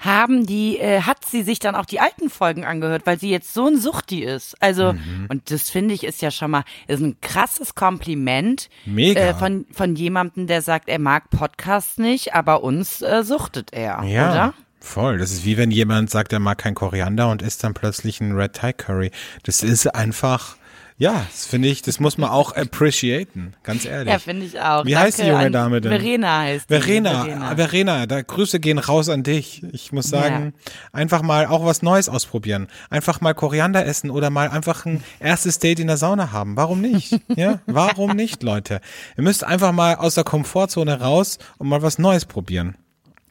Haben 0.04 0.44
die, 0.47 0.78
äh, 0.78 1.00
hat 1.02 1.25
sie 1.25 1.42
sich 1.42 1.59
dann 1.61 1.75
auch 1.75 1.87
die 1.87 2.00
alten 2.00 2.28
Folgen 2.28 2.64
angehört, 2.64 3.02
weil 3.06 3.18
sie 3.18 3.30
jetzt 3.30 3.54
so 3.54 3.66
ein 3.66 3.80
Suchti 3.80 4.23
ist. 4.25 4.54
Also, 4.61 4.92
Mhm. 4.92 5.26
und 5.28 5.50
das 5.50 5.71
finde 5.71 5.94
ich 5.94 6.04
ist 6.04 6.21
ja 6.23 6.30
schon 6.30 6.50
mal, 6.50 6.64
ist 6.88 7.00
ein 7.00 7.16
krasses 7.21 7.75
Kompliment 7.75 8.68
Mega. 8.85 9.21
Äh, 9.21 9.35
von, 9.35 9.64
von 9.73 9.94
jemandem, 9.97 10.47
der 10.47 10.61
sagt, 10.62 10.88
er 10.88 10.99
mag 10.99 11.30
Podcasts 11.30 11.99
nicht, 11.99 12.35
aber 12.35 12.62
uns 12.62 13.00
äh, 13.02 13.23
suchtet 13.23 13.73
er, 13.73 14.02
Ja. 14.04 14.30
oder? 14.30 14.54
Voll. 14.80 15.18
Das 15.18 15.30
ist 15.30 15.44
wie 15.44 15.56
wenn 15.56 15.71
jemand 15.71 16.11
sagt, 16.11 16.32
er 16.32 16.40
mag 16.40 16.59
kein 16.59 16.75
Koriander 16.75 17.30
und 17.30 17.40
isst 17.40 17.62
dann 17.62 17.73
plötzlich 17.73 18.21
ein 18.21 18.32
Red 18.32 18.54
Thai 18.54 18.73
Curry. 18.73 19.12
Das 19.44 19.62
ist 19.62 19.87
einfach, 19.94 20.56
ja, 21.02 21.26
das 21.32 21.47
finde 21.47 21.66
ich, 21.66 21.82
das 21.82 21.99
muss 21.99 22.16
man 22.16 22.30
auch 22.30 22.52
appreciaten, 22.52 23.54
ganz 23.64 23.85
ehrlich. 23.85 24.12
Ja, 24.12 24.21
finde 24.21 24.47
ich 24.47 24.61
auch. 24.61 24.85
Wie 24.85 24.97
heißt 24.97 25.18
die 25.18 25.23
Danke 25.23 25.37
junge 25.37 25.50
Dame 25.50 25.80
denn? 25.80 25.90
Verena 25.90 26.38
heißt 26.42 26.71
die. 26.71 26.75
Verena, 26.75 27.56
Verena, 27.56 28.06
da 28.06 28.23
Grüße 28.23 28.61
gehen 28.61 28.78
raus 28.78 29.09
an 29.09 29.25
dich. 29.25 29.64
Ich 29.73 29.90
muss 29.90 30.09
sagen, 30.09 30.54
einfach 30.92 31.23
mal 31.23 31.47
auch 31.47 31.64
was 31.64 31.82
Neues 31.82 32.09
ausprobieren. 32.09 32.68
Einfach 32.88 33.21
mal 33.21 33.35
Koriander 33.35 33.85
essen 33.85 34.11
oder 34.11 34.30
mal 34.30 34.49
einfach 34.49 34.87
ein 34.87 35.02
erstes 35.18 35.59
Date 35.59 35.80
in 35.80 35.88
der 35.88 35.97
Sauna 35.97 36.30
haben. 36.30 36.56
Warum 36.56 36.80
nicht? 36.80 37.21
Ja, 37.35 37.61
warum 37.66 38.14
nicht, 38.14 38.42
Leute? 38.42 38.80
Ihr 39.16 39.25
müsst 39.25 39.42
einfach 39.42 39.73
mal 39.73 39.97
aus 39.97 40.14
der 40.14 40.23
Komfortzone 40.23 41.00
raus 41.00 41.38
und 41.59 41.66
mal 41.66 41.82
was 41.82 41.99
Neues 41.99 42.26
probieren. 42.26 42.76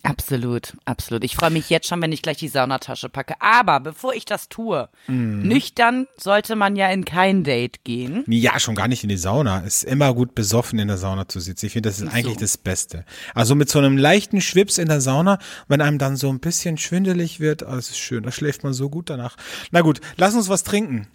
Absolut, 0.04 0.76
absolut. 0.86 1.24
Ich 1.24 1.36
freue 1.36 1.52
mich 1.52 1.70
jetzt 1.70 1.88
schon, 1.88 2.02
wenn 2.02 2.12
ich 2.12 2.24
gleich 2.24 2.38
die 2.38 2.48
Saunatasche 2.48 3.08
packe. 3.08 3.36
Aber 3.40 3.80
bevor 3.80 4.14
ich 4.16 4.26
das 4.26 4.50
tue, 4.50 4.90
Mhm. 5.08 5.44
nüchtern 5.44 6.08
sollte 6.18 6.56
man 6.56 6.76
ja 6.76 6.90
in 6.90 7.06
kein 7.06 7.44
Date 7.44 7.84
gehen. 7.84 8.24
Ja, 8.28 8.60
schon 8.60 8.74
gar 8.74 8.88
nicht 8.88 9.04
in 9.04 9.10
die 9.10 9.18
Sauna. 9.18 9.60
Ist 9.60 9.84
immer 9.84 10.14
gut 10.16 10.34
besoffen 10.34 10.80
in 10.80 10.88
der 10.88 10.98
Sauna 10.98 11.28
zu 11.28 11.40
sitzen. 11.40 11.68
Ich 11.68 11.74
finde, 11.74 11.90
das 11.90 12.00
ist 12.02 12.12
eigentlich 12.12 12.38
das 12.38 12.58
Beste. 12.58 13.06
Also 13.36 13.54
mit 13.54 13.70
so 13.70 13.78
einem 13.78 13.96
leichten 13.98 14.42
Schwips 14.42 14.80
in 14.80 14.88
der 14.88 15.02
Sauna, 15.02 15.38
wenn 15.68 15.82
einem 15.82 16.00
dann 16.00 16.16
so 16.16 16.30
ein 16.30 16.40
bisschen 16.40 16.78
schwindelig 16.80 17.40
wird, 17.40 17.62
oh, 17.62 17.68
das 17.76 17.90
ist 17.92 18.00
schön. 18.00 18.24
Da 18.24 18.32
schläft 18.32 18.64
man 18.64 18.74
so 18.74 18.90
gut 18.90 19.10
danach. 19.10 19.36
Na 19.72 19.82
gut, 19.82 20.02
lass 20.18 20.34
uns 20.34 20.50
was 20.50 20.64
trinken. 20.64 21.08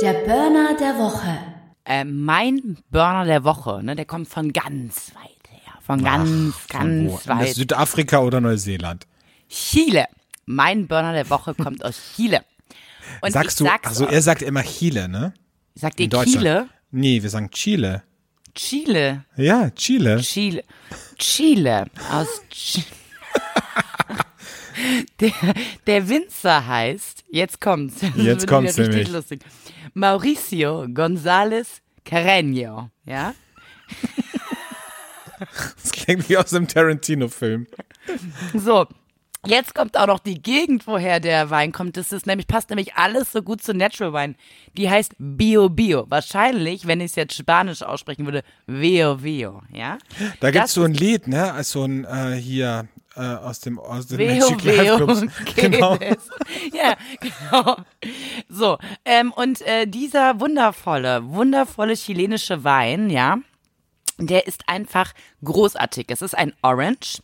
Der 0.00 0.14
Burner 0.24 0.74
der 0.78 0.96
Woche. 0.98 1.38
Äh, 1.84 2.04
mein 2.04 2.78
Burner 2.90 3.24
der 3.26 3.44
Woche, 3.44 3.82
ne, 3.82 3.94
der 3.96 4.06
kommt 4.06 4.28
von 4.28 4.52
ganz 4.52 5.12
weit. 5.14 5.39
Von 5.90 6.04
ganz, 6.04 6.54
Von 6.70 7.08
wo? 7.08 7.16
ganz 7.16 7.26
weit. 7.26 7.54
Südafrika 7.56 8.20
oder 8.20 8.40
Neuseeland? 8.40 9.08
Chile. 9.48 10.06
Mein 10.46 10.86
Burner 10.86 11.12
der 11.12 11.28
Woche 11.30 11.52
kommt 11.52 11.84
aus 11.84 12.00
Chile. 12.14 12.44
Und 13.22 13.32
Sagst 13.32 13.58
du, 13.58 13.66
also 13.82 14.06
er 14.06 14.22
sagt 14.22 14.42
immer 14.42 14.62
Chile, 14.62 15.08
ne? 15.08 15.34
sagt 15.74 15.98
ihr. 15.98 16.08
Chile? 16.08 16.68
Nee, 16.92 17.20
wir 17.20 17.28
sagen 17.28 17.50
Chile. 17.50 18.04
Chile. 18.54 19.24
Ja, 19.36 19.70
Chile. 19.70 20.18
Chile. 20.20 20.62
Chile. 21.18 21.86
Aus 22.12 22.28
Ch 22.50 22.84
der, 25.20 25.32
der 25.88 26.08
Winzer 26.08 26.66
heißt, 26.66 27.24
jetzt 27.30 27.60
kommt's. 27.60 27.96
Das 28.00 28.14
wird 28.14 28.46
kommt's 28.46 28.76
nämlich. 28.76 29.08
lustig. 29.08 29.40
Mauricio 29.94 30.84
González 30.84 31.66
Carreño. 32.06 32.90
Ja? 33.04 33.34
Das 35.82 35.92
klingt 35.92 36.28
wie 36.28 36.36
aus 36.36 36.54
einem 36.54 36.68
Tarantino-Film. 36.68 37.66
So. 38.54 38.86
Jetzt 39.46 39.74
kommt 39.74 39.96
auch 39.96 40.06
noch 40.06 40.18
die 40.18 40.42
Gegend, 40.42 40.86
woher 40.86 41.18
der 41.18 41.48
Wein 41.48 41.72
kommt. 41.72 41.96
Das 41.96 42.12
ist 42.12 42.26
nämlich, 42.26 42.46
passt 42.46 42.68
nämlich 42.68 42.96
alles 42.96 43.32
so 43.32 43.40
gut 43.42 43.62
zu 43.62 43.72
Natural 43.72 44.12
Wine. 44.12 44.34
Die 44.76 44.90
heißt 44.90 45.14
Bio 45.18 45.70
Bio. 45.70 46.04
Wahrscheinlich, 46.10 46.86
wenn 46.86 47.00
ich 47.00 47.12
es 47.12 47.16
jetzt 47.16 47.34
Spanisch 47.34 47.82
aussprechen 47.82 48.26
würde, 48.26 48.42
Veo 48.66 49.22
Veo, 49.22 49.62
ja? 49.72 49.96
Da 50.40 50.50
gibt's 50.50 50.66
Das 50.66 50.74
so 50.74 50.82
ein 50.82 50.92
Lied, 50.92 51.26
ne? 51.26 51.54
Als 51.54 51.70
so 51.70 51.84
ein 51.84 52.04
äh, 52.04 52.34
hier 52.34 52.86
äh, 53.16 53.20
aus 53.20 53.60
dem 53.60 53.78
aus 53.78 54.08
dem 54.08 54.18
Veo, 54.18 54.46
Veo. 54.62 55.28
Genau. 55.56 55.96
es. 55.98 56.28
Ja, 56.74 56.96
genau. 57.20 57.76
So, 58.50 58.76
ähm, 59.06 59.32
und 59.32 59.62
äh, 59.62 59.86
dieser 59.86 60.38
wundervolle, 60.38 61.26
wundervolle 61.30 61.94
chilenische 61.94 62.62
Wein, 62.62 63.08
ja, 63.08 63.38
der 64.20 64.46
ist 64.46 64.68
einfach 64.68 65.12
großartig. 65.44 66.06
Es 66.08 66.22
ist 66.22 66.36
ein 66.36 66.52
Orange. 66.62 67.20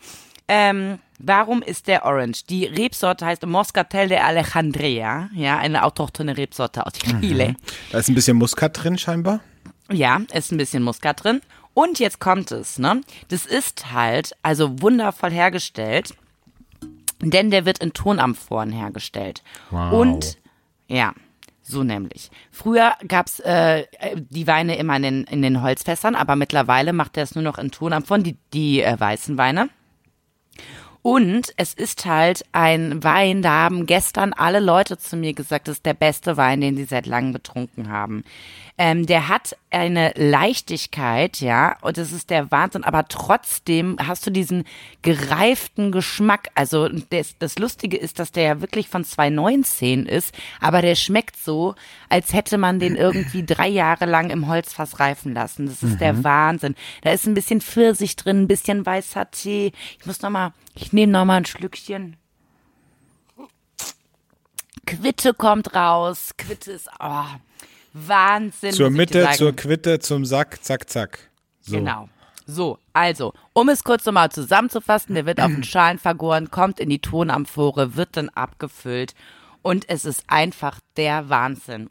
Ähm, 0.48 0.98
warum 1.18 1.62
ist 1.62 1.88
der 1.88 2.04
Orange? 2.04 2.44
Die 2.48 2.66
Rebsorte 2.66 3.26
heißt 3.26 3.44
Moscatel 3.46 4.08
de 4.08 4.18
Alejandría, 4.18 5.28
ja, 5.34 5.58
eine 5.58 5.84
autochthone 5.84 6.36
Rebsorte 6.36 6.86
aus 6.86 6.92
Chile. 6.94 7.56
Da 7.90 7.98
ist 7.98 8.08
ein 8.08 8.14
bisschen 8.14 8.36
Muskat 8.36 8.82
drin 8.82 8.96
scheinbar. 8.98 9.40
Ja, 9.90 10.20
ist 10.32 10.52
ein 10.52 10.58
bisschen 10.58 10.82
Muskat 10.82 11.24
drin. 11.24 11.40
Und 11.74 11.98
jetzt 11.98 12.20
kommt 12.20 12.52
es, 12.52 12.78
ne? 12.78 13.02
Das 13.28 13.44
ist 13.44 13.92
halt 13.92 14.34
also 14.42 14.80
wundervoll 14.80 15.30
hergestellt, 15.30 16.14
denn 17.20 17.50
der 17.50 17.66
wird 17.66 17.78
in 17.80 17.92
Tonamphoren 17.92 18.72
hergestellt. 18.72 19.42
Wow. 19.70 19.92
Und 19.92 20.38
ja, 20.88 21.12
so 21.66 21.82
nämlich. 21.82 22.30
Früher 22.50 22.92
gab's 23.06 23.40
äh, 23.40 23.84
die 24.16 24.46
Weine 24.46 24.76
immer 24.76 24.96
in 24.96 25.02
den, 25.02 25.24
in 25.24 25.42
den 25.42 25.62
Holzfässern, 25.62 26.14
aber 26.14 26.36
mittlerweile 26.36 26.92
macht 26.92 27.16
er 27.16 27.24
es 27.24 27.34
nur 27.34 27.44
noch 27.44 27.58
in 27.58 27.70
Tonamphoren, 27.70 28.22
die, 28.22 28.36
die 28.52 28.82
äh, 28.82 28.98
weißen 28.98 29.36
Weine. 29.36 29.68
Und 31.02 31.52
es 31.56 31.72
ist 31.72 32.04
halt 32.04 32.44
ein 32.50 33.04
Wein, 33.04 33.40
da 33.40 33.50
haben 33.62 33.86
gestern 33.86 34.32
alle 34.32 34.58
Leute 34.58 34.98
zu 34.98 35.16
mir 35.16 35.34
gesagt, 35.34 35.68
das 35.68 35.76
ist 35.76 35.86
der 35.86 35.94
beste 35.94 36.36
Wein, 36.36 36.60
den 36.60 36.76
sie 36.76 36.84
seit 36.84 37.06
langem 37.06 37.32
getrunken 37.32 37.90
haben. 37.90 38.24
Ähm, 38.78 39.06
der 39.06 39.28
hat 39.28 39.56
eine 39.70 40.12
Leichtigkeit, 40.16 41.40
ja, 41.40 41.78
und 41.80 41.96
das 41.96 42.12
ist 42.12 42.28
der 42.28 42.50
Wahnsinn, 42.50 42.84
aber 42.84 43.08
trotzdem 43.08 43.96
hast 44.06 44.26
du 44.26 44.30
diesen 44.30 44.64
gereiften 45.00 45.92
Geschmack. 45.92 46.48
Also 46.54 46.88
das, 46.88 47.36
das 47.38 47.58
Lustige 47.58 47.96
ist, 47.96 48.18
dass 48.18 48.32
der 48.32 48.42
ja 48.42 48.60
wirklich 48.60 48.88
von 48.88 49.02
2019 49.02 50.04
ist, 50.04 50.34
aber 50.60 50.82
der 50.82 50.94
schmeckt 50.94 51.36
so, 51.36 51.74
als 52.10 52.34
hätte 52.34 52.58
man 52.58 52.78
den 52.78 52.96
irgendwie 52.96 53.42
drei 53.46 53.68
Jahre 53.68 54.04
lang 54.04 54.28
im 54.28 54.46
Holzfass 54.46 55.00
reifen 55.00 55.32
lassen. 55.32 55.66
Das 55.66 55.82
ist 55.82 56.00
der 56.00 56.22
Wahnsinn. 56.22 56.74
Da 57.02 57.12
ist 57.12 57.26
ein 57.26 57.34
bisschen 57.34 57.62
Pfirsich 57.62 58.14
drin, 58.16 58.42
ein 58.42 58.48
bisschen 58.48 58.84
weißer 58.84 59.30
Tee. 59.30 59.72
Ich 59.98 60.04
muss 60.04 60.20
noch 60.20 60.30
mal, 60.30 60.52
ich 60.74 60.92
nehme 60.92 61.12
noch 61.12 61.24
mal 61.24 61.38
ein 61.38 61.46
Schlückchen. 61.46 62.16
Quitte 64.84 65.34
kommt 65.34 65.74
raus. 65.74 66.34
Quitte 66.36 66.72
ist, 66.72 66.88
oh, 67.00 67.24
Wahnsinn. 67.96 68.72
Zur 68.72 68.90
Mitte, 68.90 69.28
zur 69.36 69.54
Quitte, 69.54 69.98
zum 69.98 70.24
Sack, 70.24 70.62
zack, 70.62 70.88
zack. 70.90 71.18
So. 71.60 71.76
Genau. 71.76 72.08
So, 72.46 72.78
also, 72.92 73.32
um 73.54 73.68
es 73.68 73.82
kurz 73.82 74.04
nochmal 74.04 74.30
zusammenzufassen, 74.30 75.14
der 75.14 75.26
wird 75.26 75.40
auf 75.40 75.50
den 75.50 75.64
Schalen 75.64 75.98
vergoren, 75.98 76.50
kommt 76.50 76.78
in 76.78 76.90
die 76.90 77.00
Tonamphore, 77.00 77.96
wird 77.96 78.16
dann 78.16 78.28
abgefüllt 78.28 79.14
Und 79.62 79.88
es 79.88 80.04
ist 80.04 80.24
einfach 80.28 80.78
der 80.96 81.28
Wahnsinn. 81.28 81.90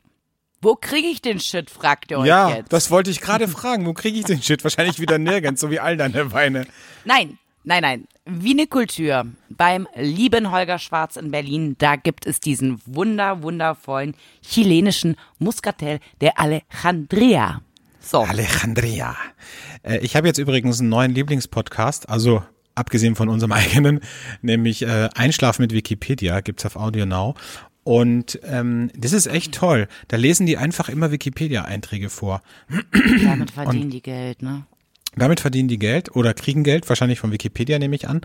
Wo 0.62 0.76
kriege 0.76 1.08
ich 1.10 1.22
den 1.22 1.40
Shit, 1.40 1.70
fragt 1.70 2.10
ihr 2.10 2.20
euch 2.20 2.28
Ja, 2.28 2.50
jetzt. 2.50 2.72
das 2.72 2.90
wollte 2.90 3.12
ich 3.12 3.20
gerade 3.20 3.48
fragen. 3.48 3.86
Wo 3.86 3.94
kriege 3.94 4.18
ich 4.18 4.26
den 4.26 4.42
Shit? 4.42 4.64
Wahrscheinlich 4.64 5.00
wieder 5.00 5.18
nirgends, 5.18 5.60
so 5.62 5.70
wie 5.70 5.80
all 5.80 5.98
deine 5.98 6.32
Weine. 6.32 6.66
Nein, 7.04 7.38
nein, 7.66 7.82
nein. 7.82 8.08
Vinikultur 8.26 9.26
beim 9.50 9.88
lieben 9.96 10.52
Holger 10.52 10.80
Schwarz 10.80 11.16
in 11.16 11.32
Berlin. 11.32 11.76
Da 11.78 11.96
gibt 11.96 12.26
es 12.26 12.40
diesen 12.40 12.82
wunder, 12.86 13.44
wundervollen 13.44 14.16
chilenischen 14.42 15.16
Muscatel 15.38 16.00
der 16.22 16.40
Alejandria. 16.40 17.62
So. 18.00 18.22
Alejandria. 18.22 19.16
Äh, 19.84 19.98
ich 20.00 20.16
habe 20.16 20.28
jetzt 20.28 20.38
übrigens 20.38 20.80
einen 20.80 20.90
neuen 20.90 21.12
Lieblingspodcast, 21.12 22.10
also 22.10 22.44
abgesehen 22.76 23.16
von 23.16 23.30
unserem 23.30 23.52
eigenen, 23.54 24.02
nämlich 24.42 24.84
äh, 24.84 25.10
Einschlafen 25.16 25.64
mit 25.64 25.74
Wikipedia, 25.74 26.42
gibt's 26.42 26.66
auf 26.66 26.76
Audio 26.76 27.06
Now. 27.06 27.36
Und 27.84 28.40
ähm, 28.44 28.90
das 28.98 29.14
ist 29.14 29.28
echt 29.28 29.54
toll. 29.54 29.88
Da 30.08 30.18
lesen 30.18 30.48
die 30.48 30.58
einfach 30.58 30.90
immer 30.90 31.12
Wikipedia-Einträge 31.12 32.10
vor. 32.10 32.42
Damit 33.24 33.52
verdienen 33.52 33.92
die 33.92 34.02
Geld, 34.02 34.42
ne? 34.42 34.66
Damit 35.18 35.40
verdienen 35.40 35.68
die 35.68 35.80
Geld 35.80 36.16
oder 36.16 36.34
kriegen 36.34 36.64
Geld, 36.64 36.88
wahrscheinlich 36.90 37.20
von 37.20 37.32
Wikipedia 37.32 37.80
nehme 37.80 37.96
ich 37.96 38.08
an. 38.08 38.22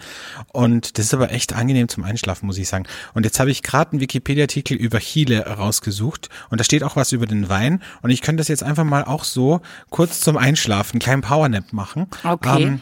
Und 0.52 0.98
das 0.98 1.06
ist 1.06 1.14
aber 1.14 1.30
echt 1.32 1.54
angenehm 1.54 1.88
zum 1.88 2.04
Einschlafen, 2.04 2.46
muss 2.46 2.58
ich 2.58 2.68
sagen. 2.68 2.84
Und 3.14 3.24
jetzt 3.24 3.38
habe 3.40 3.50
ich 3.50 3.62
gerade 3.62 3.92
einen 3.92 4.00
Wikipedia-Artikel 4.00 4.76
über 4.76 4.98
Chile 4.98 5.46
rausgesucht 5.46 6.28
und 6.50 6.60
da 6.60 6.64
steht 6.64 6.82
auch 6.82 6.96
was 6.96 7.12
über 7.12 7.26
den 7.26 7.48
Wein. 7.48 7.82
Und 8.02 8.10
ich 8.10 8.22
könnte 8.22 8.40
das 8.40 8.48
jetzt 8.48 8.62
einfach 8.62 8.84
mal 8.84 9.04
auch 9.04 9.24
so 9.24 9.60
kurz 9.90 10.20
zum 10.20 10.36
Einschlafen, 10.36 10.94
einen 10.94 11.00
kleinen 11.00 11.22
Powernap 11.22 11.72
machen. 11.72 12.06
Okay. 12.24 12.62
Ähm, 12.62 12.80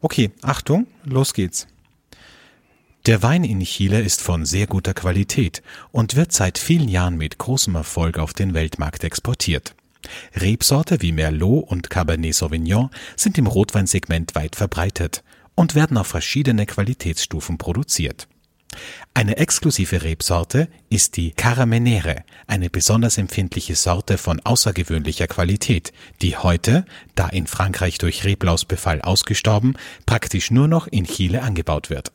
okay, 0.00 0.30
Achtung, 0.42 0.86
los 1.04 1.34
geht's. 1.34 1.66
Der 3.06 3.22
Wein 3.22 3.44
in 3.44 3.60
Chile 3.60 4.02
ist 4.02 4.20
von 4.20 4.44
sehr 4.44 4.66
guter 4.66 4.92
Qualität 4.92 5.62
und 5.92 6.14
wird 6.14 6.32
seit 6.32 6.58
vielen 6.58 6.88
Jahren 6.88 7.16
mit 7.16 7.38
großem 7.38 7.74
Erfolg 7.74 8.18
auf 8.18 8.34
den 8.34 8.52
Weltmarkt 8.52 9.02
exportiert. 9.02 9.74
Rebsorte 10.34 11.02
wie 11.02 11.12
Merlot 11.12 11.68
und 11.68 11.90
Cabernet 11.90 12.34
Sauvignon 12.34 12.90
sind 13.16 13.38
im 13.38 13.46
Rotweinsegment 13.46 14.34
weit 14.34 14.56
verbreitet 14.56 15.22
und 15.54 15.74
werden 15.74 15.96
auf 15.96 16.06
verschiedene 16.06 16.66
Qualitätsstufen 16.66 17.58
produziert. 17.58 18.28
Eine 19.14 19.38
exklusive 19.38 20.02
Rebsorte 20.02 20.68
ist 20.90 21.16
die 21.16 21.32
Caramenere, 21.32 22.24
eine 22.46 22.70
besonders 22.70 23.18
empfindliche 23.18 23.74
Sorte 23.74 24.18
von 24.18 24.40
außergewöhnlicher 24.40 25.26
Qualität, 25.26 25.92
die 26.22 26.36
heute, 26.36 26.84
da 27.14 27.28
in 27.28 27.46
Frankreich 27.46 27.98
durch 27.98 28.24
Reblausbefall 28.24 29.02
ausgestorben, 29.02 29.76
praktisch 30.06 30.50
nur 30.50 30.68
noch 30.68 30.86
in 30.86 31.06
Chile 31.06 31.42
angebaut 31.42 31.90
wird. 31.90 32.12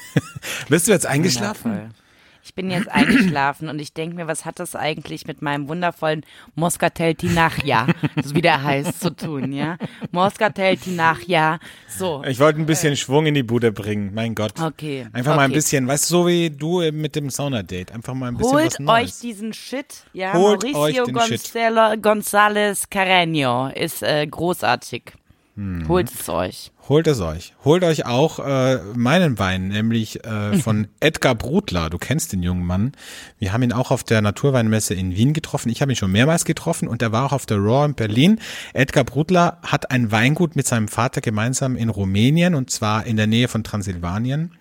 Bist 0.68 0.86
du 0.86 0.92
jetzt 0.92 1.06
eingeschlafen? 1.06 1.94
Ich 2.42 2.54
bin 2.54 2.70
jetzt 2.70 2.88
eingeschlafen 2.90 3.68
und 3.68 3.78
ich 3.78 3.92
denke 3.92 4.16
mir, 4.16 4.26
was 4.26 4.44
hat 4.44 4.58
das 4.58 4.74
eigentlich 4.74 5.26
mit 5.26 5.42
meinem 5.42 5.68
wundervollen 5.68 6.24
Moscatel 6.54 7.14
Tinachia, 7.14 7.86
so 8.22 8.34
wie 8.34 8.40
der 8.40 8.62
heißt, 8.62 9.00
zu 9.00 9.10
tun, 9.14 9.52
ja? 9.52 9.76
Moscatel 10.12 10.76
Tinachia, 10.76 11.58
so. 11.88 12.22
Ich 12.26 12.38
wollte 12.38 12.60
ein 12.60 12.66
bisschen 12.66 12.96
Schwung 12.96 13.26
in 13.26 13.34
die 13.34 13.42
Bude 13.42 13.72
bringen, 13.72 14.12
mein 14.14 14.34
Gott. 14.34 14.60
Okay, 14.60 15.06
Einfach 15.12 15.36
mal 15.36 15.42
ein 15.42 15.50
okay. 15.50 15.56
bisschen, 15.56 15.86
weißt 15.86 16.10
du, 16.10 16.14
so 16.14 16.26
wie 16.26 16.50
du 16.50 16.90
mit 16.92 17.16
dem 17.16 17.30
Sauna-Date. 17.30 17.92
Einfach 17.92 18.14
mal 18.14 18.28
ein 18.28 18.36
bisschen 18.36 18.52
was 18.54 18.62
Holt 18.62 18.80
Neues. 18.80 19.04
euch 19.04 19.20
diesen 19.20 19.52
Shit, 19.52 20.04
ja? 20.12 20.32
Holt 20.32 20.62
Mauricio 20.62 20.80
euch 20.80 20.94
den 20.94 21.20
Shit. 21.20 21.52
Gonzalo, 21.52 21.94
González 22.00 22.88
Carreño 22.90 23.72
ist 23.72 24.02
äh, 24.02 24.26
großartig. 24.26 25.12
Hm. 25.58 25.88
Holt 25.88 26.08
es 26.08 26.28
euch. 26.28 26.70
Holt 26.88 27.08
es 27.08 27.20
euch. 27.20 27.52
Holt 27.64 27.82
euch 27.82 28.06
auch 28.06 28.38
äh, 28.38 28.78
meinen 28.94 29.40
Wein, 29.40 29.68
nämlich 29.68 30.24
äh, 30.24 30.56
von 30.58 30.86
Edgar 31.00 31.34
Brudler. 31.34 31.90
Du 31.90 31.98
kennst 31.98 32.32
den 32.32 32.44
jungen 32.44 32.64
Mann. 32.64 32.92
Wir 33.40 33.52
haben 33.52 33.64
ihn 33.64 33.72
auch 33.72 33.90
auf 33.90 34.04
der 34.04 34.22
Naturweinmesse 34.22 34.94
in 34.94 35.16
Wien 35.16 35.32
getroffen. 35.32 35.68
Ich 35.68 35.82
habe 35.82 35.90
ihn 35.90 35.96
schon 35.96 36.12
mehrmals 36.12 36.44
getroffen 36.44 36.86
und 36.86 37.02
er 37.02 37.10
war 37.10 37.26
auch 37.26 37.32
auf 37.32 37.44
der 37.44 37.58
Raw 37.58 37.84
in 37.84 37.94
Berlin. 37.94 38.40
Edgar 38.72 39.02
Brudler 39.02 39.58
hat 39.62 39.90
ein 39.90 40.12
Weingut 40.12 40.54
mit 40.54 40.68
seinem 40.68 40.86
Vater 40.86 41.20
gemeinsam 41.20 41.74
in 41.74 41.88
Rumänien 41.88 42.54
und 42.54 42.70
zwar 42.70 43.04
in 43.04 43.16
der 43.16 43.26
Nähe 43.26 43.48
von 43.48 43.64
Transsilvanien, 43.64 44.52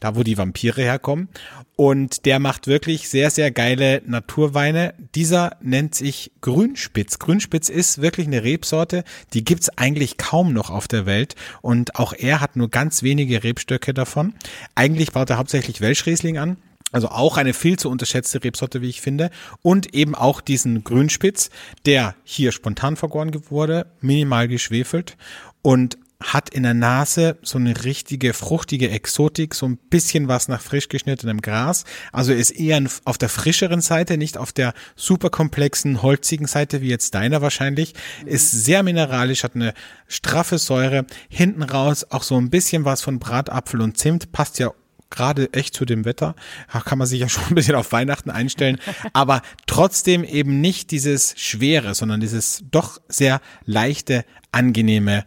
da 0.00 0.16
wo 0.16 0.22
die 0.22 0.38
Vampire 0.38 0.80
herkommen. 0.80 1.28
Und 1.76 2.24
der 2.24 2.38
macht 2.38 2.66
wirklich 2.66 3.10
sehr, 3.10 3.30
sehr 3.30 3.50
geile 3.50 4.00
Naturweine. 4.06 4.94
Dieser 5.14 5.58
nennt 5.60 5.94
sich 5.94 6.32
Grünspitz. 6.40 7.18
Grünspitz 7.18 7.68
ist 7.68 8.00
wirklich 8.00 8.26
eine 8.26 8.42
Rebsorte, 8.42 9.04
die 9.34 9.44
gibt's 9.44 9.68
eigentlich 9.76 10.16
kaum 10.16 10.45
noch 10.52 10.70
auf 10.70 10.88
der 10.88 11.06
Welt. 11.06 11.34
Und 11.62 11.96
auch 11.96 12.12
er 12.12 12.40
hat 12.40 12.56
nur 12.56 12.70
ganz 12.70 13.02
wenige 13.02 13.42
Rebstöcke 13.42 13.94
davon. 13.94 14.34
Eigentlich 14.74 15.12
baut 15.12 15.30
er 15.30 15.38
hauptsächlich 15.38 15.80
Welschriesling 15.80 16.38
an. 16.38 16.56
Also 16.92 17.08
auch 17.08 17.36
eine 17.36 17.52
viel 17.52 17.78
zu 17.78 17.90
unterschätzte 17.90 18.42
Rebsorte, 18.42 18.80
wie 18.80 18.88
ich 18.88 19.00
finde. 19.00 19.30
Und 19.62 19.94
eben 19.94 20.14
auch 20.14 20.40
diesen 20.40 20.84
Grünspitz, 20.84 21.50
der 21.84 22.14
hier 22.24 22.52
spontan 22.52 22.96
vergoren 22.96 23.32
wurde, 23.50 23.86
minimal 24.00 24.48
geschwefelt 24.48 25.16
und 25.62 25.98
hat 26.22 26.48
in 26.50 26.62
der 26.62 26.74
Nase 26.74 27.38
so 27.42 27.58
eine 27.58 27.84
richtige 27.84 28.32
fruchtige 28.32 28.90
Exotik, 28.90 29.54
so 29.54 29.66
ein 29.66 29.76
bisschen 29.76 30.28
was 30.28 30.48
nach 30.48 30.60
frisch 30.60 30.88
geschnittenem 30.88 31.42
Gras. 31.42 31.84
Also 32.12 32.32
ist 32.32 32.52
eher 32.52 32.82
auf 33.04 33.18
der 33.18 33.28
frischeren 33.28 33.82
Seite, 33.82 34.16
nicht 34.16 34.38
auf 34.38 34.52
der 34.52 34.72
super 34.94 35.28
komplexen, 35.30 36.02
holzigen 36.02 36.46
Seite 36.46 36.80
wie 36.80 36.88
jetzt 36.88 37.14
deiner 37.14 37.42
wahrscheinlich. 37.42 37.94
Ist 38.24 38.50
sehr 38.50 38.82
mineralisch, 38.82 39.44
hat 39.44 39.56
eine 39.56 39.74
straffe 40.08 40.58
Säure. 40.58 41.06
Hinten 41.28 41.62
raus 41.62 42.06
auch 42.10 42.22
so 42.22 42.36
ein 42.36 42.50
bisschen 42.50 42.84
was 42.84 43.02
von 43.02 43.18
Bratapfel 43.18 43.82
und 43.82 43.98
Zimt. 43.98 44.32
Passt 44.32 44.58
ja 44.58 44.72
gerade 45.10 45.52
echt 45.52 45.74
zu 45.74 45.84
dem 45.84 46.04
Wetter. 46.04 46.34
Da 46.72 46.80
kann 46.80 46.98
man 46.98 47.06
sich 47.06 47.20
ja 47.20 47.28
schon 47.30 47.44
ein 47.44 47.54
bisschen 47.54 47.74
auf 47.74 47.92
Weihnachten 47.92 48.30
einstellen. 48.30 48.78
Aber 49.12 49.42
trotzdem 49.66 50.24
eben 50.24 50.60
nicht 50.60 50.90
dieses 50.90 51.34
Schwere, 51.36 51.94
sondern 51.94 52.20
dieses 52.20 52.64
doch 52.70 53.00
sehr 53.08 53.40
leichte, 53.64 54.24
angenehme, 54.52 55.24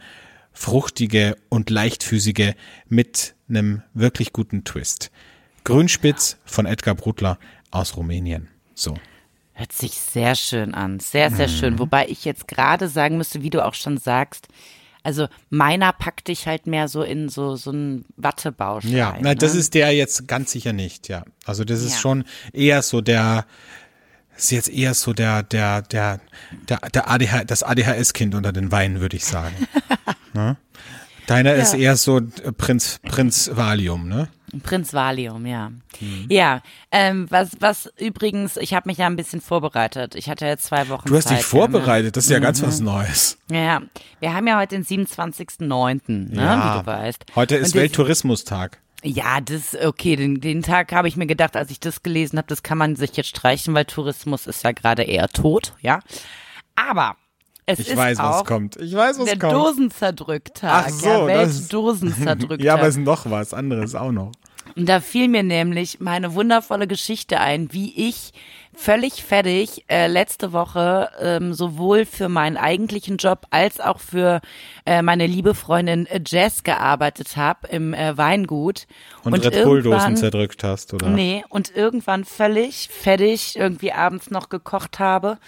fruchtige 0.53 1.37
und 1.49 1.69
leichtfüßige 1.69 2.53
mit 2.87 3.35
einem 3.47 3.83
wirklich 3.93 4.33
guten 4.33 4.63
Twist. 4.63 5.11
Grünspitz 5.63 6.37
von 6.45 6.65
Edgar 6.65 6.95
Brutler 6.95 7.37
aus 7.71 7.95
Rumänien. 7.97 8.47
So. 8.75 8.95
Hört 9.53 9.73
sich 9.73 9.91
sehr 9.93 10.35
schön 10.35 10.73
an. 10.73 10.99
Sehr, 10.99 11.31
sehr 11.31 11.47
Mhm. 11.47 11.51
schön. 11.51 11.79
Wobei 11.79 12.07
ich 12.07 12.23
jetzt 12.25 12.47
gerade 12.47 12.87
sagen 12.87 13.17
müsste, 13.17 13.41
wie 13.43 13.49
du 13.49 13.63
auch 13.65 13.73
schon 13.73 13.97
sagst, 13.97 14.47
also 15.03 15.27
meiner 15.49 15.91
packt 15.93 16.27
dich 16.27 16.45
halt 16.47 16.67
mehr 16.67 16.87
so 16.87 17.03
in 17.03 17.29
so, 17.29 17.55
so 17.55 17.71
einen 17.71 18.05
Wattebausch. 18.17 18.85
Ja, 18.85 19.11
rein, 19.11 19.21
na, 19.23 19.35
das 19.35 19.53
ne? 19.53 19.59
ist 19.59 19.73
der 19.73 19.91
jetzt 19.91 20.27
ganz 20.27 20.51
sicher 20.51 20.73
nicht, 20.73 21.07
ja. 21.07 21.23
Also 21.45 21.63
das 21.65 21.81
ist 21.81 21.93
Ja. 21.95 21.99
schon 21.99 22.23
eher 22.53 22.81
so 22.81 23.01
der, 23.01 23.45
ist 24.39 24.51
jetzt 24.51 24.69
eher 24.69 24.93
so 24.93 25.13
der, 25.13 25.43
der, 25.43 25.81
der, 25.81 26.19
der, 26.67 26.79
der 26.93 27.09
ADH, 27.09 27.43
das 27.45 27.63
ADHS-Kind 27.63 28.35
unter 28.35 28.51
den 28.51 28.71
Weinen, 28.71 28.99
würde 29.01 29.17
ich 29.17 29.25
sagen. 29.25 29.55
ne? 30.33 30.57
Deiner 31.27 31.53
ist 31.53 31.75
eher 31.75 31.95
so 31.95 32.17
äh, 32.17 32.51
Prinz, 32.57 32.99
Prinz 33.07 33.51
Valium, 33.53 34.07
ne? 34.07 34.29
Prinz 34.63 34.95
Valium, 34.95 35.45
ja. 35.45 35.69
Mhm. 35.99 36.25
Ja, 36.29 36.61
ähm, 36.91 37.27
was, 37.29 37.49
was 37.59 37.87
übrigens, 37.99 38.57
ich 38.57 38.73
habe 38.73 38.89
mich 38.89 38.97
ja 38.97 39.05
ein 39.05 39.15
bisschen 39.15 39.41
vorbereitet. 39.41 40.15
Ich 40.15 40.27
hatte 40.27 40.47
jetzt 40.47 40.65
zwei 40.65 40.89
Wochen 40.89 41.07
Du 41.07 41.15
hast 41.15 41.27
Zeit, 41.27 41.37
dich 41.37 41.45
vorbereitet, 41.45 42.17
das 42.17 42.23
ist 42.23 42.31
ja 42.31 42.39
Mhm. 42.39 42.43
ganz 42.43 42.63
was 42.63 42.79
Neues. 42.79 43.37
Ja, 43.51 43.57
ja. 43.57 43.81
wir 44.19 44.33
haben 44.33 44.47
ja 44.47 44.57
heute 44.59 44.75
den 44.75 44.85
27.09., 44.85 46.01
ne, 46.07 46.29
wie 46.31 46.79
du 46.79 46.85
weißt. 46.87 47.25
Heute 47.35 47.57
ist 47.57 47.75
Welttourismustag. 47.75 48.79
Ja, 49.03 49.39
das, 49.39 49.75
okay, 49.75 50.15
den, 50.15 50.41
den 50.41 50.61
Tag 50.61 50.91
habe 50.91 51.07
ich 51.07 51.15
mir 51.15 51.25
gedacht, 51.25 51.55
als 51.55 51.71
ich 51.71 51.79
das 51.79 52.03
gelesen 52.03 52.37
habe, 52.37 52.47
das 52.47 52.63
kann 52.63 52.77
man 52.77 52.95
sich 52.95 53.15
jetzt 53.15 53.29
streichen, 53.29 53.73
weil 53.73 53.85
Tourismus 53.85 54.45
ist 54.45 54.63
ja 54.63 54.71
gerade 54.73 55.03
eher 55.03 55.29
tot, 55.29 55.73
ja. 55.81 55.99
Aber 56.75 57.15
es 57.65 57.79
Ich 57.79 57.89
ist 57.89 57.97
weiß, 57.97 58.19
auch 58.19 58.39
was 58.39 58.45
kommt. 58.45 58.75
Ich 58.77 58.93
weiß, 58.93 59.19
was 59.19 59.25
der 59.25 59.39
kommt. 59.39 59.53
Dosenzerdrücktag, 59.53 60.85
Ach 60.87 60.89
so, 60.89 61.07
ja, 61.07 61.27
Weltdosenzerdrücktag. 61.27 62.61
Ja, 62.65 62.73
aber 62.73 62.87
es 62.87 62.97
ist 62.97 63.03
noch 63.03 63.29
was 63.29 63.53
anderes 63.53 63.95
auch 63.95 64.11
noch. 64.11 64.31
Und 64.75 64.87
da 64.87 64.99
fiel 64.99 65.27
mir 65.27 65.43
nämlich 65.43 65.99
meine 65.99 66.33
wundervolle 66.33 66.87
Geschichte 66.87 67.39
ein, 67.39 67.71
wie 67.73 68.07
ich 68.09 68.33
völlig 68.79 69.23
fertig 69.23 69.83
äh, 69.89 70.07
letzte 70.07 70.53
Woche 70.53 71.09
ähm, 71.19 71.53
sowohl 71.53 72.05
für 72.05 72.29
meinen 72.29 72.55
eigentlichen 72.55 73.17
Job 73.17 73.45
als 73.49 73.81
auch 73.81 73.99
für 73.99 74.39
äh, 74.85 75.01
meine 75.01 75.27
liebe 75.27 75.53
Freundin 75.53 76.05
äh, 76.05 76.21
Jess 76.25 76.63
gearbeitet 76.63 77.35
habe 77.35 77.67
im 77.67 77.93
äh, 77.93 78.17
Weingut. 78.17 78.87
Und, 79.23 79.33
Red 79.33 79.63
Bull-Dosen 79.63 80.15
zerdrückt 80.15 80.63
hast, 80.63 80.93
oder? 80.93 81.09
Nee, 81.09 81.43
und 81.49 81.75
irgendwann 81.75 82.23
völlig 82.23 82.87
fertig 82.87 83.57
irgendwie 83.57 83.91
abends 83.91 84.31
noch 84.31 84.47
gekocht 84.47 84.99
habe. 84.99 85.39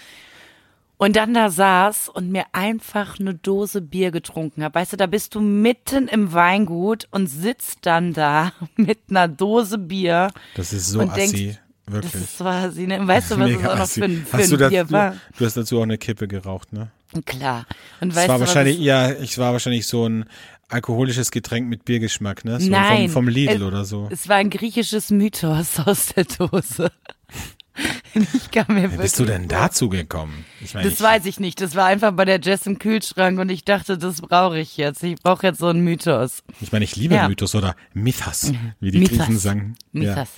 Und 0.98 1.16
dann 1.16 1.34
da 1.34 1.50
saß 1.50 2.10
und 2.10 2.30
mir 2.30 2.44
einfach 2.52 3.18
eine 3.18 3.34
Dose 3.34 3.80
Bier 3.80 4.12
getrunken 4.12 4.62
habe. 4.62 4.74
Weißt 4.76 4.92
du, 4.92 4.96
da 4.96 5.06
bist 5.06 5.34
du 5.34 5.40
mitten 5.40 6.06
im 6.06 6.32
Weingut 6.32 7.08
und 7.10 7.26
sitzt 7.26 7.78
dann 7.82 8.12
da 8.12 8.52
mit 8.76 8.98
einer 9.08 9.26
Dose 9.26 9.78
Bier. 9.78 10.30
Das 10.54 10.72
ist 10.72 10.90
so 10.90 11.00
und 11.00 11.10
assi. 11.10 11.18
denkst, 11.18 11.62
Wirklich. 11.86 12.12
Das 12.12 12.38
so 12.38 12.44
assi, 12.44 12.86
ne? 12.86 13.06
Weißt 13.06 13.30
du, 13.32 13.38
was 13.38 13.50
es 13.50 13.56
Mega 13.56 13.72
auch 13.72 13.78
noch 13.78 13.88
für 13.88 14.04
ein, 14.04 14.24
für 14.24 14.38
Hast 14.38 14.52
du, 14.52 14.56
das, 14.56 14.70
Bier 14.70 14.84
du, 14.84 14.90
war? 14.92 15.16
du 15.38 15.44
hast 15.44 15.56
dazu 15.56 15.78
auch 15.78 15.82
eine 15.82 15.98
Kippe 15.98 16.28
geraucht, 16.28 16.72
ne? 16.72 16.90
Klar. 17.26 17.66
Und 18.00 18.10
Es 18.10 18.16
weißt 18.16 18.28
war 18.28 18.36
du, 18.38 18.42
was 18.42 18.48
wahrscheinlich 18.48 18.78
es- 18.78 18.84
eher, 18.86 19.20
ich 19.20 19.36
war 19.38 19.52
wahrscheinlich 19.52 19.86
so 19.86 20.06
ein 20.08 20.24
alkoholisches 20.68 21.30
Getränk 21.30 21.68
mit 21.68 21.84
Biergeschmack, 21.84 22.44
ne? 22.44 22.60
So 22.60 22.70
Nein. 22.70 23.04
Vom, 23.10 23.24
vom 23.24 23.28
Lidl 23.28 23.56
es, 23.56 23.62
oder 23.62 23.84
so. 23.84 24.08
Es 24.10 24.28
war 24.28 24.36
ein 24.36 24.48
griechisches 24.48 25.10
Mythos 25.10 25.78
aus 25.84 26.06
der 26.14 26.24
Dose. 26.24 26.90
ich 28.14 28.50
kann 28.50 28.66
mir 28.68 28.92
Wie 28.92 28.96
bist 28.98 29.18
du 29.18 29.24
denn 29.24 29.48
dazu 29.48 29.88
gekommen? 29.88 30.44
Ich 30.62 30.74
meine, 30.74 30.88
Das 30.90 31.00
weiß 31.00 31.24
ich 31.26 31.40
nicht. 31.40 31.60
Das 31.60 31.74
war 31.74 31.86
einfach 31.86 32.12
bei 32.12 32.24
der 32.24 32.38
Jess 32.40 32.66
im 32.66 32.78
Kühlschrank 32.78 33.38
und 33.38 33.50
ich 33.50 33.64
dachte, 33.64 33.96
das 33.98 34.20
brauche 34.20 34.58
ich 34.58 34.76
jetzt. 34.76 35.02
Ich 35.02 35.16
brauche 35.16 35.46
jetzt 35.46 35.58
so 35.58 35.68
einen 35.68 35.82
Mythos. 35.82 36.42
ich, 36.60 36.70
meine, 36.72 36.84
ich 36.84 36.96
liebe 36.96 37.14
Ja. 37.14 37.28
Mythos 37.28 37.54
oder 37.54 37.74
Mythos, 37.94 38.52
wie 38.80 38.90
die 38.90 39.00
Mythos. 39.00 39.18
Griechen 39.18 39.38
sagen. 39.38 39.74
Mythos. 39.92 40.28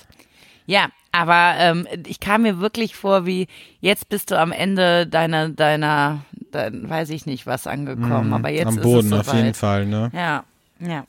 Ja, 0.65 0.89
aber 1.15 1.53
ähm, 1.59 1.87
ich 2.05 2.19
kam 2.19 2.41
mir 2.41 2.59
wirklich 2.59 2.95
vor, 2.95 3.25
wie 3.25 3.47
jetzt 3.79 4.09
bist 4.09 4.31
du 4.31 4.39
am 4.39 4.51
Ende 4.51 5.07
deiner, 5.07 5.49
deiner, 5.49 6.25
dein, 6.51 6.89
weiß 6.89 7.09
ich 7.11 7.25
nicht 7.25 7.47
was 7.47 7.67
angekommen, 7.67 8.33
aber 8.33 8.49
jetzt 8.49 8.63
Mhm. 8.65 8.67
Am 8.69 8.77
ist 8.77 8.83
Boden 8.83 9.13
es 9.13 9.27
auf 9.27 9.33
jeden 9.33 9.53
Fall, 9.53 9.85
ne? 9.85 10.11
Ja, 10.13 10.43
ja. 10.79 11.05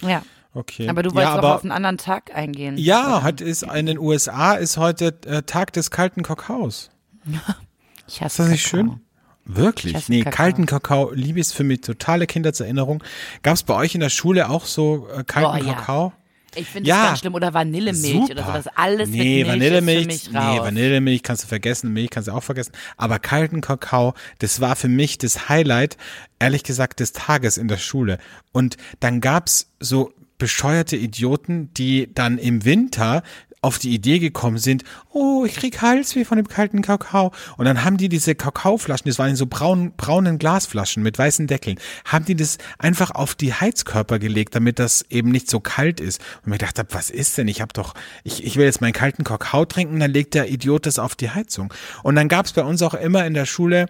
Ja, 0.00 0.22
Okay. 0.54 0.88
aber 0.88 1.02
du 1.02 1.10
wolltest 1.14 1.32
ja, 1.32 1.38
aber, 1.38 1.56
auf 1.56 1.62
einen 1.62 1.72
anderen 1.72 1.98
Tag 1.98 2.34
eingehen. 2.34 2.76
Ja, 2.76 3.22
heute 3.22 3.44
ist 3.44 3.62
in 3.62 3.86
den 3.86 3.98
USA 3.98 4.54
ist 4.54 4.76
heute 4.76 5.14
äh, 5.26 5.42
Tag 5.42 5.72
des 5.72 5.90
kalten 5.90 6.22
Kakaos. 6.22 6.90
ich 8.08 8.20
hasse 8.20 8.26
Ist 8.26 8.38
das 8.40 8.48
nicht 8.48 8.64
Kakao. 8.64 8.90
schön? 8.90 9.00
Wirklich? 9.44 10.08
Nee, 10.08 10.22
Kakao. 10.24 10.36
kalten 10.36 10.66
Kakao, 10.66 11.10
liebe 11.12 11.38
ist 11.40 11.54
für 11.54 11.64
mich 11.64 11.80
totale 11.82 12.26
Kindheitserinnerung. 12.26 13.02
Gab 13.42 13.54
es 13.54 13.62
bei 13.62 13.74
euch 13.74 13.94
in 13.94 14.00
der 14.00 14.10
Schule 14.10 14.50
auch 14.50 14.66
so 14.66 15.08
äh, 15.16 15.24
kalten 15.24 15.62
Oh, 15.64 15.68
ja. 15.68 15.74
Kakao? 15.74 16.12
Ich 16.58 16.68
finde 16.68 16.88
Ja. 16.88 16.96
es 17.02 17.08
ganz 17.08 17.18
schlimm. 17.20 17.34
Oder 17.34 17.54
Vanillemilch 17.54 18.12
Super. 18.12 18.32
oder 18.32 18.44
sowas. 18.44 18.66
Alles 18.74 19.08
nee, 19.08 19.16
mit 19.18 19.26
Milch 19.26 19.48
Vanillemilch, 19.48 20.06
ist 20.08 20.24
für 20.26 20.30
mich 20.32 20.36
raus. 20.42 20.54
nee, 20.54 20.60
Vanillemilch 20.60 21.22
kannst 21.22 21.44
du 21.44 21.48
vergessen, 21.48 21.92
Milch 21.92 22.10
kannst 22.10 22.28
du 22.28 22.32
auch 22.32 22.42
vergessen. 22.42 22.72
Aber 22.96 23.18
kalten 23.18 23.60
Kakao, 23.60 24.14
das 24.38 24.60
war 24.60 24.76
für 24.76 24.88
mich 24.88 25.18
das 25.18 25.48
Highlight, 25.48 25.96
ehrlich 26.38 26.62
gesagt, 26.64 27.00
des 27.00 27.12
Tages 27.12 27.56
in 27.58 27.68
der 27.68 27.78
Schule. 27.78 28.18
Und 28.52 28.76
dann 29.00 29.20
gab's 29.20 29.70
so 29.80 30.12
bescheuerte 30.38 30.96
Idioten, 30.96 31.72
die 31.74 32.08
dann 32.14 32.38
im 32.38 32.64
Winter 32.64 33.22
auf 33.68 33.78
die 33.78 33.92
Idee 33.92 34.18
gekommen 34.18 34.56
sind, 34.56 34.82
oh, 35.12 35.44
ich 35.44 35.54
krieg 35.56 35.82
Halsweh 35.82 36.24
von 36.24 36.38
dem 36.38 36.48
kalten 36.48 36.80
Kakao. 36.80 37.32
Und 37.58 37.66
dann 37.66 37.84
haben 37.84 37.98
die 37.98 38.08
diese 38.08 38.34
Kakaoflaschen, 38.34 39.10
das 39.10 39.18
waren 39.18 39.36
so 39.36 39.44
braun, 39.44 39.92
braunen 39.94 40.38
Glasflaschen 40.38 41.02
mit 41.02 41.18
weißen 41.18 41.46
Deckeln, 41.46 41.78
haben 42.06 42.24
die 42.24 42.34
das 42.34 42.56
einfach 42.78 43.10
auf 43.10 43.34
die 43.34 43.52
Heizkörper 43.52 44.18
gelegt, 44.18 44.54
damit 44.54 44.78
das 44.78 45.04
eben 45.10 45.30
nicht 45.30 45.50
so 45.50 45.60
kalt 45.60 46.00
ist. 46.00 46.22
Und 46.38 46.48
mir 46.48 46.56
gedacht 46.56 46.78
was 46.92 47.10
ist 47.10 47.36
denn? 47.36 47.46
Ich 47.46 47.60
hab 47.60 47.74
doch, 47.74 47.92
ich, 48.24 48.42
ich 48.42 48.56
will 48.56 48.64
jetzt 48.64 48.80
meinen 48.80 48.94
kalten 48.94 49.22
Kakao 49.22 49.66
trinken, 49.66 50.00
dann 50.00 50.12
legt 50.12 50.32
der 50.32 50.50
Idiot 50.50 50.86
das 50.86 50.98
auf 50.98 51.14
die 51.14 51.28
Heizung. 51.28 51.74
Und 52.02 52.14
dann 52.14 52.28
gab's 52.28 52.52
bei 52.52 52.62
uns 52.62 52.80
auch 52.80 52.94
immer 52.94 53.26
in 53.26 53.34
der 53.34 53.44
Schule 53.44 53.86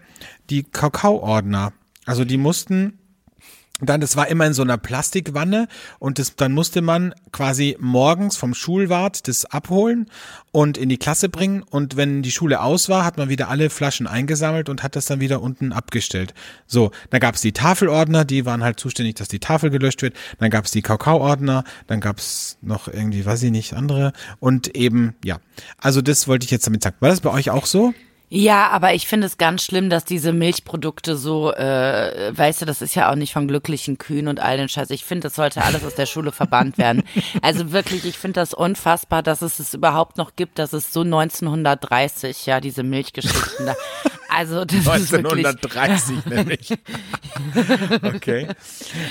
die 0.51 0.64
Kakaoordner. 0.64 1.73
Also 2.05 2.25
die 2.25 2.38
mussten 2.38 2.98
dann, 3.81 4.01
das 4.01 4.17
war 4.17 4.27
immer 4.29 4.47
in 4.47 4.55
so 4.55 4.62
einer 4.62 4.77
Plastikwanne 4.77 5.69
und 5.99 6.19
das, 6.19 6.35
dann 6.35 6.53
musste 6.53 6.83
man 6.83 7.14
quasi 7.31 7.77
morgens 7.79 8.37
vom 8.37 8.55
Schulwart 8.55 9.29
das 9.29 9.45
abholen 9.45 10.11
und 10.51 10.77
in 10.77 10.88
die 10.88 10.97
Klasse 10.97 11.29
bringen 11.29 11.62
und 11.62 11.97
wenn 11.97 12.23
die 12.23 12.33
Schule 12.33 12.61
aus 12.61 12.88
war, 12.88 13.05
hat 13.05 13.19
man 13.19 13.29
wieder 13.29 13.49
alle 13.49 13.71
Flaschen 13.71 14.09
eingesammelt 14.09 14.69
und 14.69 14.83
hat 14.83 14.97
das 14.97 15.07
dann 15.07 15.21
wieder 15.21 15.41
unten 15.41 15.73
abgestellt. 15.73 16.35
So, 16.67 16.91
dann 17.11 17.21
gab's 17.21 17.41
die 17.41 17.53
Tafelordner, 17.53 18.25
die 18.25 18.45
waren 18.45 18.64
halt 18.64 18.81
zuständig, 18.81 19.14
dass 19.14 19.29
die 19.29 19.38
Tafel 19.38 19.71
gelöscht 19.71 20.03
wird. 20.03 20.14
Dann 20.38 20.51
gab's 20.51 20.73
die 20.73 20.83
Kakaoordner, 20.83 21.62
dann 21.87 22.01
gab's 22.01 22.59
noch 22.62 22.88
irgendwie, 22.88 23.25
weiß 23.25 23.45
ich 23.45 23.53
nicht, 23.53 23.75
andere 23.75 24.12
und 24.41 24.77
eben, 24.77 25.14
ja. 25.25 25.38
Also 25.79 26.03
das 26.03 26.27
wollte 26.27 26.45
ich 26.45 26.51
jetzt 26.51 26.67
damit 26.67 26.83
sagen. 26.83 26.97
War 27.01 27.11
das 27.11 27.21
bei 27.21 27.31
euch 27.31 27.51
auch 27.51 27.67
so? 27.67 27.95
Ja, 28.31 28.69
aber 28.69 28.93
ich 28.93 29.07
finde 29.07 29.27
es 29.27 29.38
ganz 29.38 29.64
schlimm, 29.64 29.88
dass 29.88 30.05
diese 30.05 30.33
Milchprodukte 30.35 31.17
so, 31.17 31.51
äh, 31.53 32.31
weißt 32.37 32.61
du, 32.61 32.67
das 32.67 32.83
ist 32.83 32.95
ja 32.95 33.11
auch 33.11 33.14
nicht 33.14 33.33
von 33.33 33.49
glücklichen 33.49 33.97
Kühen 33.97 34.29
und 34.29 34.38
all 34.38 34.59
den 34.59 34.69
Scheiß. 34.69 34.91
Ich 34.91 35.05
finde, 35.05 35.29
das 35.29 35.35
sollte 35.35 35.64
alles 35.64 35.83
aus 35.83 35.95
der 35.95 36.05
Schule 36.07 36.33
verbannt 36.33 36.77
werden. 36.79 37.03
Also 37.43 37.73
wirklich, 37.73 38.05
ich 38.05 38.19
finde 38.19 38.41
das 38.41 38.53
unfassbar, 38.53 39.23
dass 39.23 39.43
es 39.43 39.59
es 39.59 39.73
überhaupt 39.73 40.17
noch 40.17 40.35
gibt, 40.35 40.59
dass 40.59 40.73
es 40.73 40.93
so 40.93 41.03
1930, 41.03 42.47
ja, 42.47 42.61
diese 42.61 42.83
Milchgeschichten 42.83 43.67
da. 43.67 43.75
Also 44.38 44.64
das 44.64 44.77
ist 44.77 45.11
wirklich, 45.11 45.44
1930 45.44 46.27
nämlich. 46.27 46.70
okay. 48.05 48.46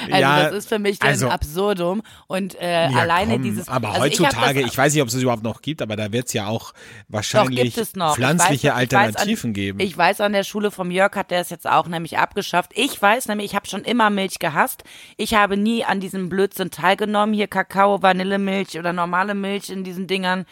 also 0.09 0.21
das 0.21 0.53
ist 0.53 0.69
für 0.69 0.79
mich 0.79 1.01
also- 1.01 1.25
ein 1.25 1.33
Absurdum 1.33 2.01
und 2.27 2.55
äh, 2.61 2.89
Ja, 2.89 2.97
alleine 2.97 3.33
komm, 3.33 3.43
dieses. 3.43 3.67
Aber 3.67 3.89
also 3.89 4.05
ich 4.05 4.21
heutzutage, 4.21 4.61
das, 4.61 4.71
ich, 4.71 4.77
weiß 4.77 4.93
nicht, 4.93 5.01
ob 5.01 5.09
es 5.09 5.15
es 5.15 5.21
überhaupt 5.21 5.43
noch 5.43 5.61
gibt, 5.61 5.81
aber 5.81 5.97
da 5.97 6.13
wird 6.13 6.27
es 6.27 6.33
ja 6.33 6.47
auch 6.47 6.71
Doch, 6.71 6.79
wahrscheinlich 7.09 7.75
noch. 7.95 8.15
pflanzliche 8.15 8.67
ich 8.69 8.73
weiß, 8.73 8.83
ich 8.83 8.93
weiß 8.93 8.95
Alternativen 8.95 9.49
an, 9.49 9.53
geben. 9.53 9.79
Ich 9.81 9.97
weiß, 9.97 10.21
an 10.21 10.31
der 10.31 10.45
Schule 10.45 10.71
vom 10.71 10.91
Jörg 10.91 11.13
hat 11.17 11.29
der 11.29 11.41
es 11.41 11.49
jetzt 11.49 11.67
auch 11.67 11.87
nämlich 11.87 12.17
abgeschafft. 12.17 12.71
Ich 12.73 13.01
weiß 13.01 13.27
nämlich, 13.27 13.47
ich 13.47 13.55
habe 13.55 13.67
schon 13.67 13.83
immer 13.83 14.09
Milch 14.09 14.39
gehasst. 14.39 14.85
Ich 15.17 15.33
habe 15.33 15.57
nie 15.57 15.83
an 15.83 15.99
diesem 15.99 16.29
Blödsinn 16.29 16.71
teilgenommen. 16.71 17.35
Hier 17.35 17.47
Kakao, 17.47 18.01
Vanillemilch 18.01 18.79
oder 18.79 18.93
normale 18.93 19.35
Milch 19.35 19.69
in 19.71 19.83
diesen 19.83 20.07
Dingern. 20.07 20.45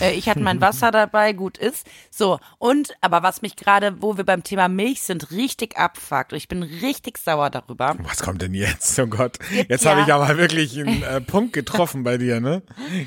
Äh, 0.00 0.12
ich 0.14 0.26
hatte 0.26 0.40
mein 0.40 0.60
Wasser 0.62 0.90
dabei, 0.90 1.34
gut 1.34 1.58
ist. 1.58 1.86
So, 2.10 2.40
und, 2.56 2.94
aber 3.02 3.22
was 3.22 3.42
mich 3.42 3.56
gerade, 3.56 4.00
wo 4.00 4.16
wir 4.16 4.21
beim 4.24 4.42
Thema 4.42 4.68
Milch 4.68 5.02
sind, 5.02 5.30
richtig 5.30 5.76
abfuckt. 5.76 6.32
Und 6.32 6.38
ich 6.38 6.48
bin 6.48 6.62
richtig 6.62 7.18
sauer 7.18 7.50
darüber. 7.50 7.96
Was 8.02 8.22
kommt 8.22 8.42
denn 8.42 8.54
jetzt? 8.54 8.98
Oh 8.98 9.06
Gott. 9.06 9.38
Jetzt 9.68 9.84
ja- 9.84 9.92
habe 9.92 10.02
ich 10.02 10.12
aber 10.12 10.36
wirklich 10.38 10.78
einen 10.78 11.02
äh, 11.02 11.20
Punkt 11.20 11.52
getroffen 11.52 12.02
bei 12.04 12.18
dir, 12.18 12.40
ne? 12.40 12.62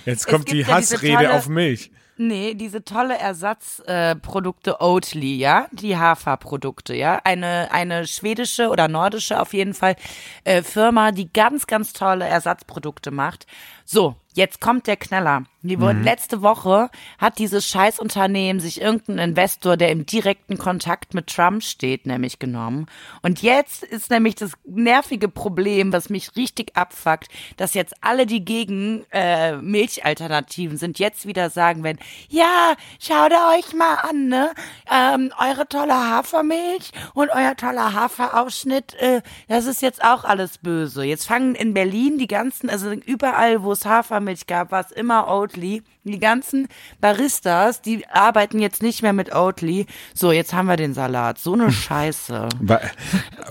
Jetzt 0.06 0.28
kommt 0.28 0.51
die 0.51 0.60
ja 0.62 0.67
Hassrede 0.67 1.15
tolle- 1.15 1.34
auf 1.34 1.47
Milch. 1.47 1.91
Nee, 2.17 2.54
diese 2.54 2.86
tolle 2.86 3.17
Ersatzprodukte 3.17 4.71
äh, 4.80 4.84
Oatly, 4.84 5.36
ja, 5.36 5.67
die 5.73 5.97
Haferprodukte, 5.97 6.95
ja, 6.95 7.19
eine 7.25 7.67
eine 7.71 8.08
schwedische 8.08 8.69
oder 8.69 8.88
nordische 8.88 9.38
auf 9.41 9.54
jeden 9.54 9.73
Fall 9.73 9.97
äh, 10.45 10.62
Firma, 10.63 11.12
die 11.12 11.32
ganz 11.34 11.67
ganz 11.67 11.91
tolle 11.91 12.25
Ersatzprodukte 12.25 13.12
macht. 13.12 13.47
So, 13.86 14.15
jetzt 14.34 14.60
kommt 14.62 14.88
der 14.88 14.98
Knaller. 14.98 15.43
Die 15.62 15.82
wurden 15.82 16.04
letzte 16.04 16.43
Woche 16.43 16.91
hat 17.17 17.39
dieses 17.39 17.67
Scheißunternehmen 17.67 18.60
sich 18.60 18.80
irgendein 18.80 19.30
Investor, 19.30 19.78
der 19.78 19.89
im 19.89 20.06
direkten 20.06 20.60
Kontakt 20.60 21.15
mit 21.15 21.28
Trump 21.28 21.63
steht, 21.63 22.06
nämlich 22.06 22.38
genommen. 22.38 22.86
Und 23.24 23.41
jetzt 23.41 23.84
ist 23.84 24.12
nämlich 24.12 24.36
das 24.36 24.52
nervige 24.63 25.28
Problem, 25.28 25.91
was 25.91 26.10
mich 26.10 26.36
richtig 26.36 26.78
abfuckt, 26.78 27.30
dass 27.58 27.74
jetzt 27.74 27.95
alle, 28.02 28.28
die 28.28 28.45
gegen 28.45 29.06
äh, 29.12 29.58
Milchalternativen 29.58 30.78
sind, 30.78 31.00
jetzt 31.00 31.26
wieder 31.26 31.50
sagen 31.50 31.84
werden, 31.84 31.98
ja, 32.30 32.76
schaut 33.00 33.32
euch 33.32 33.74
mal 33.74 33.95
an, 33.95 34.28
ne? 34.28 34.52
Ähm, 34.91 35.32
eure 35.39 35.67
tolle 35.67 35.95
Hafermilch 35.95 36.91
und 37.15 37.30
euer 37.32 37.56
toller 37.56 37.93
Haferausschnitt, 37.93 38.93
äh, 39.00 39.21
das 39.48 39.65
ist 39.65 39.82
jetzt 39.82 40.04
auch 40.04 40.26
alles 40.26 40.60
böse. 40.60 41.04
Jetzt 41.04 41.26
fangen 41.26 41.56
in 41.56 41.74
Berlin 41.74 42.19
die 42.19 42.28
ganzen, 42.28 42.69
also 42.69 42.91
überall, 42.91 43.63
wo 43.63 43.71
Hafermilch 43.83 44.47
gab, 44.47 44.71
war 44.71 44.85
es 44.85 44.91
immer 44.91 45.27
Oatly. 45.27 45.83
Die 46.05 46.19
ganzen 46.19 46.67
Baristas, 47.01 47.81
die 47.81 48.07
arbeiten 48.07 48.59
jetzt 48.59 48.81
nicht 48.83 49.01
mehr 49.01 49.13
mit 49.13 49.33
Oatly. 49.33 49.85
So, 50.13 50.31
jetzt 50.31 50.53
haben 50.53 50.67
wir 50.67 50.77
den 50.77 50.93
Salat. 50.93 51.39
So 51.39 51.53
eine 51.53 51.71
Scheiße. 51.71 52.47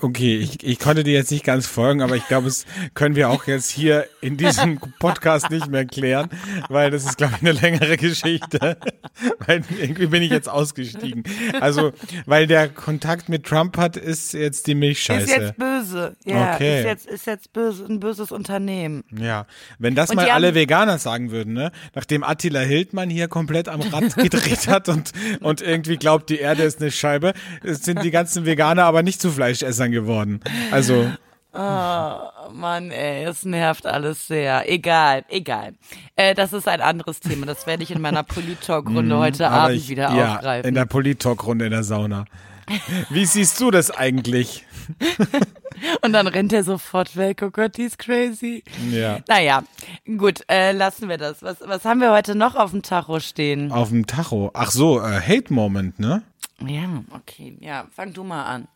Okay, 0.00 0.36
ich, 0.38 0.62
ich 0.62 0.78
konnte 0.78 1.04
dir 1.04 1.14
jetzt 1.14 1.30
nicht 1.30 1.44
ganz 1.44 1.66
folgen, 1.66 2.00
aber 2.02 2.16
ich 2.16 2.26
glaube, 2.28 2.48
es 2.48 2.64
können 2.94 3.16
wir 3.16 3.30
auch 3.30 3.46
jetzt 3.46 3.70
hier 3.70 4.06
in 4.20 4.36
diesem 4.36 4.78
Podcast 4.98 5.50
nicht 5.50 5.68
mehr 5.68 5.84
klären, 5.84 6.28
weil 6.68 6.90
das 6.90 7.04
ist, 7.04 7.16
glaube 7.18 7.34
ich, 7.36 7.42
eine 7.42 7.52
längere 7.52 7.96
Geschichte. 7.96 8.78
Weil 9.46 9.62
irgendwie 9.80 10.06
bin 10.06 10.22
ich 10.22 10.30
jetzt 10.30 10.48
ausgestiegen. 10.48 11.22
Also, 11.60 11.92
weil 12.26 12.46
der 12.46 12.68
Kontakt 12.68 13.28
mit 13.28 13.44
Trump 13.46 13.76
hat, 13.76 13.96
ist 13.96 14.32
jetzt 14.32 14.66
die 14.66 14.74
Milchscheiße. 14.74 15.24
Ist 15.24 15.36
jetzt 15.36 15.56
böse. 15.56 16.16
Ja, 16.24 16.54
Okay. 16.54 16.80
ist 16.80 16.84
jetzt, 16.86 17.06
ist 17.06 17.26
jetzt 17.26 17.52
böse, 17.52 17.84
ein 17.84 18.00
böses 18.00 18.32
Unternehmen. 18.32 19.04
Ja, 19.16 19.46
wenn 19.78 19.94
das 19.94 20.10
Und 20.10 20.16
mal 20.16 20.30
alle 20.30 20.54
Veganer 20.54 20.98
sagen 20.98 21.30
würden, 21.30 21.52
ne? 21.52 21.70
Nachdem 21.94 22.24
Attila 22.44 22.60
Hildmann 22.60 23.08
hier 23.08 23.26
komplett 23.28 23.70
am 23.70 23.80
Rad 23.80 24.16
gedreht 24.16 24.68
hat 24.68 24.90
und, 24.90 25.12
und 25.40 25.62
irgendwie 25.62 25.96
glaubt, 25.96 26.28
die 26.28 26.38
Erde 26.38 26.62
ist 26.62 26.78
eine 26.78 26.90
Scheibe, 26.90 27.32
sind 27.62 28.02
die 28.02 28.10
ganzen 28.10 28.44
Veganer 28.44 28.84
aber 28.84 29.02
nicht 29.02 29.18
zu 29.18 29.30
Fleischessern 29.30 29.90
geworden. 29.90 30.40
Also, 30.70 31.10
Oh 31.54 32.50
Mann, 32.52 32.90
ey, 32.90 33.24
es 33.24 33.44
nervt 33.46 33.86
alles 33.86 34.26
sehr. 34.26 34.70
Egal, 34.70 35.24
egal. 35.28 35.74
Äh, 36.16 36.34
das 36.34 36.52
ist 36.52 36.68
ein 36.68 36.80
anderes 36.82 37.20
Thema. 37.20 37.46
Das 37.46 37.66
werde 37.66 37.82
ich 37.84 37.92
in 37.92 38.00
meiner 38.02 38.22
Polit-Talk-Runde 38.24 39.16
heute 39.16 39.44
Mhm, 39.44 39.54
aber 39.54 39.62
Abend 39.62 39.76
ich, 39.76 39.88
wieder 39.88 40.12
ja, 40.14 40.34
aufgreifen. 40.34 40.68
in 40.68 40.74
der 40.74 40.84
Polit-Talk-Runde 40.84 41.64
in 41.64 41.70
der 41.70 41.84
Sauna. 41.84 42.26
Wie 43.10 43.24
siehst 43.24 43.60
du 43.60 43.70
das 43.70 43.90
eigentlich? 43.90 44.64
Und 46.02 46.12
dann 46.12 46.26
rennt 46.26 46.52
er 46.52 46.62
sofort 46.64 47.16
weg. 47.16 47.42
Oh 47.42 47.50
Gott, 47.50 47.76
die 47.76 47.82
ist 47.82 47.98
crazy. 47.98 48.62
Ja. 48.90 49.18
Naja, 49.28 49.64
gut, 50.16 50.44
äh, 50.48 50.72
lassen 50.72 51.08
wir 51.08 51.18
das. 51.18 51.42
Was, 51.42 51.56
was 51.60 51.84
haben 51.84 52.00
wir 52.00 52.12
heute 52.12 52.34
noch 52.34 52.54
auf 52.54 52.70
dem 52.70 52.82
Tacho 52.82 53.20
stehen? 53.20 53.72
Auf 53.72 53.88
dem 53.88 54.06
Tacho. 54.06 54.50
Ach 54.54 54.70
so, 54.70 55.00
äh, 55.00 55.20
Hate 55.20 55.52
Moment, 55.52 55.98
ne? 55.98 56.22
Ja, 56.64 57.02
okay. 57.10 57.56
Ja, 57.60 57.86
fang 57.94 58.12
du 58.12 58.24
mal 58.24 58.44
an. 58.44 58.68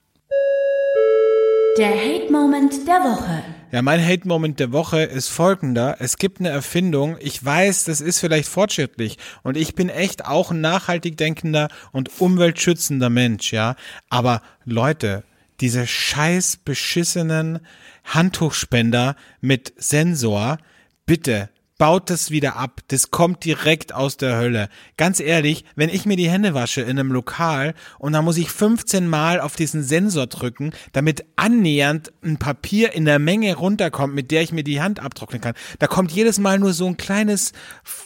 Der 1.79 1.97
Hate-Moment 1.97 2.89
der 2.89 3.05
Woche. 3.05 3.45
Ja, 3.71 3.83
mein 3.83 4.05
Hate-Moment 4.05 4.59
der 4.59 4.73
Woche 4.73 5.03
ist 5.03 5.29
folgender. 5.29 5.99
Es 6.01 6.17
gibt 6.17 6.41
eine 6.41 6.49
Erfindung. 6.49 7.17
Ich 7.21 7.45
weiß, 7.45 7.85
das 7.85 8.01
ist 8.01 8.19
vielleicht 8.19 8.49
fortschrittlich. 8.49 9.17
Und 9.45 9.57
ich 9.57 9.77
bin 9.77 9.89
echt 9.89 10.27
auch 10.27 10.51
ein 10.51 10.61
nachhaltig 10.61 11.17
denkender 11.17 11.69
und 11.93 12.21
umweltschützender 12.21 13.11
Mensch, 13.11 13.53
ja. 13.53 13.77
Aber 14.11 14.43
Leute, 14.65 15.23
diese 15.61 15.87
scheiß 15.87 16.57
beschissenen 16.65 17.61
Handtuchspender 18.03 19.15
mit 19.41 19.73
Sensor, 19.77 20.59
bitte, 21.07 21.49
baut 21.79 22.11
das 22.11 22.31
wieder 22.31 22.57
ab. 22.57 22.81
Das 22.89 23.11
kommt 23.11 23.45
direkt 23.45 23.95
aus 23.95 24.17
der 24.17 24.37
Hölle. 24.37 24.69
Ganz 24.97 25.21
ehrlich, 25.21 25.65
wenn 25.77 25.89
ich 25.89 26.05
mir 26.05 26.17
die 26.17 26.29
Hände 26.29 26.53
wasche 26.53 26.83
in 26.83 26.99
einem 26.99 27.13
Lokal 27.13 27.75
und 27.99 28.13
dann 28.13 28.25
muss 28.25 28.37
ich 28.37 28.51
15 28.51 29.09
Mal 29.09 29.41
auf 29.41 29.57
diesen 29.57 29.83
Sensor 29.83 30.27
drücken, 30.27 30.73
damit 30.93 31.25
annähernd 31.37 32.13
ein 32.23 32.39
Papier 32.39 32.93
in 32.93 33.05
der 33.05 33.19
Menge 33.21 33.55
runterkommt, 33.55 34.15
mit 34.15 34.31
der 34.31 34.43
ich 34.43 34.53
mir 34.53 34.65
die 34.65 34.83
Hand 34.83 35.01
abtrocknen 35.01 35.41
kann. 35.41 35.55
Da 35.79 35.87
kommt 35.87 36.13
jedes 36.13 36.39
Mal 36.39 36.59
nur 36.59 36.73
so 36.73 36.87
ein 36.87 36.97
kleines, 36.97 37.53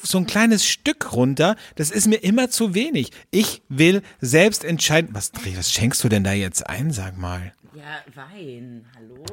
so 0.02 0.18
ein 0.18 0.26
kleines 0.26 0.66
Stück 0.66 1.12
runter. 1.12 1.56
Das 1.76 1.90
ist 1.90 2.06
mir 2.06 2.22
immer 2.22 2.50
zu 2.50 2.74
wenig. 2.74 3.10
Ich 3.30 3.62
will 3.68 4.02
selbst 4.20 4.64
entscheiden. 4.64 5.10
Was, 5.14 5.32
was 5.56 5.72
schenkst 5.72 6.04
du 6.04 6.08
denn 6.08 6.24
da 6.24 6.32
jetzt 6.32 6.68
ein, 6.68 6.90
sag 6.90 7.16
mal? 7.16 7.52
Ja, 7.74 8.02
Wein, 8.14 8.84
hallo? 8.94 9.24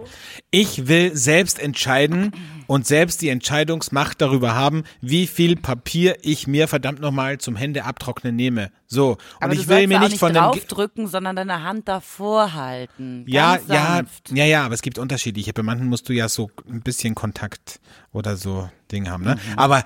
Ich 0.50 0.88
will 0.88 1.14
selbst 1.14 1.60
entscheiden 1.60 2.32
und 2.68 2.88
selbst 2.88 3.22
die 3.22 3.28
Entscheidungsmacht 3.28 4.22
darüber 4.22 4.56
haben, 4.56 4.86
wie 5.02 5.28
viel 5.28 5.58
Papier 5.58 6.16
ich 6.22 6.48
mir 6.48 6.70
verdammt 6.70 7.02
nochmal 7.02 7.40
zum 7.40 7.58
Hände 7.58 7.84
abtrocknen 7.84 8.38
nehme. 8.38 8.72
So. 8.88 9.12
Und 9.12 9.18
Aber 9.42 9.54
ich 9.54 9.68
will 9.68 9.88
mir 9.88 10.00
nicht 10.00 10.12
nicht 10.12 10.20
von 10.20 10.34
dem. 10.34 10.42
Draufdrücken, 10.42 11.08
sondern 11.08 11.36
deine 11.36 11.64
Hand 11.64 11.90
davor 11.90 12.54
halten. 12.54 13.26
Ja, 13.28 13.60
ja, 13.68 14.04
ja, 14.30 14.46
ja, 14.46 14.64
aber 14.64 14.74
es 14.74 14.82
gibt 14.82 15.00
unterschiedliche. 15.00 15.52
Bei 15.52 15.62
manchen 15.64 15.88
musst 15.88 16.08
du 16.08 16.14
ja 16.14 16.30
so 16.30 16.50
ein 16.70 16.82
bisschen 16.82 17.16
Kontakt 17.16 17.82
oder 18.14 18.38
so 18.38 18.70
Ding 18.90 19.10
haben, 19.10 19.26
ne? 19.26 19.36
Mhm. 19.36 19.60
Aber 19.60 19.84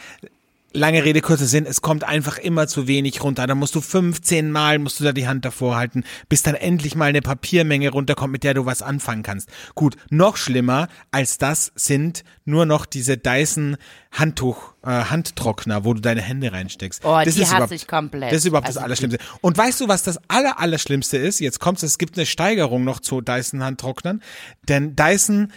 lange 0.74 1.04
Rede, 1.04 1.22
kurzer 1.22 1.46
Sinn, 1.46 1.66
es 1.66 1.82
kommt 1.82 2.04
einfach 2.04 2.38
immer 2.38 2.68
zu 2.68 2.88
wenig 2.88 3.24
runter. 3.24 3.48
Da 3.48 3.56
musst 3.56 3.76
du 3.76 3.82
15 3.82 4.52
Mal, 4.52 4.80
musst 4.80 5.00
du 5.00 5.04
da 5.04 5.12
die 5.12 5.28
Hand 5.28 5.46
davor 5.46 5.76
halten, 5.76 6.04
bis 6.30 6.44
dann 6.44 6.56
endlich 6.56 6.96
mal 6.96 7.06
eine 7.06 7.22
Papiermenge 7.22 7.90
runterkommt, 7.90 8.32
mit 8.32 8.44
der 8.44 8.54
du 8.54 8.66
was 8.66 8.82
anfangen 8.82 9.24
kannst. 9.24 9.50
Gut, 9.76 9.96
noch 10.10 10.38
schlimmer 10.38 10.88
als 11.12 11.38
das 11.38 11.72
sind 11.76 12.24
nur 12.46 12.66
noch 12.66 12.86
diese 12.86 13.18
Dyson 13.18 13.78
Handtuch, 14.12 14.74
äh, 14.84 14.90
Handtrockner, 14.90 15.86
wo 15.86 15.94
du 15.94 16.02
deine 16.02 16.22
Hände 16.22 16.52
reinsteckst. 16.52 17.04
Oh, 17.06 17.20
das 17.24 17.36
die 17.36 17.42
ist 17.42 17.54
hasse 17.54 17.76
ich 17.76 17.88
komplett. 17.88 18.32
Das 18.32 18.40
ist 18.40 18.46
überhaupt 18.46 18.68
das 18.68 18.78
Also 18.78 18.86
Allerschlimmste. 18.86 19.20
Und 19.42 19.58
weißt 19.58 19.82
du, 19.82 19.88
was 19.88 20.04
das 20.04 20.20
Aller, 20.28 20.60
Allerschlimmste 20.60 21.18
ist? 21.18 21.40
Jetzt 21.40 21.60
kommt's, 21.60 21.84
es 21.84 21.98
gibt 21.98 22.18
eine 22.18 22.26
Steigerung 22.26 22.84
noch 22.84 23.00
zu 23.00 23.22
Dyson 23.22 23.64
Handtrocknern, 23.64 24.22
denn 24.68 24.96
Dyson 24.96 25.52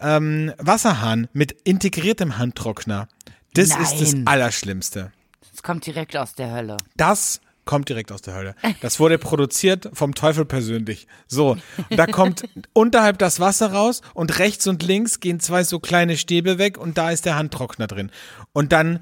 ähm, 0.00 0.52
Wasserhahn 0.58 1.28
mit 1.32 1.52
integriertem 1.64 2.38
Handtrockner, 2.38 3.08
das 3.54 3.70
ist 3.76 4.00
das 4.00 4.12
Nein. 4.12 4.26
Allerschlimmste. 4.26 5.12
Es 5.52 5.62
kommt 5.62 5.86
direkt 5.86 6.16
aus 6.16 6.34
der 6.34 6.52
Hölle. 6.52 6.76
Das 6.96 7.40
kommt 7.64 7.88
direkt 7.88 8.10
aus 8.10 8.22
der 8.22 8.34
Hölle. 8.34 8.54
Das 8.80 8.98
wurde 8.98 9.18
produziert 9.18 9.90
vom 9.92 10.14
Teufel 10.14 10.44
persönlich. 10.44 11.06
So, 11.28 11.56
da 11.90 12.06
kommt 12.06 12.42
unterhalb 12.72 13.18
das 13.18 13.38
Wasser 13.38 13.72
raus 13.72 14.02
und 14.14 14.38
rechts 14.38 14.66
und 14.66 14.82
links 14.82 15.20
gehen 15.20 15.38
zwei 15.40 15.62
so 15.62 15.78
kleine 15.78 16.16
Stäbe 16.16 16.58
weg 16.58 16.78
und 16.78 16.98
da 16.98 17.10
ist 17.10 17.26
der 17.26 17.36
Handtrockner 17.36 17.86
drin. 17.86 18.10
Und 18.52 18.72
dann 18.72 19.00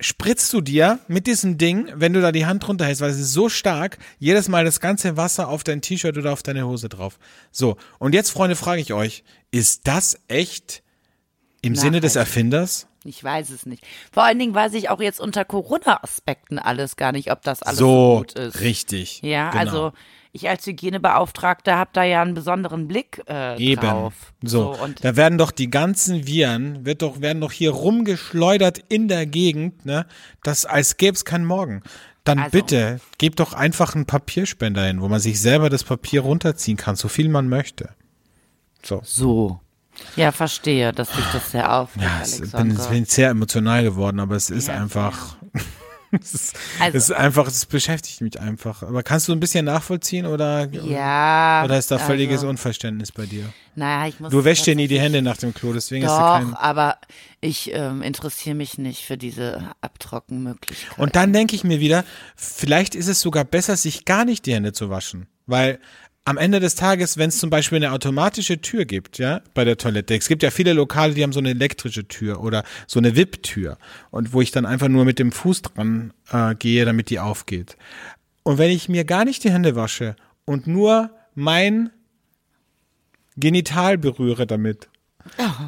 spritzt 0.00 0.52
du 0.52 0.60
dir 0.60 1.00
mit 1.08 1.26
diesem 1.26 1.58
Ding, 1.58 1.88
wenn 1.94 2.12
du 2.12 2.20
da 2.20 2.32
die 2.32 2.46
Hand 2.46 2.66
runterhältst, 2.68 3.02
weil 3.02 3.10
es 3.10 3.18
ist 3.18 3.32
so 3.32 3.48
stark, 3.48 3.98
jedes 4.18 4.48
Mal 4.48 4.64
das 4.64 4.80
ganze 4.80 5.16
Wasser 5.16 5.48
auf 5.48 5.64
dein 5.64 5.82
T-Shirt 5.82 6.16
oder 6.16 6.32
auf 6.32 6.42
deine 6.42 6.66
Hose 6.66 6.88
drauf. 6.88 7.18
So, 7.50 7.76
und 7.98 8.14
jetzt, 8.14 8.30
Freunde, 8.30 8.56
frage 8.56 8.80
ich 8.80 8.92
euch, 8.92 9.24
ist 9.50 9.86
das 9.88 10.18
echt 10.28 10.82
im 11.62 11.74
Sinne 11.74 12.00
des 12.00 12.14
Nachhaltig. 12.14 12.30
Erfinders? 12.30 12.86
Ich 13.04 13.22
weiß 13.22 13.50
es 13.50 13.64
nicht. 13.64 13.84
Vor 14.12 14.24
allen 14.24 14.38
Dingen 14.38 14.54
weiß 14.54 14.74
ich 14.74 14.90
auch 14.90 15.00
jetzt 15.00 15.20
unter 15.20 15.44
Corona-Aspekten 15.44 16.58
alles 16.58 16.96
gar 16.96 17.12
nicht, 17.12 17.30
ob 17.30 17.42
das 17.42 17.62
alles 17.62 17.78
so, 17.78 17.86
So, 18.14 18.18
gut 18.18 18.32
ist. 18.32 18.60
richtig. 18.60 19.22
Ja, 19.22 19.50
genau. 19.50 19.60
also 19.60 19.92
ich 20.32 20.48
als 20.48 20.66
Hygienebeauftragter 20.66 21.76
habe 21.76 21.90
da 21.94 22.02
ja 22.02 22.20
einen 22.22 22.34
besonderen 22.34 22.86
Blick 22.88 23.22
äh, 23.28 23.56
Eben. 23.62 23.80
drauf. 23.80 24.12
So, 24.42 24.74
und 24.74 25.02
da 25.04 25.16
werden 25.16 25.38
doch 25.38 25.50
die 25.52 25.70
ganzen 25.70 26.26
Viren, 26.26 26.84
wird 26.84 27.02
doch, 27.02 27.20
werden 27.20 27.40
doch 27.40 27.52
hier 27.52 27.70
rumgeschleudert 27.70 28.78
in 28.88 29.08
der 29.08 29.26
Gegend, 29.26 29.86
ne? 29.86 30.06
Das, 30.42 30.66
als 30.66 30.96
gäb's 30.96 31.24
keinen 31.24 31.44
Morgen. 31.46 31.82
Dann 32.24 32.40
Also- 32.40 32.50
bitte, 32.50 33.00
gebt 33.16 33.40
doch 33.40 33.54
einfach 33.54 33.94
einen 33.94 34.04
Papierspender 34.06 34.84
hin, 34.84 35.00
wo 35.00 35.08
man 35.08 35.20
sich 35.20 35.40
selber 35.40 35.70
das 35.70 35.82
Papier 35.84 36.20
runterziehen 36.20 36.76
kann, 36.76 36.94
so 36.96 37.08
viel 37.08 37.28
man 37.30 37.48
möchte. 37.48 37.90
So. 38.82 39.00
so. 39.04 39.60
Ja, 40.16 40.32
verstehe, 40.32 40.92
dass 40.92 41.08
sich 41.14 41.24
das 41.32 41.50
sehr 41.52 41.72
aufregt, 41.72 42.04
Ja, 42.04 42.20
es 42.22 42.40
bin, 42.52 42.70
es 42.72 42.86
bin 42.88 43.04
sehr 43.04 43.30
emotional 43.30 43.82
geworden, 43.84 44.20
aber 44.20 44.36
es 44.36 44.50
ist 44.50 44.68
Ja, 44.68 44.74
einfach, 44.74 45.36
es 46.10 46.34
ist, 46.34 46.56
Also- 46.80 46.96
es 46.98 47.04
ist 47.10 47.16
einfach, 47.16 47.46
es 47.46 47.66
beschäftigt 47.66 48.20
mich 48.20 48.40
einfach. 48.40 48.82
Aber 48.82 49.02
kannst 49.02 49.28
du 49.28 49.32
ein 49.32 49.40
bisschen 49.40 49.64
nachvollziehen 49.66 50.26
oder, 50.26 50.68
ja. 50.72 51.62
oder 51.64 51.78
ist 51.78 51.90
da 51.90 51.98
völliges 51.98 52.38
also, 52.38 52.48
Unverständnis 52.48 53.12
bei 53.12 53.26
dir? 53.26 53.44
Naja, 53.74 54.08
ich 54.08 54.18
muss 54.18 54.30
Du 54.30 54.44
wäschst 54.44 54.66
dir 54.66 54.74
nie 54.74 54.88
die 54.88 54.98
Hände 55.00 55.22
nach 55.22 55.36
dem 55.36 55.54
Klo, 55.54 55.72
deswegen 55.72 56.04
ist 56.04 56.10
da 56.10 56.38
kein, 56.38 56.50
Doch, 56.50 56.58
aber 56.60 56.96
ich 57.40 57.70
ähm, 57.72 58.02
interessiere 58.02 58.56
mich 58.56 58.78
nicht 58.78 59.04
für 59.04 59.16
diese 59.16 59.70
Abtrockenmöglichkeit. 59.80 60.98
Und 60.98 61.14
dann 61.16 61.32
denke 61.32 61.54
ich 61.54 61.62
mir 61.64 61.78
wieder, 61.80 62.04
vielleicht 62.34 62.94
ist 62.94 63.06
es 63.08 63.20
sogar 63.20 63.44
besser, 63.44 63.76
sich 63.76 64.04
gar 64.04 64.24
nicht 64.24 64.46
die 64.46 64.54
Hände 64.54 64.72
zu 64.72 64.90
waschen. 64.90 65.28
Weil 65.46 65.78
am 66.28 66.36
Ende 66.36 66.60
des 66.60 66.74
Tages, 66.74 67.16
wenn 67.16 67.30
es 67.30 67.38
zum 67.38 67.48
Beispiel 67.48 67.76
eine 67.76 67.92
automatische 67.92 68.60
Tür 68.60 68.84
gibt, 68.84 69.16
ja, 69.16 69.40
bei 69.54 69.64
der 69.64 69.78
Toilette, 69.78 70.14
es 70.14 70.28
gibt 70.28 70.42
ja 70.42 70.50
viele 70.50 70.74
Lokale, 70.74 71.14
die 71.14 71.22
haben 71.22 71.32
so 71.32 71.38
eine 71.38 71.50
elektrische 71.50 72.06
Tür 72.06 72.42
oder 72.42 72.64
so 72.86 73.00
eine 73.00 73.16
VIP-Tür 73.16 73.78
und 74.10 74.34
wo 74.34 74.42
ich 74.42 74.50
dann 74.50 74.66
einfach 74.66 74.88
nur 74.88 75.06
mit 75.06 75.18
dem 75.18 75.32
Fuß 75.32 75.62
dran 75.62 76.12
äh, 76.30 76.54
gehe, 76.54 76.84
damit 76.84 77.08
die 77.08 77.18
aufgeht. 77.18 77.78
Und 78.42 78.58
wenn 78.58 78.70
ich 78.70 78.90
mir 78.90 79.06
gar 79.06 79.24
nicht 79.24 79.42
die 79.42 79.50
Hände 79.50 79.74
wasche 79.74 80.16
und 80.44 80.66
nur 80.66 81.10
mein 81.34 81.88
Genital 83.38 83.96
berühre 83.96 84.46
damit, 84.46 84.90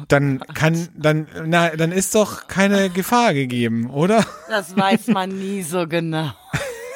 dann 0.09 0.41
kann, 0.53 0.89
dann, 0.95 1.27
na, 1.43 1.69
dann 1.69 1.91
ist 1.91 2.13
doch 2.13 2.47
keine 2.47 2.91
Gefahr 2.91 3.33
gegeben, 3.33 3.89
oder? 3.89 4.23
das 4.47 4.77
weiß 4.77 5.07
man 5.07 5.29
nie 5.29 5.63
so 5.63 5.87
genau. 5.87 6.31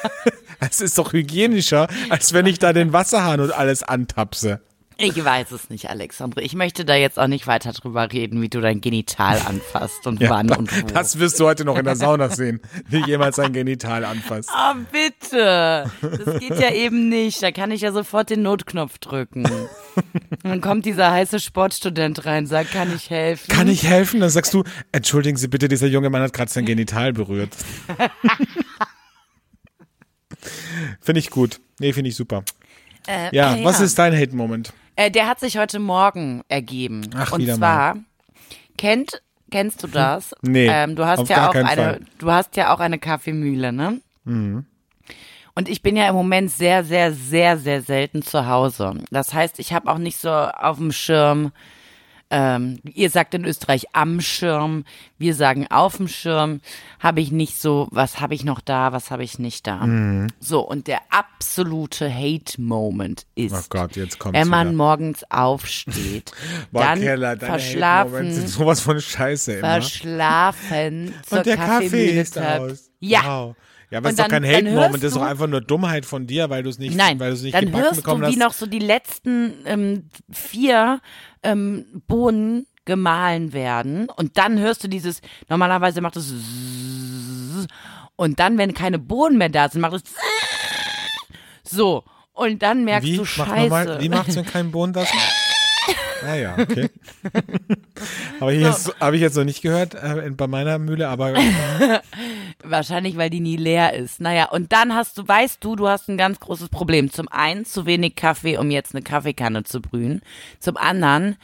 Es 0.60 0.80
ist 0.80 0.98
doch 0.98 1.12
hygienischer, 1.12 1.88
als 2.08 2.32
wenn 2.32 2.46
ich 2.46 2.58
da 2.58 2.72
den 2.72 2.92
Wasserhahn 2.92 3.40
und 3.40 3.52
alles 3.52 3.82
antapse. 3.82 4.60
Ich 4.98 5.22
weiß 5.22 5.50
es 5.52 5.68
nicht, 5.68 5.90
Alexandre. 5.90 6.40
Ich 6.40 6.54
möchte 6.54 6.86
da 6.86 6.94
jetzt 6.94 7.18
auch 7.18 7.26
nicht 7.26 7.46
weiter 7.46 7.72
drüber 7.72 8.10
reden, 8.12 8.40
wie 8.40 8.48
du 8.48 8.62
dein 8.62 8.80
Genital 8.80 9.42
anfasst 9.46 10.06
und 10.06 10.26
wann 10.26 10.50
und 10.50 10.72
wo. 10.72 10.86
Das 10.86 11.18
wirst 11.18 11.38
du 11.38 11.44
heute 11.44 11.66
noch 11.66 11.76
in 11.76 11.84
der 11.84 11.96
Sauna 11.96 12.30
sehen, 12.30 12.62
wie 12.88 13.04
jemand 13.04 13.34
sein 13.34 13.52
Genital 13.52 14.06
anfasst. 14.06 14.48
Oh, 14.54 14.74
bitte. 14.90 15.90
Das 16.00 16.40
geht 16.40 16.58
ja 16.58 16.72
eben 16.72 17.10
nicht. 17.10 17.42
Da 17.42 17.50
kann 17.50 17.72
ich 17.72 17.82
ja 17.82 17.92
sofort 17.92 18.30
den 18.30 18.40
Notknopf 18.40 18.96
drücken. 18.96 19.44
Dann 20.42 20.62
kommt 20.62 20.86
dieser 20.86 21.10
heiße 21.10 21.40
Sportstudent 21.40 22.24
rein, 22.24 22.46
sagt, 22.46 22.72
kann 22.72 22.94
ich 22.94 23.10
helfen? 23.10 23.52
Kann 23.52 23.68
ich 23.68 23.84
helfen? 23.84 24.20
Dann 24.20 24.30
sagst 24.30 24.54
du, 24.54 24.64
entschuldigen 24.92 25.36
Sie 25.36 25.48
bitte, 25.48 25.68
dieser 25.68 25.88
junge 25.88 26.08
Mann 26.08 26.22
hat 26.22 26.32
gerade 26.32 26.50
sein 26.50 26.64
Genital 26.64 27.12
berührt. 27.12 27.50
Finde 31.00 31.18
ich 31.20 31.30
gut. 31.30 31.60
Nee, 31.78 31.92
finde 31.92 32.10
ich 32.10 32.16
super. 32.16 32.42
Äh, 33.06 33.34
Ja, 33.34 33.54
äh, 33.56 33.64
was 33.64 33.80
ist 33.80 33.98
dein 33.98 34.14
Hate-Moment? 34.16 34.72
Äh, 34.96 35.10
der 35.10 35.28
hat 35.28 35.40
sich 35.40 35.58
heute 35.58 35.78
Morgen 35.78 36.42
ergeben. 36.48 37.02
Ach, 37.14 37.32
und 37.32 37.46
zwar, 37.46 37.96
kennt, 38.78 39.22
kennst 39.50 39.82
du 39.82 39.86
das? 39.88 40.34
Nee, 40.42 40.68
Ähm, 40.68 40.96
du 40.96 41.06
hast 41.06 41.28
ja 41.28 41.48
auch 41.50 41.54
eine, 41.54 41.66
Fall. 41.68 42.00
du 42.18 42.30
hast 42.30 42.56
ja 42.56 42.74
auch 42.74 42.80
eine 42.80 42.98
Kaffeemühle, 42.98 43.72
ne? 43.72 44.00
Mhm. 44.24 44.64
Und 45.54 45.68
ich 45.70 45.80
bin 45.82 45.96
ja 45.96 46.06
im 46.08 46.14
Moment 46.14 46.50
sehr, 46.50 46.84
sehr, 46.84 47.12
sehr, 47.12 47.56
sehr 47.58 47.80
selten 47.80 48.20
zu 48.22 48.46
Hause. 48.46 48.92
Das 49.10 49.32
heißt, 49.32 49.58
ich 49.58 49.72
habe 49.72 49.90
auch 49.90 49.96
nicht 49.98 50.18
so 50.18 50.30
auf 50.30 50.76
dem 50.76 50.92
Schirm, 50.92 51.50
ähm, 52.30 52.80
ihr 52.84 53.08
sagt 53.10 53.34
in 53.34 53.44
Österreich 53.44 53.86
am 53.92 54.20
Schirm, 54.20 54.84
wir 55.18 55.34
sagen 55.34 55.66
auf 55.70 55.96
dem 55.98 56.08
Schirm, 56.08 56.60
habe 56.98 57.20
ich 57.20 57.30
nicht 57.30 57.60
so, 57.60 57.86
was 57.92 58.20
habe 58.20 58.34
ich 58.34 58.44
noch 58.44 58.60
da, 58.60 58.92
was 58.92 59.10
habe 59.10 59.22
ich 59.22 59.38
nicht 59.38 59.66
da. 59.66 59.86
Mhm. 59.86 60.26
So, 60.40 60.60
und 60.60 60.88
der 60.88 61.00
absolute 61.10 62.12
Hate-Moment 62.12 63.26
ist, 63.36 63.54
Oh 63.54 63.60
Gott, 63.68 63.92
wenn 63.96 64.48
man 64.48 64.68
wieder. 64.68 64.76
morgens 64.76 65.24
aufsteht, 65.30 66.32
Boah, 66.72 66.82
dann 66.82 67.00
Keller, 67.00 67.36
verschlafen, 67.36 68.32
sind 68.32 68.48
sowas 68.48 68.80
von 68.80 69.00
Scheiße 69.00 69.52
immer. 69.54 69.80
verschlafen 69.80 71.14
zur 71.26 71.38
Und 71.38 71.46
der 71.46 71.56
Kaffee 71.56 71.84
Kaffeemühle 71.84 72.20
ist 72.20 72.38
aus. 72.38 72.90
Ja. 73.00 73.22
Wow. 73.24 73.56
Ja, 73.90 73.98
aber 73.98 74.08
Und 74.08 74.14
ist 74.14 74.18
doch 74.20 74.28
kein 74.28 74.44
Hate-Moment, 74.44 74.94
das 74.96 75.04
ist 75.04 75.16
doch 75.16 75.22
einfach 75.22 75.46
nur 75.46 75.60
Dummheit 75.60 76.06
von 76.06 76.26
dir, 76.26 76.50
weil 76.50 76.62
du 76.64 76.70
es 76.70 76.78
nicht, 76.78 76.96
Nein, 76.96 77.20
weil 77.20 77.30
du 77.30 77.36
es 77.36 77.42
nicht 77.42 77.54
dann 77.54 77.66
gebacken 77.66 77.84
hörst 77.84 78.06
du, 78.06 78.20
wie 78.32 78.36
noch 78.36 78.52
so 78.52 78.66
die 78.66 78.80
letzten 78.80 79.52
ähm, 79.64 80.10
vier 80.30 81.00
ähm, 81.44 81.86
Bohnen 82.08 82.66
gemahlen 82.84 83.52
werden 83.52 84.08
und 84.08 84.38
dann 84.38 84.58
hörst 84.58 84.82
du 84.82 84.88
dieses, 84.88 85.20
normalerweise 85.48 86.00
macht 86.00 86.16
es 86.16 86.32
und 88.16 88.40
dann, 88.40 88.58
wenn 88.58 88.74
keine 88.74 88.98
Bohnen 88.98 89.38
mehr 89.38 89.48
da 89.50 89.68
sind, 89.68 89.80
macht 89.82 89.94
es 89.94 90.02
so 91.62 92.04
und 92.32 92.62
dann 92.62 92.84
merkst 92.84 93.08
Wie? 93.08 93.16
du 93.16 93.22
Mach 93.38 93.46
noch 93.48 93.68
mal, 93.68 93.86
Scheiße. 93.86 94.00
wie 94.00 94.08
macht's, 94.08 94.36
wenn 94.36 94.46
kein 94.46 94.70
Bohnen 94.70 94.92
da 94.92 95.02
ist? 95.02 95.12
Ah 96.26 96.34
ja, 96.34 96.56
okay. 96.58 96.88
aber 98.40 98.50
hier 98.52 98.70
ist- 98.70 98.92
habe 98.98 99.16
ich 99.16 99.22
jetzt 99.22 99.36
noch 99.36 99.44
nicht 99.44 99.62
gehört 99.62 99.94
äh, 99.94 100.30
bei 100.30 100.46
meiner 100.46 100.78
Mühle, 100.78 101.08
aber 101.08 101.34
Wahrscheinlich, 102.68 103.16
weil 103.16 103.30
die 103.30 103.40
nie 103.40 103.56
leer 103.56 103.94
ist. 103.94 104.20
Naja, 104.20 104.46
und 104.50 104.72
dann 104.72 104.92
hast 104.92 105.16
du, 105.18 105.26
weißt 105.26 105.62
du, 105.62 105.76
du 105.76 105.88
hast 105.88 106.08
ein 106.08 106.16
ganz 106.16 106.40
großes 106.40 106.68
Problem. 106.68 107.12
Zum 107.12 107.28
einen 107.28 107.64
zu 107.64 107.86
wenig 107.86 108.16
Kaffee, 108.16 108.58
um 108.58 108.72
jetzt 108.72 108.92
eine 108.94 109.02
Kaffeekanne 109.02 109.62
zu 109.62 109.80
brühen. 109.80 110.20
Zum 110.58 110.76
anderen, 110.76 111.36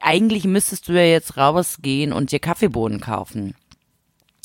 eigentlich 0.00 0.44
müsstest 0.44 0.88
du 0.88 0.92
ja 0.92 1.04
jetzt 1.04 1.36
rausgehen 1.36 2.12
und 2.12 2.32
dir 2.32 2.40
Kaffeebohnen 2.40 3.00
kaufen. 3.00 3.54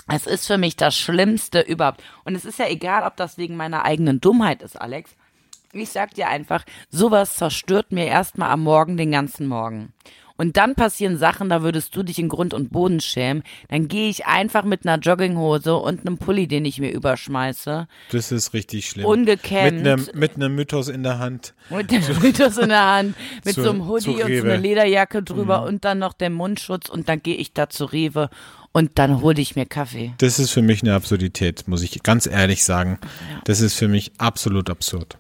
Es 0.08 0.28
ist 0.28 0.46
für 0.46 0.60
mich 0.60 0.76
das 0.76 0.96
Schlimmste 0.96 1.62
überhaupt. 1.62 2.04
Und 2.24 2.36
es 2.36 2.46
ist 2.46 2.60
ja 2.60 2.68
egal, 2.68 3.04
ob 3.04 3.16
das 3.18 3.40
wegen 3.40 3.56
meiner 3.56 3.84
eigenen 3.84 4.22
Dummheit 4.22 4.62
ist, 4.62 4.80
Alex. 4.80 5.16
Ich 5.74 5.90
sag 5.90 6.14
dir 6.14 6.28
einfach, 6.28 6.64
sowas 6.90 7.36
zerstört 7.36 7.92
mir 7.92 8.06
erstmal 8.06 8.52
am 8.52 8.62
Morgen 8.62 8.96
den 8.96 9.12
ganzen 9.12 9.48
Morgen. 9.48 9.92
Und 10.38 10.58
dann 10.58 10.76
passieren 10.76 11.18
Sachen, 11.18 11.48
da 11.50 11.62
würdest 11.64 11.96
du 11.96 12.04
dich 12.04 12.20
in 12.20 12.28
Grund 12.28 12.54
und 12.54 12.70
Boden 12.72 13.00
schämen. 13.00 13.42
Dann 13.70 13.88
gehe 13.88 14.10
ich 14.10 14.26
einfach 14.26 14.66
mit 14.66 14.86
einer 14.86 15.00
Jogginghose 15.02 15.76
und 15.76 16.02
einem 16.02 16.18
Pulli, 16.18 16.48
den 16.48 16.66
ich 16.66 16.80
mir 16.80 16.92
überschmeiße. 16.92 17.88
Das 18.12 18.32
ist 18.32 18.54
richtig 18.54 18.90
schlimm. 18.90 19.06
Ungekämmt. 19.06 19.78
Mit 19.84 19.88
einem, 19.88 20.08
mit 20.14 20.36
einem 20.36 20.56
Mythos 20.56 20.90
in 20.90 21.04
der 21.04 21.20
Hand. 21.20 21.54
Mit 21.70 21.90
dem 21.92 22.02
Mythos 22.22 22.58
in 22.58 22.70
der 22.70 22.86
Hand, 22.86 23.16
mit 23.46 23.56
Zu- 23.56 23.64
so 23.64 23.70
einem 23.70 23.88
Hoodie 23.88 24.10
und 24.10 24.36
so 24.36 24.44
einer 24.44 24.58
Lederjacke 24.58 25.24
drüber 25.24 25.64
und 25.64 25.86
dann 25.86 26.00
noch 26.00 26.14
der 26.14 26.30
Mundschutz 26.30 26.90
und 26.90 27.08
dann 27.08 27.22
gehe 27.24 27.36
ich 27.36 27.54
da 27.54 27.70
zu 27.70 27.86
Rewe 27.86 28.30
und 28.74 28.92
dann 29.00 29.22
hole 29.22 29.40
ich 29.42 29.56
mir 29.56 29.66
Kaffee. 29.66 30.14
Das 30.18 30.38
ist 30.38 30.52
für 30.52 30.62
mich 30.62 30.84
eine 30.84 30.96
Absurdität, 30.96 31.68
muss 31.68 31.82
ich 31.82 32.04
ganz 32.04 32.28
ehrlich 32.28 32.66
sagen. 32.66 33.00
Das 33.46 33.62
ist 33.62 33.76
für 33.76 33.88
mich 33.88 34.12
absolut 34.18 34.70
absurd. 34.70 35.18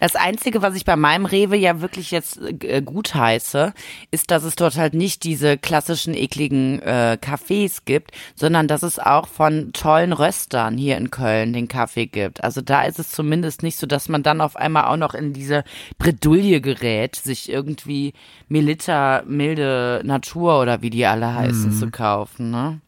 Das 0.00 0.16
Einzige, 0.16 0.62
was 0.62 0.74
ich 0.74 0.84
bei 0.84 0.96
meinem 0.96 1.26
Rewe 1.26 1.56
ja 1.56 1.80
wirklich 1.80 2.10
jetzt 2.10 2.40
äh, 2.62 2.82
gut 2.82 3.14
heiße, 3.14 3.72
ist, 4.10 4.30
dass 4.30 4.44
es 4.44 4.56
dort 4.56 4.76
halt 4.76 4.94
nicht 4.94 5.24
diese 5.24 5.58
klassischen 5.58 6.14
ekligen 6.14 6.80
äh, 6.82 7.18
Cafés 7.20 7.80
gibt, 7.84 8.12
sondern 8.34 8.68
dass 8.68 8.82
es 8.82 8.98
auch 8.98 9.28
von 9.28 9.72
tollen 9.72 10.12
Röstern 10.12 10.76
hier 10.76 10.96
in 10.96 11.10
Köln 11.10 11.52
den 11.52 11.68
Kaffee 11.68 12.06
gibt. 12.06 12.42
Also 12.42 12.60
da 12.60 12.82
ist 12.82 12.98
es 12.98 13.10
zumindest 13.10 13.62
nicht 13.62 13.76
so, 13.76 13.86
dass 13.86 14.08
man 14.08 14.22
dann 14.22 14.40
auf 14.40 14.56
einmal 14.56 14.84
auch 14.84 14.96
noch 14.96 15.14
in 15.14 15.32
diese 15.32 15.64
Bredouille 15.98 16.60
gerät, 16.60 17.16
sich 17.16 17.50
irgendwie 17.50 18.12
Melita, 18.48 19.22
milde 19.26 20.02
Natur 20.04 20.60
oder 20.60 20.82
wie 20.82 20.90
die 20.90 21.06
alle 21.06 21.34
heißen, 21.34 21.72
zu 21.72 21.90
kaufen. 21.90 22.50
Ne? 22.50 22.80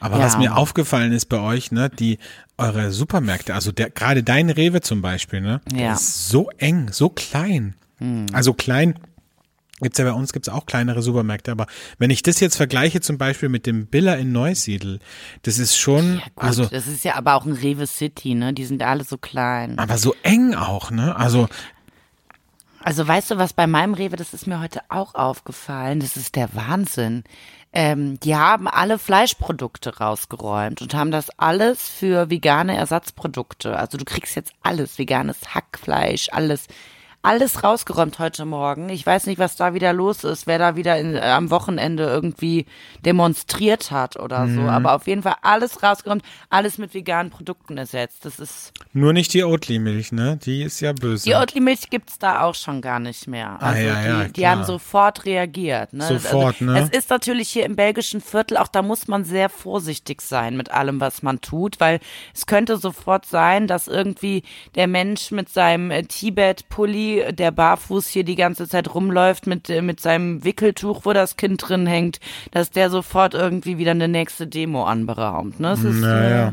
Aber 0.00 0.18
Ja. 0.18 0.24
was 0.24 0.38
mir 0.38 0.56
aufgefallen 0.56 1.12
ist 1.12 1.26
bei 1.26 1.38
euch, 1.40 1.72
ne, 1.72 1.90
die 1.90 2.18
eure 2.56 2.90
Supermärkte, 2.90 3.54
also 3.54 3.70
der 3.72 3.90
gerade 3.90 4.22
dein 4.22 4.50
Rewe 4.50 4.80
zum 4.80 5.02
Beispiel, 5.02 5.40
ne, 5.40 5.60
Ja. 5.72 5.88
Hm. 5.88 5.94
ist 5.94 6.28
so 6.28 6.50
eng, 6.58 6.88
so 6.92 7.08
klein. 7.08 7.74
Also 8.32 8.52
klein 8.54 8.94
gibt's 9.80 9.98
ja 9.98 10.04
bei 10.04 10.12
uns 10.12 10.32
gibt's 10.32 10.48
auch 10.48 10.66
kleinere 10.66 11.02
Supermärkte, 11.02 11.50
aber 11.52 11.66
wenn 11.98 12.10
ich 12.10 12.22
das 12.22 12.38
jetzt 12.40 12.56
vergleiche 12.56 13.00
zum 13.00 13.16
Beispiel 13.18 13.48
mit 13.48 13.64
dem 13.66 13.86
Billa 13.86 14.14
in 14.14 14.32
Neusiedl, 14.32 14.98
das 15.42 15.58
ist 15.58 15.76
schon, 15.76 16.14
Ja, 16.16 16.20
gut, 16.34 16.44
also 16.44 16.66
das 16.66 16.86
ist 16.88 17.04
ja 17.04 17.14
aber 17.16 17.34
auch 17.34 17.44
ein 17.44 17.52
Rewe 17.52 17.86
City, 17.86 18.34
ne? 18.34 18.52
Die 18.54 18.64
sind 18.64 18.82
alle 18.82 19.04
so 19.04 19.18
klein. 19.18 19.78
aber 19.78 19.98
so 19.98 20.14
eng 20.22 20.54
auch, 20.54 20.90
ne? 20.90 21.14
Also 21.16 21.48
Also 22.82 23.06
weißt 23.06 23.32
du, 23.32 23.38
was 23.38 23.52
bei 23.52 23.66
meinem 23.66 23.94
Rewe, 23.94 24.16
das 24.16 24.32
ist 24.32 24.46
mir 24.46 24.60
heute 24.60 24.80
auch 24.88 25.14
aufgefallen, 25.14 26.00
das 26.00 26.16
ist 26.16 26.36
der 26.36 26.54
Wahnsinn. 26.54 27.24
Ähm, 27.72 28.18
die 28.20 28.34
haben 28.34 28.66
alle 28.66 28.98
Fleischprodukte 28.98 29.98
rausgeräumt 29.98 30.80
und 30.80 30.94
haben 30.94 31.10
das 31.10 31.30
alles 31.38 31.88
für 31.88 32.30
vegane 32.30 32.76
Ersatzprodukte. 32.76 33.76
Also 33.76 33.98
du 33.98 34.04
kriegst 34.04 34.36
jetzt 34.36 34.52
alles, 34.62 34.98
veganes 34.98 35.54
Hackfleisch, 35.54 36.28
alles, 36.32 36.66
alles 37.22 37.64
rausgeräumt 37.64 38.18
heute 38.20 38.44
Morgen. 38.44 38.88
Ich 38.90 39.04
weiß 39.04 39.26
nicht, 39.26 39.38
was 39.38 39.56
da 39.56 39.74
wieder 39.74 39.92
los 39.92 40.22
ist, 40.24 40.46
wer 40.46 40.58
da 40.58 40.76
wieder 40.76 40.98
in, 40.98 41.16
äh, 41.16 41.20
am 41.20 41.50
Wochenende 41.50 42.04
irgendwie 42.04 42.64
demonstriert 43.04 43.90
hat 43.90 44.16
oder 44.16 44.46
so. 44.48 44.60
Aber 44.62 44.94
auf 44.94 45.06
jeden 45.06 45.22
Fall 45.22 45.34
alles 45.42 45.82
rausgeräumt, 45.82 46.22
alles 46.48 46.78
mit 46.78 46.94
veganen 46.94 47.30
Produkten 47.30 47.76
ersetzt. 47.76 48.24
Das 48.24 48.38
ist 48.38 48.72
nur 48.92 49.12
nicht 49.12 49.34
die 49.34 49.42
Oatly-Milch, 49.42 50.12
ne? 50.12 50.38
Die 50.44 50.62
ist 50.62 50.80
ja 50.80 50.92
böse. 50.92 51.24
die 51.24 51.34
Oatly-Milch 51.34 51.90
gibt's 51.90 52.18
da 52.18 52.42
auch 52.42 52.54
schon 52.54 52.80
gar 52.80 53.00
nicht 53.00 53.26
mehr. 53.26 53.58
Ah, 53.60 53.70
Also 53.70 53.82
ja, 53.82 54.02
ja, 54.06 54.24
die, 54.24 54.32
die 54.34 54.46
haben 54.46 54.64
sofort 54.64 55.24
reagiert. 55.24 55.92
Ne? 55.92 56.06
Sofort, 56.06 56.62
also, 56.62 56.64
ne? 56.64 56.80
Es 56.80 56.88
ist 56.96 57.10
natürlich 57.10 57.48
hier 57.48 57.66
im 57.66 57.74
belgischen 57.74 58.20
Viertel, 58.20 58.56
auch 58.56 58.68
da 58.68 58.82
muss 58.82 59.08
man 59.08 59.24
sehr 59.24 59.48
vorsichtig 59.48 60.22
sein 60.22 60.56
mit 60.56 60.70
allem, 60.70 61.00
was 61.00 61.22
man 61.22 61.40
tut, 61.40 61.80
weil 61.80 61.98
es 62.32 62.46
könnte 62.46 62.76
sofort 62.76 63.26
sein, 63.26 63.66
dass 63.66 63.88
irgendwie 63.88 64.44
der 64.76 64.86
Mensch 64.86 65.30
mit 65.32 65.48
seinem 65.48 65.90
äh, 65.90 66.04
Der 67.30 67.50
barfuß 67.50 68.06
hier 68.08 68.24
die 68.24 68.36
ganze 68.36 68.68
Zeit 68.68 68.94
rumläuft, 68.94 69.46
mit, 69.46 69.68
äh, 69.70 69.82
mit 69.82 70.00
seinem 70.00 70.44
Wickeltuch, 70.44 71.04
wo 71.04 71.12
das 71.12 71.36
Kind 71.36 71.68
drin 71.68 71.86
hängt, 71.86 72.20
dass 72.50 72.70
der 72.70 72.90
sofort 72.90 73.34
irgendwie 73.34 73.78
wieder 73.78 73.92
eine 73.92 74.08
nächste 74.08 74.46
Demo 74.46 74.84
anberaumt. 74.84 75.60
Ne? 75.60 75.72
Es 75.72 75.82
ist, 75.84 76.00
naja. 76.00 76.48
äh, 76.48 76.52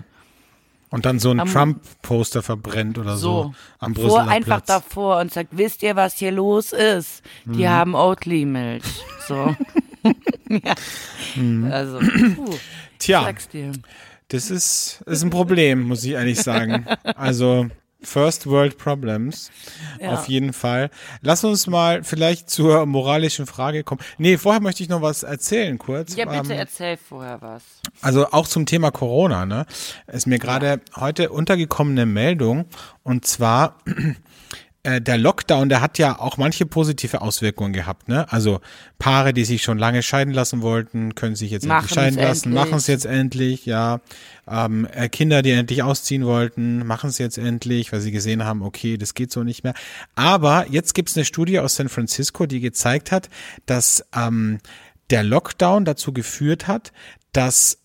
Und 0.90 1.06
dann 1.06 1.20
so 1.20 1.32
ein 1.32 1.40
Trump-Poster 1.46 2.42
verbrennt 2.42 2.98
oder 2.98 3.18
so, 3.18 3.44
so, 3.44 3.54
am 3.80 3.96
vor, 3.96 4.04
Brüsseler 4.04 4.28
einfach 4.28 4.64
Platz. 4.64 4.68
davor 4.68 5.20
und 5.20 5.34
sagt, 5.34 5.50
wisst 5.52 5.84
ihr, 5.84 5.96
was 5.96 6.16
hier 6.16 6.32
los 6.32 6.72
ist? 6.72 7.22
Mhm. 7.46 7.54
Die 7.58 7.68
haben 7.70 7.96
Oatly-Milch. 7.96 8.84
So. 9.28 9.56
ja. 10.50 10.76
Mhm. 11.36 11.72
Also, 11.72 12.00
puh, 12.00 12.56
Tja, 13.00 13.28
das 14.30 14.50
ist, 14.50 15.04
ist 15.06 15.24
ein 15.24 15.30
Problem, 15.30 15.84
muss 15.88 16.04
ich 16.04 16.12
ehrlich 16.12 16.40
sagen. 16.42 16.86
Also 17.16 17.68
First 18.06 18.48
World 18.48 18.78
Problems, 18.78 19.52
Ja. 20.00 20.14
auf 20.14 20.28
jeden 20.28 20.54
Fall. 20.54 20.90
Lass 21.22 21.44
uns 21.44 21.68
mal 21.68 22.04
vielleicht 22.04 22.50
zur 22.50 22.86
moralischen 22.86 23.46
Frage 23.46 23.84
kommen. 23.84 24.02
Nee, 24.18 24.38
vorher 24.38 24.62
möchte 24.62 24.84
ich 24.84 24.90
noch 24.90 25.02
was 25.02 25.24
erzählen 25.24 25.78
kurz. 25.78 26.16
Ja, 26.16 26.26
bitte 26.26 26.54
Ähm, 26.54 26.60
erzähl 26.60 26.98
vorher 26.98 27.42
was. 27.42 27.64
Also 28.02 28.28
auch 28.32 28.48
zum 28.48 28.66
Thema 28.66 28.92
Corona, 28.92 29.46
ne? 29.46 29.66
Ist 30.08 30.28
mir 30.28 30.40
gerade 30.40 30.82
heute 30.96 31.30
untergekommene 31.32 32.06
Meldung 32.06 32.66
und 33.04 33.26
zwar 33.26 33.78
äh, 34.86 35.02
der 35.02 35.18
Lockdown, 35.18 35.70
der 35.70 35.82
hat 35.82 35.98
ja 35.98 36.20
auch 36.20 36.38
manche 36.38 36.66
positive 36.66 37.22
Auswirkungen 37.22 37.74
gehabt, 37.74 38.08
ne? 38.08 38.32
Also 38.32 38.62
Paare, 39.00 39.34
die 39.34 39.44
sich 39.44 39.64
schon 39.64 39.78
lange 39.78 40.04
scheiden 40.04 40.34
lassen 40.34 40.62
wollten, 40.62 41.16
können 41.16 41.36
sich 41.36 41.52
jetzt 41.52 41.64
endlich 41.64 41.82
Machen's 41.82 41.94
scheiden 41.94 42.20
lassen, 42.20 42.50
endlich. 42.50 42.64
machen 42.64 42.78
es 42.78 42.88
jetzt 42.88 43.06
endlich, 43.06 43.66
ja. 43.66 44.00
Ähm, 44.48 44.88
äh, 44.94 45.10
Kinder, 45.10 45.42
die 45.42 45.52
endlich 45.52 45.82
ausziehen 45.84 46.26
wollten, 46.26 46.86
machen 46.86 47.10
es 47.10 47.18
jetzt 47.18 47.38
endlich, 47.38 47.92
weil 47.92 48.00
sie 48.00 48.12
gesehen 48.12 48.46
haben, 48.46 48.62
okay, 48.62 48.98
das 48.98 49.16
geht 49.16 49.32
so 49.32 49.44
nicht 49.44 49.64
mehr. 49.64 49.74
Aber 50.14 50.68
jetzt 50.70 50.94
gibt's 50.94 51.18
eine 51.18 51.26
Studie 51.26 51.60
aus 51.60 51.76
San 51.76 51.90
Francisco, 51.90 52.46
die 52.46 52.60
gezeigt 52.60 53.12
hat, 53.12 53.30
dass 53.66 54.06
ähm, 54.16 54.60
der 55.10 55.24
Lockdown 55.24 55.86
dazu 55.86 56.14
geführt 56.14 56.68
hat, 56.68 56.94
dass 57.34 57.80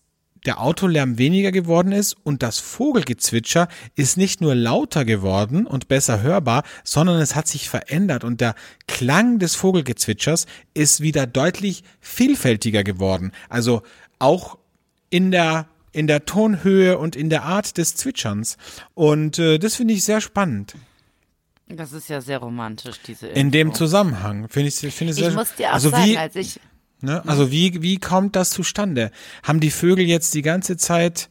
der 0.45 0.59
Autolärm 0.59 1.17
weniger 1.17 1.51
geworden 1.51 1.91
ist 1.91 2.15
und 2.23 2.41
das 2.41 2.59
Vogelgezwitscher 2.59 3.67
ist 3.95 4.17
nicht 4.17 4.41
nur 4.41 4.55
lauter 4.55 5.05
geworden 5.05 5.67
und 5.67 5.87
besser 5.87 6.21
hörbar, 6.21 6.63
sondern 6.83 7.21
es 7.21 7.35
hat 7.35 7.47
sich 7.47 7.69
verändert 7.69 8.23
und 8.23 8.41
der 8.41 8.55
Klang 8.87 9.39
des 9.39 9.55
Vogelgezwitschers 9.55 10.47
ist 10.73 11.01
wieder 11.01 11.27
deutlich 11.27 11.83
vielfältiger 11.99 12.83
geworden. 12.83 13.31
Also 13.49 13.83
auch 14.19 14.57
in 15.09 15.31
der 15.31 15.67
in 15.93 16.07
der 16.07 16.25
Tonhöhe 16.25 16.97
und 16.97 17.17
in 17.17 17.29
der 17.29 17.43
Art 17.43 17.77
des 17.77 17.97
Zwitscherns. 17.97 18.57
Und 18.93 19.39
äh, 19.39 19.59
das 19.59 19.75
finde 19.75 19.93
ich 19.93 20.05
sehr 20.05 20.21
spannend. 20.21 20.75
Das 21.67 21.93
ist 21.93 22.09
ja 22.09 22.21
sehr 22.21 22.39
romantisch, 22.39 22.99
diese 23.05 23.27
In 23.27 23.51
dem 23.51 23.67
Info. 23.67 23.79
Zusammenhang 23.79 24.49
finde 24.49 24.69
ich, 24.69 24.75
finde 24.75 25.11
ich 25.11 25.19
sehr 25.19 25.29
Ich 25.29 25.35
muss 25.35 25.53
dir 25.55 25.69
auch 25.69 25.73
also 25.73 25.89
sagen, 25.89 26.05
wie, 26.05 26.17
als 26.17 26.35
ich 26.35 26.59
Ne? 27.01 27.25
Also 27.27 27.51
wie, 27.51 27.81
wie 27.81 27.97
kommt 27.97 28.35
das 28.35 28.51
zustande? 28.51 29.11
Haben 29.43 29.59
die 29.59 29.71
Vögel 29.71 30.05
jetzt 30.05 30.33
die 30.33 30.41
ganze 30.41 30.77
Zeit 30.77 31.29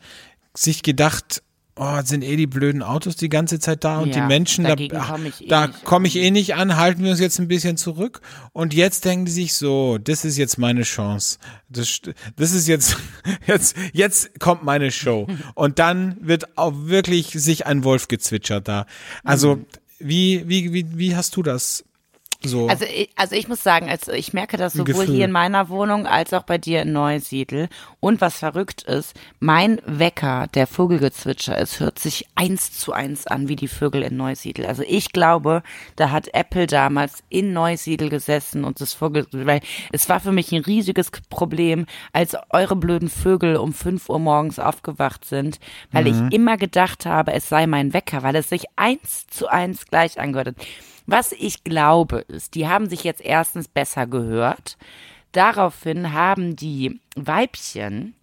sich 0.55 0.83
gedacht, 0.83 1.43
oh, 1.77 2.01
sind 2.05 2.23
eh 2.25 2.37
die 2.37 2.47
blöden 2.47 2.83
Autos 2.83 3.16
die 3.16 3.29
ganze 3.29 3.59
Zeit 3.59 3.85
da 3.85 4.01
und 4.01 4.14
Ja, 4.14 4.21
die 4.21 4.27
Menschen, 4.27 4.64
da, 4.64 4.71
dagegen 4.71 4.99
komm 4.99 5.25
ich 5.27 5.41
eh 5.41 5.47
da 5.49 5.66
nicht 5.68 5.85
komme 5.85 6.09
ich 6.09 6.16
eh 6.16 6.31
nicht 6.31 6.55
an, 6.57 6.77
halten 6.77 7.05
wir 7.05 7.12
uns 7.12 7.21
jetzt 7.21 7.39
ein 7.39 7.49
bisschen 7.49 7.77
zurück. 7.77 8.21
Und 8.53 8.75
jetzt 8.75 9.05
denken 9.05 9.25
die 9.27 9.33
sich 9.33 9.55
so, 9.55 9.97
das 9.99 10.25
ist 10.25 10.37
jetzt 10.37 10.59
meine 10.59 10.83
Chance. 10.83 11.39
Das, 11.68 12.01
das 12.37 12.53
ist 12.53 12.68
jetzt, 12.68 12.97
jetzt, 13.47 13.77
jetzt 13.93 14.39
kommt 14.41 14.64
meine 14.64 14.91
Show. 14.91 15.27
Und 15.55 15.79
dann 15.79 16.16
wird 16.21 16.59
auch 16.59 16.73
wirklich 16.75 17.29
sich 17.29 17.66
ein 17.66 17.85
Wolf 17.85 18.09
gezwitschert 18.09 18.66
da. 18.68 18.87
Also, 19.25 19.57
Mhm. 19.57 19.66
wie, 20.01 20.49
wie, 20.49 20.73
wie, 20.73 20.99
wie 20.99 21.16
hast 21.16 21.37
du 21.37 21.43
das 21.43 21.85
so? 22.43 22.68
Also 22.68 22.84
ich, 22.86 23.11
also 23.16 23.36
ich 23.36 23.49
muss 23.49 23.62
sagen, 23.62 23.88
also 23.88 24.12
ich 24.12 24.32
merke 24.32 24.57
das 24.57 24.72
sowohl 24.72 24.86
Gefühl. 24.86 25.14
hier 25.14 25.24
in 25.26 25.32
meiner 25.32 25.68
Wohnung 25.68 26.07
als 26.07 26.32
auch 26.32 26.45
bei 26.45 26.57
dir 26.59 26.82
in 26.82 26.93
Neusiedl. 26.93 27.68
Und 28.01 28.20
was 28.20 28.38
verrückt 28.38 28.82
ist, 28.82 29.14
mein 29.41 29.80
Wecker, 29.84 30.47
der 30.55 30.66
Vogelgezwitscher 30.66 31.59
ist, 31.59 31.80
hört 31.80 31.99
sich 31.99 32.26
eins 32.34 32.72
zu 32.72 32.93
eins 32.93 33.26
an 33.26 33.49
wie 33.49 33.57
die 33.57 33.68
Vögel 33.68 34.03
in 34.03 34.16
Neusiedl. 34.16 34.64
Also 34.64 34.82
ich 34.86 35.12
glaube, 35.12 35.62
da 35.97 36.11
hat 36.11 36.32
Apple 36.32 36.66
damals 36.66 37.22
in 37.28 37.53
Neusiedl 37.53 38.09
gesessen 38.09 38.64
und 38.64 38.80
das 38.80 38.95
Vogel, 38.95 39.26
weil 39.32 39.61
es 39.93 40.09
war 40.09 40.20
für 40.20 40.32
mich 40.32 40.53
ein 40.53 40.62
riesiges 40.62 41.11
Problem, 41.28 41.86
als 42.12 42.36
eure 42.51 42.76
blöden 42.76 43.11
Vögel 43.11 43.57
um 43.57 43.74
fünf 43.74 44.09
Uhr 44.09 44.18
morgens 44.18 44.59
aufgewacht 44.59 45.24
sind, 45.24 45.59
weil 45.93 46.07
ich 46.07 46.16
immer 46.32 46.57
gedacht 46.57 47.05
habe, 47.05 47.32
es 47.32 47.49
sei 47.49 47.66
mein 47.66 47.93
Wecker, 47.93 48.22
weil 48.22 48.36
es 48.36 48.49
sich 48.49 48.64
eins 48.76 49.26
zu 49.26 49.49
eins 49.49 49.86
gleich 49.86 50.18
angehört 50.18 50.49
hat. 50.49 50.57
Was 51.11 51.32
ich 51.32 51.64
glaube 51.64 52.18
ist, 52.28 52.54
die 52.54 52.68
haben 52.68 52.88
sich 52.88 53.02
jetzt 53.02 53.20
erstens 53.20 53.66
besser 53.66 54.06
gehört. 54.06 54.78
Daraufhin 55.32 56.12
haben 56.12 56.54
die 56.54 57.00
Weibchen 57.16 58.14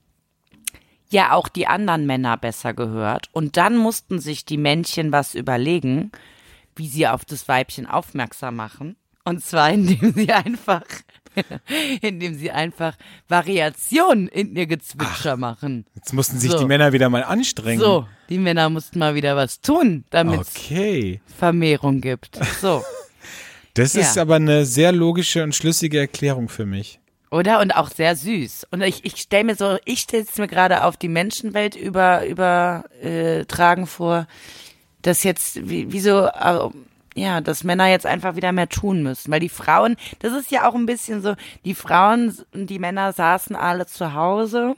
ja 1.10 1.34
auch 1.34 1.50
die 1.50 1.68
anderen 1.68 2.06
Männer 2.06 2.38
besser 2.38 2.74
gehört. 2.74 3.28
Und 3.34 3.58
dann 3.58 3.76
mussten 3.76 4.20
sich 4.20 4.46
die 4.46 4.56
Männchen 4.56 5.12
was 5.12 5.36
überlegen, 5.36 6.14
wie 6.78 6.88
sie 6.88 7.10
auf 7.10 7.26
das 7.26 7.50
Weibchen 7.50 7.88
aufmerksam 7.88 8.56
machen. 8.56 8.96
Und 9.26 9.44
zwar, 9.44 9.70
indem 9.70 10.14
sie 10.14 10.32
einfach 10.46 10.86
indem 12.02 12.36
sie 12.36 12.52
einfach 12.52 12.96
Variationen 13.28 14.28
in 14.28 14.56
ihr 14.56 14.68
Gezwitscher 14.68 15.38
machen. 15.38 15.86
Jetzt 15.96 16.14
mussten 16.14 16.38
sich 16.40 16.52
So. 16.52 16.60
die 16.60 16.66
Männer 16.66 16.94
wieder 16.94 17.10
mal 17.10 17.24
anstrengen. 17.24 17.80
So, 17.80 18.08
die 18.30 18.38
Männer 18.38 18.70
mussten 18.70 19.00
mal 19.00 19.16
wieder 19.16 19.36
was 19.36 19.62
tun, 19.62 20.04
damit 20.10 20.42
es 20.42 20.56
Okay. 20.56 21.22
Vermehrung 21.38 22.02
gibt. 22.02 22.40
So, 22.62 22.84
Das 23.74 23.94
Ja. 23.94 24.02
ist 24.02 24.18
aber 24.18 24.36
eine 24.38 24.66
sehr 24.66 24.92
logische 24.92 25.44
und 25.44 25.54
schlüssige 25.56 26.00
Erklärung 26.00 26.50
für 26.50 26.66
mich. 26.66 27.00
oder? 27.30 27.60
Und 27.60 27.72
auch 27.72 27.90
sehr 27.92 28.16
süß. 28.16 28.68
Und 28.72 28.82
ich, 28.82 29.06
ich 29.06 29.18
stelle 29.18 29.44
mir 29.44 29.56
so, 29.56 29.78
ich 29.86 30.00
stelle 30.00 30.24
es 30.24 30.38
mir 30.38 30.48
gerade 30.48 30.84
auf 30.84 30.98
die 30.98 31.10
Menschenwelt 31.10 31.76
über, 31.76 32.26
über 32.26 32.86
äh, 33.04 33.46
tragen 33.46 33.86
vor, 33.86 34.28
dass 35.04 35.24
jetzt, 35.24 35.70
wie, 35.70 35.92
wie 35.92 36.00
so, 36.00 36.26
äh, 36.26 36.70
ja, 37.18 37.42
dass 37.42 37.64
Männer 37.64 37.88
jetzt 37.88 38.06
einfach 38.06 38.36
wieder 38.36 38.52
mehr 38.52 38.70
tun 38.70 39.02
müssen. 39.04 39.32
Weil 39.32 39.40
die 39.40 39.50
Frauen, 39.50 39.96
das 40.20 40.34
ist 40.34 40.52
ja 40.52 40.70
auch 40.70 40.76
ein 40.76 40.86
bisschen 40.86 41.22
so, 41.22 41.34
die 41.66 41.74
Frauen 41.74 42.38
und 42.54 42.70
die 42.70 42.80
Männer 42.80 43.12
saßen 43.12 43.56
alle 43.56 43.88
zu 43.88 44.14
Hause. 44.14 44.76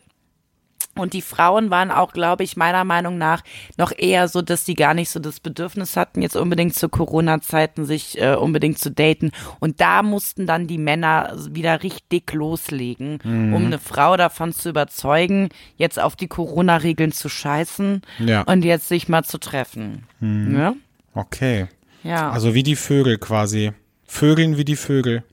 Und 0.95 1.13
die 1.13 1.21
Frauen 1.21 1.69
waren 1.69 1.91
auch, 1.91 2.11
glaube 2.11 2.43
ich, 2.43 2.57
meiner 2.57 2.83
Meinung 2.83 3.17
nach 3.17 3.41
noch 3.77 3.93
eher 3.97 4.27
so, 4.27 4.41
dass 4.41 4.65
sie 4.65 4.73
gar 4.73 4.93
nicht 4.93 5.09
so 5.09 5.19
das 5.19 5.39
Bedürfnis 5.39 5.95
hatten, 5.95 6.21
jetzt 6.21 6.35
unbedingt 6.35 6.75
zu 6.75 6.89
Corona-Zeiten 6.89 7.85
sich 7.85 8.19
äh, 8.21 8.35
unbedingt 8.35 8.79
zu 8.79 8.91
daten. 8.91 9.31
Und 9.59 9.79
da 9.79 10.01
mussten 10.03 10.45
dann 10.45 10.67
die 10.67 10.77
Männer 10.79 11.35
wieder 11.51 11.83
richtig 11.83 12.33
loslegen, 12.33 13.19
um 13.23 13.65
eine 13.67 13.79
Frau 13.79 14.17
davon 14.17 14.51
zu 14.51 14.69
überzeugen, 14.69 15.49
jetzt 15.77 15.99
auf 15.99 16.15
die 16.17 16.27
Corona-Regeln 16.27 17.11
zu 17.13 17.29
scheißen 17.29 18.01
Ja. 18.19 18.41
und 18.41 18.65
jetzt 18.65 18.89
sich 18.89 19.07
mal 19.07 19.23
zu 19.23 19.37
treffen. 19.37 20.05
Ja? 20.21 20.73
Okay. 21.13 21.67
Ja. 22.03 22.29
Also 22.31 22.53
wie 22.53 22.63
die 22.63 22.75
Vögel 22.75 23.17
quasi. 23.17 23.71
Vögeln 24.05 24.57
wie 24.57 24.65
die 24.65 24.75
Vögel. 24.75 25.23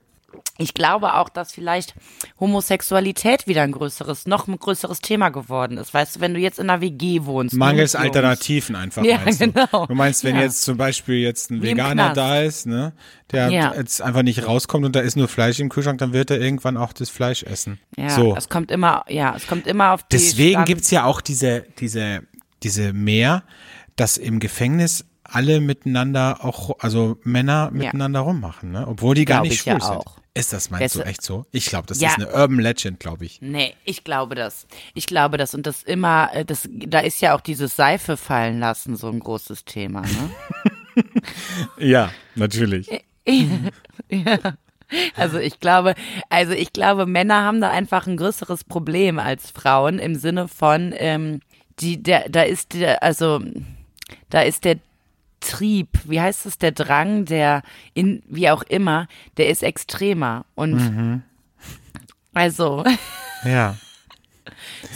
Ich 0.58 0.72
glaube 0.72 1.14
auch, 1.14 1.28
dass 1.28 1.52
vielleicht 1.52 1.94
Homosexualität 2.40 3.46
wieder 3.46 3.60
ein 3.62 3.72
größeres, 3.72 4.26
noch 4.26 4.48
ein 4.48 4.58
größeres 4.58 5.00
Thema 5.00 5.28
geworden 5.28 5.76
ist. 5.76 5.92
Weißt 5.92 6.16
du, 6.16 6.20
wenn 6.20 6.32
du 6.32 6.40
jetzt 6.40 6.58
in 6.58 6.70
einer 6.70 6.80
WG 6.80 7.24
wohnst. 7.24 7.54
nur 7.54 7.58
Mangels. 7.58 7.94
Alternativen 7.94 8.74
einfach 8.76 9.04
Ja, 9.04 9.18
meinst 9.22 9.40
du. 9.42 9.52
genau. 9.52 9.86
Du 9.86 9.94
meinst, 9.94 10.24
wenn 10.24 10.36
Ja. 10.36 10.42
jetzt 10.42 10.62
zum 10.62 10.78
Beispiel 10.78 11.16
jetzt 11.16 11.50
ein 11.50 11.60
Wie 11.62 11.68
Veganer 11.68 12.14
da 12.14 12.40
ist, 12.40 12.66
ne, 12.66 12.92
der 13.32 13.50
Ja. 13.50 13.74
jetzt 13.74 14.00
einfach 14.00 14.22
nicht 14.22 14.46
rauskommt 14.46 14.86
und 14.86 14.96
da 14.96 15.00
ist 15.00 15.16
nur 15.16 15.28
Fleisch 15.28 15.58
im 15.60 15.68
Kühlschrank, 15.68 15.98
dann 15.98 16.14
wird 16.14 16.30
er 16.30 16.40
irgendwann 16.40 16.76
auch 16.78 16.94
das 16.94 17.10
Fleisch 17.10 17.42
essen. 17.42 17.78
Ja, 17.98 18.08
so. 18.10 18.34
es 18.34 18.48
kommt 18.48 18.70
immer, 18.70 19.04
ja, 19.08 19.34
es 19.36 19.46
kommt 19.46 19.66
immer 19.66 19.92
auf 19.92 20.04
die 20.04 20.16
Deswegen 20.16 20.52
Stand- 20.52 20.68
gibt's 20.68 20.90
ja 20.90 21.04
auch 21.04 21.20
diese, 21.20 21.64
diese, 21.78 22.22
diese 22.62 22.92
Mehr, 22.94 23.42
dass 23.96 24.16
im 24.16 24.40
Gefängnis 24.40 25.04
alle 25.30 25.60
miteinander 25.60 26.44
auch, 26.44 26.78
also 26.80 27.18
Männer 27.22 27.70
miteinander 27.72 28.20
rummachen, 28.20 28.72
ne? 28.72 28.86
Obwohl 28.86 29.14
die 29.14 29.24
gar 29.24 29.38
Glaub 29.42 29.50
nicht 29.50 29.60
ich 29.60 29.64
ja 29.66 29.74
schwul 29.80 29.82
sind. 29.88 29.96
auch. 29.98 30.18
Ist 30.34 30.52
das 30.52 30.68
meinst 30.70 30.94
du 30.94 30.98
Deshalb- 30.98 31.08
echt 31.10 31.22
so? 31.22 31.46
Ich 31.50 31.66
glaube, 31.66 31.86
das 31.86 31.98
Ja. 32.00 32.08
ist 32.10 32.16
eine 32.16 32.28
Urban 32.30 32.58
Legend, 32.58 33.00
glaube 33.00 33.24
ich. 33.24 33.40
Nee, 33.40 33.74
ich 33.84 34.04
glaube 34.04 34.34
das. 34.34 34.66
Ich 34.92 35.06
glaube 35.06 35.38
das. 35.38 35.54
Und 35.54 35.66
das 35.66 35.82
immer, 35.82 36.28
äh, 36.34 36.44
das, 36.44 36.68
da 36.70 36.98
ist 37.00 37.22
ja 37.22 37.34
auch 37.34 37.40
dieses 37.40 37.74
Seife 37.74 38.18
fallen 38.18 38.60
lassen 38.60 38.96
so 38.96 39.08
ein 39.08 39.18
großes 39.20 39.64
Thema, 39.64 40.02
ne? 40.02 40.30
Ja, 41.78 42.10
natürlich. 42.34 42.88
Also 45.16 45.38
ich 45.38 45.58
glaube, 45.58 45.94
also 46.30 46.52
ich 46.52 46.72
glaube, 46.72 47.06
Männer 47.06 47.42
haben 47.42 47.60
da 47.60 47.70
einfach 47.70 48.06
ein 48.06 48.16
größeres 48.16 48.62
Problem 48.62 49.18
als 49.18 49.50
Frauen 49.50 49.98
im 49.98 50.14
Sinne 50.14 50.46
von, 50.46 50.94
ähm, 50.96 51.40
die, 51.80 52.00
der, 52.00 52.28
da 52.28 52.42
ist 52.42 52.72
der, 52.74 53.02
also 53.02 53.40
da 54.30 54.42
ist 54.42 54.64
der 54.64 54.76
Trieb, 55.46 55.88
wie 56.04 56.20
heißt 56.20 56.46
es, 56.46 56.58
der 56.58 56.72
Drang, 56.72 57.24
der 57.24 57.62
in, 57.94 58.22
wie 58.26 58.50
auch 58.50 58.62
immer, 58.62 59.06
der 59.36 59.48
ist 59.48 59.62
extremer. 59.62 60.44
Und 60.54 60.74
Mhm. 60.74 61.22
also, 62.34 62.84
Ja. 63.44 63.76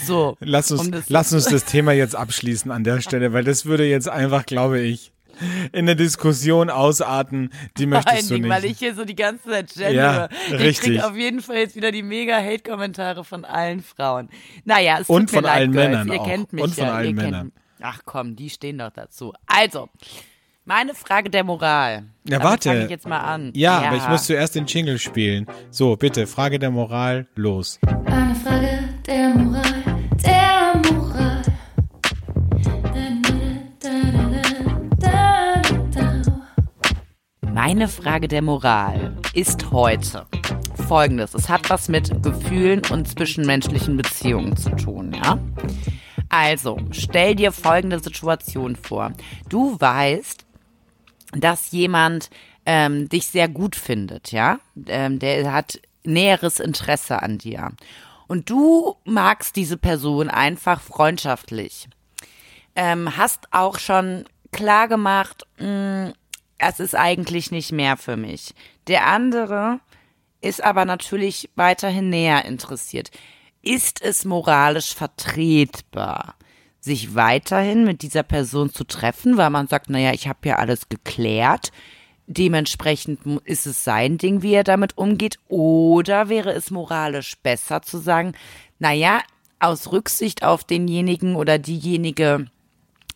so. 0.07 0.37
Lass 0.41 0.71
uns, 0.71 0.81
um 0.83 0.93
das- 0.93 1.09
lass 1.09 1.33
uns 1.33 1.45
das 1.47 1.65
Thema 1.65 1.93
jetzt 1.93 2.15
abschließen 2.17 2.71
an 2.71 2.85
der 2.85 3.01
Stelle, 3.01 3.33
weil 3.33 3.45
das 3.45 3.65
würde 3.67 3.85
jetzt 3.89 4.09
einfach, 4.09 4.45
glaube 4.47 4.81
ich, 4.81 5.13
in 5.73 5.81
eine 5.89 5.97
Diskussion 5.97 6.69
ausarten, 6.69 7.51
die 7.79 7.87
Vor 7.87 7.97
allen 7.97 8.05
möchtest 8.05 8.31
du 8.31 8.35
Dingen, 8.35 8.49
nicht. 8.49 8.57
weil 8.57 8.65
ich 8.71 8.79
hier 8.79 8.95
so 8.95 9.05
die 9.07 9.15
ganze 9.15 9.49
Zeit 9.49 9.73
gender. 9.73 9.91
Ja, 9.93 10.29
ich 10.49 10.53
richtig. 10.55 10.97
krieg 10.97 11.03
auf 11.05 11.17
jeden 11.17 11.41
Fall 11.41 11.57
jetzt 11.57 11.77
wieder 11.77 11.93
die 11.93 12.03
mega 12.03 12.37
Hate-Kommentare 12.37 13.25
von 13.25 13.47
allen 13.47 13.83
Frauen. 13.83 14.29
Naja, 14.67 14.99
es 15.01 15.09
Und 15.09 15.27
tut 15.27 15.33
mir 15.33 15.37
von 15.39 15.45
leid, 15.45 15.55
allen 15.55 15.73
Girls. 15.73 15.89
Männern 15.89 16.09
Ihr 16.13 16.21
auch. 16.21 16.27
kennt 16.27 16.53
mich 16.53 16.63
Und 16.65 16.75
von 16.75 16.85
ja. 16.85 16.93
allen 16.95 17.07
ihr 17.09 17.15
kennt 17.17 17.31
Männern. 17.33 17.53
Ach 17.81 18.01
komm, 18.05 18.37
die 18.37 18.51
stehen 18.51 18.77
doch 18.77 18.91
dazu. 18.91 19.33
Also, 19.47 19.89
meine 20.65 20.95
Frage 20.95 21.31
der 21.31 21.45
Moral. 21.45 22.05
Ja, 22.25 22.39
Damit 22.39 22.45
warte. 22.45 22.69
fang 22.71 22.83
ich 22.83 22.91
jetzt 22.91 23.09
mal 23.09 23.19
an. 23.21 23.51
ja, 23.55 23.79
aber 23.83 23.97
ich 23.97 24.09
muss 24.09 24.25
zuerst 24.25 24.55
den 24.55 24.67
Jingle 24.67 24.99
spielen. 24.99 25.47
So, 25.71 25.97
bitte, 25.97 26.27
Frage 26.27 26.59
der 26.59 26.71
Moral, 26.71 27.27
los. 27.35 27.79
Eine 28.07 28.35
Frage 28.35 28.79
der 29.07 29.29
Moral, 29.31 29.85
der 30.25 30.93
Moral. 30.93 31.43
Meine 37.53 37.89
Frage 37.89 38.29
der 38.29 38.43
Moral 38.43 39.17
ist 39.35 39.71
heute 39.71 40.27
folgendes. 40.89 41.35
Es 41.35 41.49
hat 41.49 41.69
was 41.69 41.89
mit 41.89 42.23
Gefühlen 42.23 42.81
und 42.91 43.07
zwischenmenschlichen 43.09 43.97
Beziehungen 43.97 44.57
zu 44.57 44.71
tun, 44.71 45.13
ja? 45.13 45.39
Also, 46.31 46.79
stell 46.93 47.35
dir 47.35 47.51
folgende 47.53 47.99
Situation 47.99 48.77
vor. 48.77 49.13
Du 49.49 49.77
weißt, 49.79 50.47
dass 51.33 51.71
jemand 51.71 52.31
ähm, 52.67 53.09
dich 53.09 53.27
sehr 53.27 53.49
gut 53.49 53.77
findet, 53.77 54.33
ja? 54.33 54.59
Ähm, 54.87 55.19
der 55.19 55.53
hat 55.53 55.81
näheres 56.05 56.61
Interesse 56.61 57.23
an 57.23 57.39
dir. 57.39 57.71
Und 58.27 58.49
du 58.49 58.97
magst 59.05 59.57
diese 59.57 59.77
Person 59.77 60.31
einfach 60.31 60.81
freundschaftlich. 60.81 61.89
Ähm, 62.77 63.17
hast 63.17 63.49
auch 63.51 63.79
schon 63.79 64.25
klar 64.53 64.89
gemacht, 64.89 65.45
mh, 65.59 66.13
es 66.59 66.79
ist 66.79 66.95
eigentlich 66.95 67.51
nicht 67.51 67.73
mehr 67.73 67.97
für 67.97 68.17
mich. 68.17 68.55
Der 68.87 69.07
andere 69.07 69.81
ist 70.41 70.63
aber 70.63 70.85
natürlich 70.85 71.51
weiterhin 71.57 72.09
näher 72.11 72.45
interessiert. 72.45 73.11
Ist 73.63 74.01
es 74.01 74.25
moralisch 74.25 74.95
vertretbar, 74.95 76.35
sich 76.81 77.15
weiterhin 77.15 77.85
mit 77.85 78.03
dieser 78.03 78.23
Person 78.23 78.73
zu 78.73 78.85
treffen, 78.85 79.37
weil 79.37 79.51
man 79.51 79.69
sagt, 79.69 79.91
naja, 79.91 80.13
ich 80.13 80.29
habe 80.29 80.49
ja 80.49 80.57
alles 80.57 80.89
geklärt. 80.89 81.73
Dementsprechend 82.27 83.21
ist 83.45 83.67
es 83.67 83.85
sein 83.85 84.17
Ding, 84.17 84.43
wie 84.43 84.55
er 84.55 84.65
damit 84.65 84.97
umgeht. 84.97 85.39
Oder 85.49 86.29
wäre 86.29 86.53
es 86.53 86.71
moralisch 86.71 87.37
besser 87.43 87.83
zu 87.83 87.99
sagen, 87.99 88.33
naja, 88.79 89.21
aus 89.59 89.93
Rücksicht 89.93 90.43
auf 90.43 90.65
denjenigen 90.65 91.37
oder 91.37 91.59
diejenige 91.59 92.47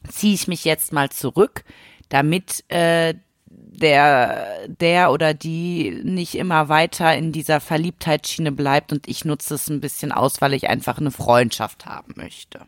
ziehe 0.09 0.35
ich 0.35 0.47
mich 0.47 0.65
jetzt 0.65 0.93
mal 0.93 1.09
zurück, 1.11 1.65
damit 2.11 2.65
äh, 2.71 3.15
der, 3.47 4.69
der 4.69 5.11
oder 5.11 5.35
die 5.35 6.03
nicht 6.05 6.35
immer 6.35 6.69
weiter 6.69 7.17
in 7.17 7.33
dieser 7.33 7.61
Verliebtheitsschiene 7.61 8.53
bleibt 8.53 8.93
und 8.93 9.09
ich 9.09 9.25
nutze 9.25 9.55
es 9.55 9.69
ein 9.69 9.81
bisschen 9.81 10.13
aus, 10.13 10.41
weil 10.41 10.53
ich 10.55 10.69
einfach 10.69 10.99
eine 10.99 11.11
Freundschaft 11.11 11.87
haben 11.87 12.15
möchte. 12.17 12.61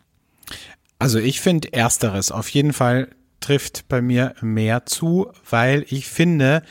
Also 0.98 1.18
ich 1.18 1.40
finde 1.40 1.72
ersteres 1.72 2.30
auf 2.30 2.48
jeden 2.48 2.72
Fall 2.72 3.08
trifft 3.40 3.88
bei 3.88 4.00
mir 4.00 4.34
mehr 4.40 4.86
zu, 4.86 5.30
weil 5.48 5.84
ich 5.88 6.08
finde, 6.08 6.62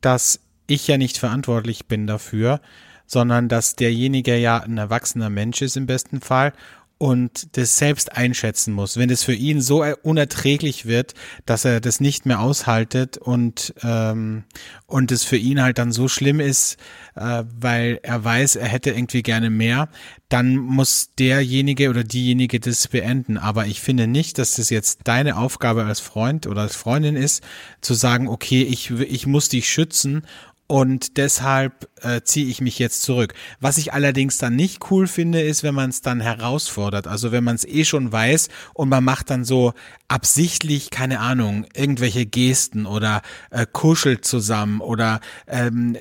dass 0.00 0.40
ich 0.66 0.86
ja 0.86 0.98
nicht 0.98 1.18
verantwortlich 1.18 1.86
bin 1.86 2.06
dafür, 2.06 2.60
sondern 3.06 3.48
dass 3.48 3.74
derjenige 3.74 4.36
ja 4.36 4.58
ein 4.58 4.78
erwachsener 4.78 5.30
Mensch 5.30 5.62
ist 5.62 5.76
im 5.76 5.86
besten 5.86 6.20
Fall 6.20 6.52
und 7.00 7.56
das 7.56 7.78
selbst 7.78 8.14
einschätzen 8.14 8.74
muss. 8.74 8.98
Wenn 8.98 9.08
es 9.08 9.24
für 9.24 9.32
ihn 9.32 9.62
so 9.62 9.82
unerträglich 10.02 10.84
wird, 10.84 11.14
dass 11.46 11.64
er 11.64 11.80
das 11.80 11.98
nicht 11.98 12.26
mehr 12.26 12.40
aushaltet 12.40 13.16
und 13.16 13.72
ähm, 13.82 14.44
und 14.86 15.10
es 15.10 15.24
für 15.24 15.38
ihn 15.38 15.62
halt 15.62 15.78
dann 15.78 15.92
so 15.92 16.08
schlimm 16.08 16.40
ist, 16.40 16.76
äh, 17.14 17.44
weil 17.58 18.00
er 18.02 18.22
weiß, 18.22 18.56
er 18.56 18.68
hätte 18.68 18.90
irgendwie 18.90 19.22
gerne 19.22 19.48
mehr, 19.48 19.88
dann 20.28 20.56
muss 20.56 21.14
derjenige 21.18 21.88
oder 21.88 22.04
diejenige 22.04 22.60
das 22.60 22.86
beenden. 22.86 23.38
Aber 23.38 23.64
ich 23.64 23.80
finde 23.80 24.06
nicht, 24.06 24.36
dass 24.36 24.56
das 24.56 24.68
jetzt 24.68 25.00
deine 25.04 25.38
Aufgabe 25.38 25.84
als 25.84 26.00
Freund 26.00 26.46
oder 26.46 26.60
als 26.60 26.76
Freundin 26.76 27.16
ist, 27.16 27.42
zu 27.80 27.94
sagen, 27.94 28.28
okay, 28.28 28.62
ich 28.62 28.90
ich 28.90 29.26
muss 29.26 29.48
dich 29.48 29.70
schützen 29.70 30.26
und 30.70 31.16
deshalb 31.16 31.88
äh, 32.00 32.20
ziehe 32.22 32.46
ich 32.46 32.60
mich 32.60 32.78
jetzt 32.78 33.02
zurück. 33.02 33.34
Was 33.58 33.76
ich 33.76 33.92
allerdings 33.92 34.38
dann 34.38 34.54
nicht 34.54 34.88
cool 34.88 35.08
finde, 35.08 35.40
ist, 35.40 35.64
wenn 35.64 35.74
man 35.74 35.90
es 35.90 36.00
dann 36.00 36.20
herausfordert. 36.20 37.08
Also 37.08 37.32
wenn 37.32 37.42
man 37.42 37.56
es 37.56 37.64
eh 37.64 37.84
schon 37.84 38.12
weiß 38.12 38.50
und 38.74 38.88
man 38.88 39.02
macht 39.02 39.30
dann 39.30 39.44
so 39.44 39.72
absichtlich, 40.06 40.90
keine 40.90 41.18
Ahnung, 41.18 41.66
irgendwelche 41.74 42.24
Gesten 42.24 42.86
oder 42.86 43.22
äh, 43.50 43.66
kuschelt 43.66 44.24
zusammen 44.24 44.80
oder 44.80 45.18
ähm, 45.48 45.96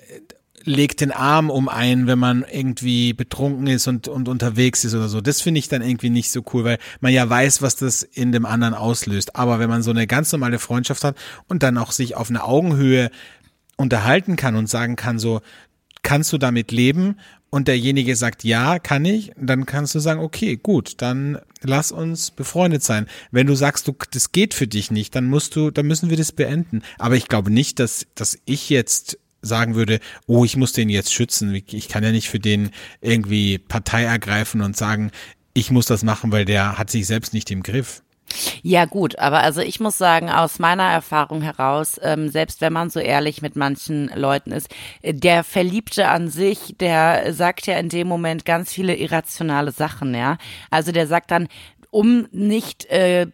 legt 0.65 1.01
den 1.01 1.11
Arm 1.11 1.49
um 1.49 1.67
einen, 1.67 2.05
wenn 2.05 2.19
man 2.19 2.45
irgendwie 2.51 3.13
betrunken 3.13 3.65
ist 3.65 3.87
und, 3.87 4.07
und 4.07 4.29
unterwegs 4.29 4.83
ist 4.83 4.93
oder 4.93 5.09
so. 5.09 5.19
Das 5.19 5.41
finde 5.41 5.57
ich 5.57 5.67
dann 5.67 5.81
irgendwie 5.81 6.11
nicht 6.11 6.31
so 6.31 6.43
cool, 6.53 6.63
weil 6.63 6.77
man 6.99 7.11
ja 7.11 7.27
weiß, 7.27 7.63
was 7.63 7.75
das 7.75 8.03
in 8.03 8.31
dem 8.31 8.45
anderen 8.45 8.75
auslöst. 8.75 9.35
Aber 9.35 9.57
wenn 9.57 9.69
man 9.69 9.81
so 9.81 9.89
eine 9.89 10.05
ganz 10.05 10.31
normale 10.31 10.59
Freundschaft 10.59 11.03
hat 11.03 11.17
und 11.47 11.63
dann 11.63 11.79
auch 11.79 11.91
sich 11.91 12.15
auf 12.15 12.29
eine 12.29 12.43
Augenhöhe 12.43 13.09
unterhalten 13.79 14.35
kann 14.35 14.55
und 14.55 14.69
sagen 14.69 14.95
kann 14.95 15.19
so, 15.19 15.41
kannst 16.03 16.31
du 16.33 16.37
damit 16.37 16.71
leben? 16.71 17.15
Und 17.51 17.67
derjenige 17.67 18.15
sagt, 18.15 18.43
ja, 18.43 18.77
kann 18.77 19.05
ich, 19.05 19.31
dann 19.35 19.65
kannst 19.65 19.95
du 19.95 19.99
sagen, 19.99 20.19
okay, 20.19 20.55
gut, 20.55 21.01
dann 21.01 21.39
lass 21.63 21.91
uns 21.91 22.29
befreundet 22.29 22.83
sein. 22.83 23.07
Wenn 23.31 23.47
du 23.47 23.55
sagst, 23.55 23.87
du, 23.87 23.95
das 24.11 24.31
geht 24.31 24.53
für 24.53 24.67
dich 24.67 24.91
nicht, 24.91 25.15
dann 25.15 25.25
musst 25.25 25.55
du, 25.55 25.71
dann 25.71 25.87
müssen 25.87 26.11
wir 26.11 26.17
das 26.17 26.31
beenden. 26.31 26.83
Aber 26.99 27.15
ich 27.15 27.27
glaube 27.27 27.49
nicht, 27.49 27.79
dass, 27.79 28.05
dass 28.13 28.37
ich 28.45 28.69
jetzt 28.69 29.17
sagen 29.41 29.73
würde, 29.73 29.99
oh, 30.27 30.45
ich 30.45 30.57
muss 30.57 30.73
den 30.73 30.89
jetzt 30.89 31.11
schützen. 31.11 31.55
Ich 31.55 31.87
kann 31.87 32.03
ja 32.03 32.11
nicht 32.11 32.29
für 32.29 32.39
den 32.39 32.69
irgendwie 33.01 33.57
Partei 33.57 34.03
ergreifen 34.03 34.61
und 34.61 34.77
sagen, 34.77 35.09
ich 35.53 35.71
muss 35.71 35.87
das 35.87 36.03
machen, 36.03 36.31
weil 36.31 36.45
der 36.45 36.77
hat 36.77 36.91
sich 36.91 37.07
selbst 37.07 37.33
nicht 37.33 37.49
im 37.49 37.63
Griff. 37.63 38.03
Ja 38.61 38.85
gut, 38.85 39.17
aber 39.19 39.39
also 39.39 39.61
ich 39.61 39.79
muss 39.79 39.97
sagen, 39.97 40.29
aus 40.29 40.59
meiner 40.59 40.83
Erfahrung 40.83 41.41
heraus, 41.41 41.99
ähm, 42.03 42.29
selbst 42.29 42.61
wenn 42.61 42.73
man 42.73 42.89
so 42.89 42.99
ehrlich 42.99 43.41
mit 43.41 43.55
manchen 43.55 44.09
Leuten 44.15 44.51
ist, 44.51 44.69
äh, 45.01 45.13
der 45.13 45.43
Verliebte 45.43 46.07
an 46.09 46.27
sich, 46.29 46.75
der 46.79 47.33
sagt 47.33 47.67
ja 47.67 47.77
in 47.77 47.89
dem 47.89 48.07
Moment 48.07 48.45
ganz 48.45 48.71
viele 48.73 48.95
irrationale 48.95 49.71
Sachen, 49.71 50.13
ja. 50.13 50.37
Also 50.71 50.91
der 50.91 51.07
sagt 51.07 51.31
dann, 51.31 51.47
um 51.91 52.27
nicht 52.31 52.85
äh, 52.85 53.27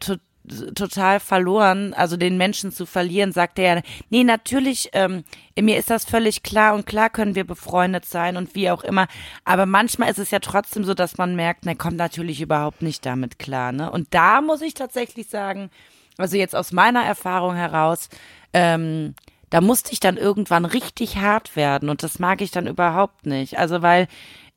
total 0.75 1.19
verloren, 1.19 1.93
also 1.93 2.17
den 2.17 2.37
Menschen 2.37 2.71
zu 2.71 2.85
verlieren, 2.85 3.31
sagt 3.31 3.59
er, 3.59 3.81
nee, 4.09 4.23
natürlich, 4.23 4.89
ähm, 4.93 5.23
mir 5.59 5.77
ist 5.77 5.89
das 5.89 6.05
völlig 6.05 6.43
klar 6.43 6.75
und 6.75 6.85
klar 6.85 7.09
können 7.09 7.35
wir 7.35 7.45
befreundet 7.45 8.05
sein 8.05 8.37
und 8.37 8.55
wie 8.55 8.69
auch 8.69 8.83
immer. 8.83 9.07
Aber 9.43 9.65
manchmal 9.65 10.09
ist 10.09 10.19
es 10.19 10.31
ja 10.31 10.39
trotzdem 10.39 10.83
so, 10.83 10.93
dass 10.93 11.17
man 11.17 11.35
merkt, 11.35 11.65
ne, 11.65 11.75
kommt 11.75 11.97
natürlich 11.97 12.41
überhaupt 12.41 12.81
nicht 12.81 13.05
damit 13.05 13.39
klar, 13.39 13.71
ne? 13.71 13.91
Und 13.91 14.13
da 14.13 14.41
muss 14.41 14.61
ich 14.61 14.73
tatsächlich 14.73 15.27
sagen, 15.27 15.69
also 16.17 16.37
jetzt 16.37 16.55
aus 16.55 16.71
meiner 16.71 17.03
Erfahrung 17.03 17.55
heraus, 17.55 18.09
ähm, 18.53 19.15
da 19.49 19.61
musste 19.61 19.93
ich 19.93 19.99
dann 19.99 20.17
irgendwann 20.17 20.65
richtig 20.65 21.17
hart 21.17 21.55
werden 21.55 21.89
und 21.89 22.03
das 22.03 22.19
mag 22.19 22.41
ich 22.41 22.51
dann 22.51 22.67
überhaupt 22.67 23.25
nicht. 23.25 23.57
Also 23.57 23.81
weil 23.81 24.07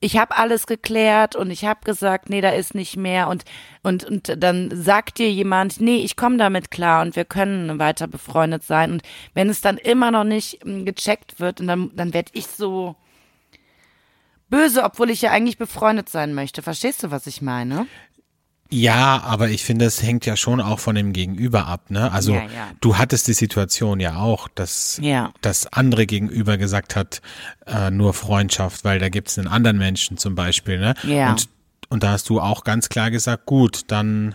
ich 0.01 0.17
habe 0.17 0.37
alles 0.37 0.67
geklärt 0.67 1.35
und 1.35 1.51
ich 1.51 1.65
habe 1.65 1.81
gesagt, 1.85 2.31
nee, 2.31 2.41
da 2.41 2.51
ist 2.51 2.75
nicht 2.75 2.97
mehr 2.97 3.29
und 3.29 3.45
und 3.83 4.05
und 4.05 4.43
dann 4.43 4.71
sagt 4.73 5.19
dir 5.19 5.31
jemand, 5.31 5.81
nee, 5.81 5.99
ich 5.99 6.17
komme 6.17 6.37
damit 6.37 6.71
klar 6.71 7.03
und 7.03 7.17
wir 7.17 7.25
können 7.25 7.79
weiter 7.79 8.07
befreundet 8.07 8.63
sein 8.63 8.93
und 8.93 9.03
wenn 9.35 9.49
es 9.49 9.61
dann 9.61 9.77
immer 9.77 10.11
noch 10.11 10.25
nicht 10.25 10.63
hm, 10.63 10.85
gecheckt 10.85 11.41
wird, 11.41 11.61
dann 11.61 11.91
dann 11.95 12.15
werde 12.15 12.31
ich 12.35 12.47
so 12.47 12.97
böse, 14.51 14.85
obwohl 14.85 15.11
ich 15.11 15.23
ja 15.23 15.31
eigentlich 15.31 15.59
befreundet 15.59 16.09
sein 16.09 16.35
möchte. 16.35 16.63
Verstehst 16.63 17.03
du, 17.03 17.11
was 17.11 17.27
ich 17.27 17.43
meine? 17.43 17.87
Ja, 18.71 19.23
aber 19.25 19.49
ich 19.49 19.65
finde, 19.65 19.87
es 19.87 20.03
hängt 20.03 20.27
ja 20.27 20.37
schon 20.37 20.61
auch 20.61 20.79
von 20.79 20.95
dem 20.95 21.13
Gegenüber 21.15 21.67
ab, 21.67 21.91
ne? 21.91 22.13
Also 22.13 22.35
Ja, 22.35 22.43
ja. 22.43 22.69
du 22.81 22.99
hattest 22.99 23.27
die 23.27 23.33
Situation 23.33 23.99
ja 23.99 24.17
auch, 24.17 24.47
dass 24.49 24.99
Ja. 25.03 25.33
das 25.41 25.73
andere 25.73 26.05
Gegenüber 26.07 26.59
gesagt 26.59 26.95
hat, 26.95 27.23
äh, 27.67 27.91
nur 27.91 28.13
Freundschaft, 28.13 28.85
weil 28.85 28.99
da 28.99 29.09
gibt 29.09 29.29
es 29.29 29.39
einen 29.39 29.49
anderen 29.49 29.79
Menschen 29.79 30.19
zum 30.19 30.35
Beispiel, 30.35 30.79
ne? 30.79 30.95
Ja. 31.05 31.31
Und, 31.31 31.49
und 31.89 32.03
da 32.03 32.11
hast 32.11 32.29
du 32.29 32.41
auch 32.41 32.63
ganz 32.65 32.91
klar 32.91 33.11
gesagt, 33.11 33.47
gut, 33.47 33.83
dann 33.89 34.35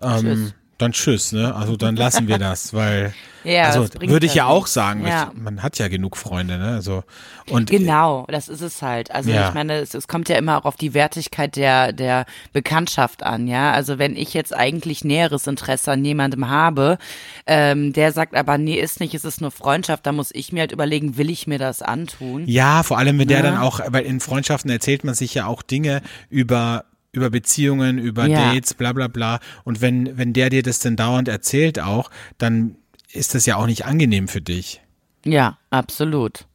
ähm. 0.00 0.52
Dann 0.78 0.92
tschüss, 0.92 1.32
ne? 1.32 1.54
Also 1.54 1.76
dann 1.76 1.96
lassen 1.96 2.28
wir 2.28 2.38
das, 2.38 2.72
weil 2.74 3.14
Ja, 3.44 3.62
also 3.62 3.86
würde 4.00 4.26
ich 4.26 4.34
ja 4.34 4.44
ja 4.44 4.48
auch 4.48 4.66
sagen, 4.66 5.06
Ja. 5.06 5.30
ich, 5.32 5.40
man 5.40 5.62
hat 5.62 5.78
ja 5.78 5.86
genug 5.86 6.16
Freunde, 6.16 6.58
ne? 6.58 6.74
Also 6.74 7.04
und 7.48 7.70
Genau, 7.70 8.26
das 8.28 8.48
ist 8.48 8.60
es 8.60 8.82
halt. 8.82 9.12
Also 9.12 9.30
Ja. 9.30 9.46
ich 9.48 9.54
meine, 9.54 9.74
es, 9.74 9.94
es 9.94 10.08
kommt 10.08 10.28
ja 10.28 10.36
immer 10.36 10.58
auch 10.58 10.64
auf 10.64 10.74
die 10.76 10.94
Wertigkeit 10.94 11.54
der, 11.54 11.92
der 11.92 12.26
Bekanntschaft 12.52 13.22
an, 13.22 13.46
ja. 13.46 13.70
Also 13.72 13.98
wenn 13.98 14.16
ich 14.16 14.34
jetzt 14.34 14.52
eigentlich 14.54 15.04
näheres 15.04 15.46
Interesse 15.46 15.92
an 15.92 16.04
jemandem 16.04 16.48
habe, 16.48 16.98
ähm, 17.46 17.92
der 17.92 18.10
sagt 18.10 18.34
aber, 18.34 18.58
nee, 18.58 18.80
ist 18.80 18.98
nicht, 18.98 19.14
es 19.14 19.24
ist 19.24 19.40
nur 19.40 19.52
Freundschaft, 19.52 20.04
da 20.06 20.12
muss 20.12 20.30
ich 20.34 20.52
mir 20.52 20.60
halt 20.60 20.72
überlegen, 20.72 21.16
will 21.16 21.30
ich 21.30 21.46
mir 21.46 21.58
das 21.58 21.82
antun? 21.82 22.42
Ja, 22.46 22.82
vor 22.82 22.98
allem, 22.98 23.16
wenn 23.20 23.28
der 23.28 23.38
Ja. 23.38 23.42
dann 23.44 23.58
auch, 23.58 23.80
weil 23.86 24.04
in 24.04 24.18
Freundschaften 24.18 24.70
erzählt 24.70 25.04
man 25.04 25.14
sich 25.14 25.34
ja 25.34 25.46
auch 25.46 25.62
Dinge 25.62 26.02
über 26.30 26.84
über 27.12 27.30
Beziehungen, 27.30 27.98
über 27.98 28.26
Ja. 28.26 28.52
Dates, 28.52 28.74
bla 28.74 28.92
bla 28.92 29.08
bla. 29.08 29.40
Und 29.64 29.80
wenn, 29.80 30.16
wenn 30.18 30.32
der 30.32 30.50
dir 30.50 30.62
das 30.62 30.78
denn 30.78 30.96
dauernd 30.96 31.28
erzählt 31.28 31.80
auch, 31.80 32.10
dann 32.38 32.76
ist 33.12 33.34
das 33.34 33.46
ja 33.46 33.56
auch 33.56 33.66
nicht 33.66 33.84
angenehm 33.86 34.28
für 34.28 34.40
dich. 34.40 34.80
Ja, 35.24 35.58
absolut. 35.70 36.46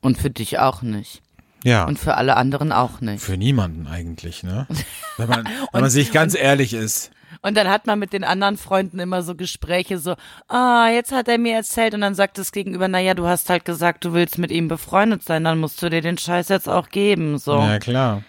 Und 0.00 0.18
für 0.18 0.30
dich 0.30 0.58
auch 0.58 0.82
nicht. 0.82 1.22
Ja. 1.62 1.84
Und 1.84 1.98
für 1.98 2.14
alle 2.16 2.36
anderen 2.36 2.72
auch 2.72 3.00
nicht. 3.00 3.22
für 3.22 3.36
niemanden 3.36 3.86
eigentlich, 3.86 4.42
ne? 4.42 4.66
Wenn 5.18 5.28
man, 5.28 5.48
wenn 5.72 5.80
man 5.82 5.90
sich 5.90 6.10
ganz 6.10 6.34
ehrlich 6.34 6.72
ist. 6.72 7.10
Und 7.42 7.56
dann 7.56 7.68
hat 7.68 7.86
man 7.86 7.98
mit 7.98 8.12
den 8.12 8.24
anderen 8.24 8.56
Freunden 8.56 8.98
immer 8.98 9.22
so 9.22 9.34
Gespräche, 9.34 9.98
so, 9.98 10.14
ah, 10.48 10.88
jetzt 10.90 11.12
hat 11.12 11.28
er 11.28 11.38
mir 11.38 11.54
erzählt 11.54 11.94
und 11.94 12.00
dann 12.00 12.14
sagt 12.14 12.38
das 12.38 12.52
Gegenüber, 12.52 12.88
naja, 12.88 13.14
du 13.14 13.26
hast 13.26 13.48
halt 13.50 13.64
gesagt, 13.64 14.04
du 14.04 14.12
willst 14.12 14.36
mit 14.38 14.50
ihm 14.50 14.68
befreundet 14.68 15.22
sein, 15.22 15.44
dann 15.44 15.58
musst 15.58 15.82
du 15.82 15.88
dir 15.88 16.00
den 16.02 16.18
Scheiß 16.18 16.48
jetzt 16.48 16.68
auch 16.68 16.88
geben, 16.88 17.38
so. 17.38 17.58
Ja, 17.58 17.78
klar. 17.78 18.22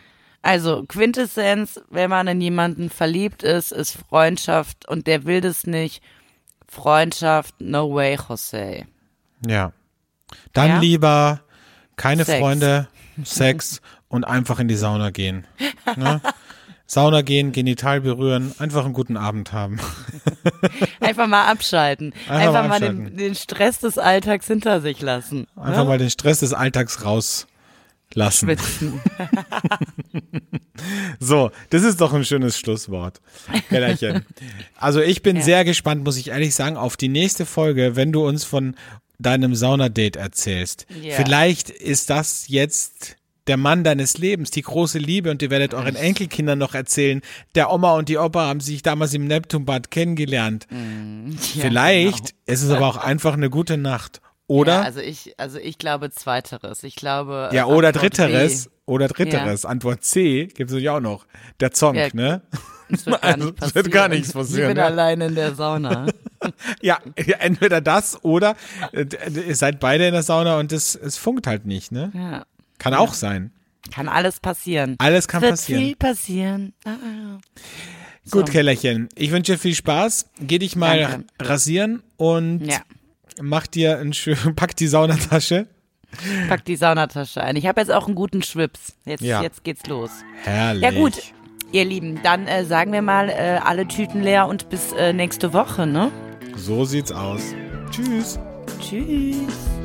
Also, 0.44 0.84
Quintessenz, 0.88 1.80
wenn 1.90 2.10
man 2.10 2.28
in 2.28 2.42
jemanden 2.42 2.90
verliebt 2.90 3.44
ist, 3.44 3.72
ist 3.72 3.98
Freundschaft 4.10 4.88
und 4.88 5.06
der 5.08 5.26
will 5.26 5.42
das 5.42 5.68
nicht. 5.68 6.02
Freundschaft, 6.68 7.56
no 7.60 7.94
way, 7.94 8.18
Jose. 8.28 8.86
Ja. 9.46 9.74
Dann 10.54 10.68
Ja? 10.70 10.80
lieber 10.80 11.42
keine 11.96 12.24
Sex. 12.26 12.40
Freunde, 12.40 12.88
Sex 13.24 13.82
und 14.08 14.24
einfach 14.24 14.60
in 14.60 14.68
die 14.68 14.76
Sauna 14.76 15.10
gehen. 15.12 15.46
Ne? 15.98 16.22
Sauna 16.88 17.22
gehen, 17.22 17.52
genital 17.52 18.02
berühren, 18.02 18.54
einfach 18.58 18.84
einen 18.86 18.94
guten 18.94 19.16
Abend 19.18 19.54
haben. 19.54 19.80
Einfach 21.00 21.28
mal 21.28 21.46
abschalten. 21.46 22.14
Einfach 22.28 22.34
Einfach, 22.48 22.54
mal 22.54 22.68
mal 22.68 22.76
abschalten. 22.76 23.06
den, 23.06 23.18
den 23.18 23.36
Stress 23.36 23.80
des 23.80 23.98
Alltags 23.98 24.48
hinter 24.48 24.82
sich 24.82 25.02
lassen. 25.02 25.48
Einfach 25.56 25.84
ne? 25.84 25.90
mal 25.90 25.98
den 25.98 26.10
Stress 26.10 26.40
des 26.42 26.54
Alltags 26.54 27.06
rauslassen. 28.18 28.48
Schwitzen. 28.50 29.02
So, 31.20 31.52
das 31.70 31.84
ist 31.84 32.02
doch 32.02 32.12
ein 32.14 32.26
schönes 32.26 32.58
Schlusswort. 32.58 33.22
Kellerchen. 33.70 34.26
Also 34.76 35.00
ich 35.02 35.22
bin 35.22 35.36
Ja. 35.38 35.42
sehr 35.44 35.66
gespannt, 35.66 36.04
muss 36.04 36.18
ich 36.18 36.30
ehrlich 36.30 36.56
sagen, 36.56 36.76
auf 36.78 36.98
die 36.98 37.08
nächste 37.10 37.46
Folge, 37.46 37.96
wenn 37.96 38.12
du 38.12 38.26
uns 38.28 38.44
von 38.44 38.76
deinem 39.20 39.54
Saunadate 39.54 40.18
erzählst. 40.18 40.88
Ja. 41.02 41.16
Vielleicht 41.16 41.70
ist 41.70 42.10
das 42.10 42.46
jetzt 42.48 43.16
der 43.48 43.58
Mann 43.58 43.84
deines 43.84 44.18
Lebens, 44.18 44.50
die 44.50 44.64
große 44.64 44.98
Liebe 44.98 45.30
und 45.30 45.42
ihr 45.44 45.52
werdet 45.52 45.74
euren 45.76 45.96
Enkelkindern 45.96 46.58
noch 46.58 46.74
erzählen, 46.74 47.22
der 47.54 47.72
Oma 47.72 47.94
und 47.96 48.10
die 48.10 48.18
Opa 48.18 48.48
haben 48.48 48.60
sich 48.60 48.82
damals 48.82 49.14
im 49.14 49.26
Neptunbad 49.28 49.92
kennengelernt. 49.92 50.68
Ja, 50.72 51.62
Vielleicht 51.62 52.26
genau. 52.30 52.38
ist 52.54 52.62
es 52.64 52.70
aber 52.72 52.88
auch 52.88 52.98
einfach 52.98 53.34
eine 53.34 53.50
gute 53.52 53.78
Nacht. 53.78 54.22
Oder? 54.52 54.74
Ja, 54.74 54.82
also 54.82 55.00
ich, 55.00 55.34
also 55.38 55.58
ich 55.60 55.78
glaube 55.78 56.10
zweiteres. 56.12 56.84
Ich 56.84 56.96
glaube. 56.96 57.50
Ja, 57.54 57.68
oder 57.68 57.88
Antwort 57.90 58.04
dritteres, 58.18 58.66
B. 58.66 58.72
oder 58.86 59.08
dritteres. 59.08 59.64
Antwort 59.66 60.04
C 60.04 60.48
gibt 60.48 60.70
es 60.70 60.74
natürlich 60.74 60.90
auch 60.90 61.00
noch. 61.00 61.26
Der 61.62 61.72
Zonk, 61.72 61.96
Ja. 61.98 62.10
ne? 62.12 62.42
Es 62.90 63.06
wird 63.06 63.22
gar 63.22 63.32
Also, 63.34 63.46
nicht 63.52 63.62
es 63.64 63.76
wird 63.76 63.92
gar 63.92 64.08
nichts 64.10 64.34
passieren, 64.34 64.62
Ich 64.64 64.68
bin 64.68 64.78
ja. 64.78 64.86
alleine 64.88 65.28
in 65.28 65.36
der 65.36 65.56
Sauna. 65.56 66.06
Ja, 66.82 66.98
ja, 67.24 67.38
entweder 67.38 67.82
das 67.82 68.24
oder 68.26 68.56
äh, 68.94 69.06
ihr 69.48 69.56
seid 69.56 69.80
beide 69.80 70.08
in 70.08 70.14
der 70.14 70.24
Sauna 70.24 70.58
und 70.58 70.72
es, 70.72 70.96
es 70.96 71.16
funkt 71.18 71.46
halt 71.46 71.68
nicht, 71.68 71.92
ne? 71.92 72.12
ja. 72.16 72.46
Kann 72.80 72.96
auch 72.96 73.14
sein. 73.14 73.52
Kann 73.94 74.10
alles 74.10 74.40
passieren. 74.40 74.96
Alles 74.98 75.28
kann 75.28 75.44
wird 75.44 75.52
passieren. 75.52 75.84
viel 75.84 75.96
passieren. 75.96 76.74
Ah, 76.84 76.90
ah. 76.90 77.38
Gut, 78.32 78.48
So. 78.48 78.52
Kellerchen. 78.54 79.08
Ich 79.16 79.30
wünsche 79.32 79.52
dir 79.54 79.60
viel 79.60 79.76
Spaß. 79.76 80.32
Geh 80.40 80.58
dich 80.58 80.76
mal 80.76 81.00
Danke. 81.00 81.28
rasieren 81.40 82.02
und 82.18 82.66
Ja. 82.66 82.80
Mach 83.42 83.68
dir 83.68 84.00
ein 84.00 84.14
schön, 84.14 84.38
pack 84.56 84.76
die 84.76 84.88
Saunatasche. 84.88 85.68
Pack 86.50 86.66
die 86.66 86.76
Saunatasche 86.76 87.42
ein. 87.42 87.56
Ich 87.56 87.66
habe 87.68 87.80
jetzt 87.80 87.90
auch 87.92 88.08
einen 88.08 88.16
guten 88.16 88.44
Schwips. 88.44 88.96
Jetzt, 89.06 89.22
Ja. 89.24 89.42
jetzt 89.42 89.64
geht's 89.64 89.86
los. 89.88 90.10
Herrlich. 90.44 90.84
Ja 90.84 90.92
gut, 90.92 91.14
ihr 91.72 91.86
Lieben, 91.86 92.20
dann 92.24 92.48
äh, 92.48 92.66
sagen 92.66 92.92
wir 92.92 93.02
mal 93.02 93.30
äh, 93.30 93.60
alle 93.64 93.88
Tüten 93.88 94.22
leer 94.22 94.48
und 94.48 94.70
bis 94.70 94.92
äh, 94.92 95.14
nächste 95.14 95.54
Woche, 95.54 95.88
ne? 95.88 96.12
So 96.58 96.84
sieht's 96.84 97.12
aus. 97.14 97.42
Tschüss. 97.92 98.40
Tschüss. 98.82 99.81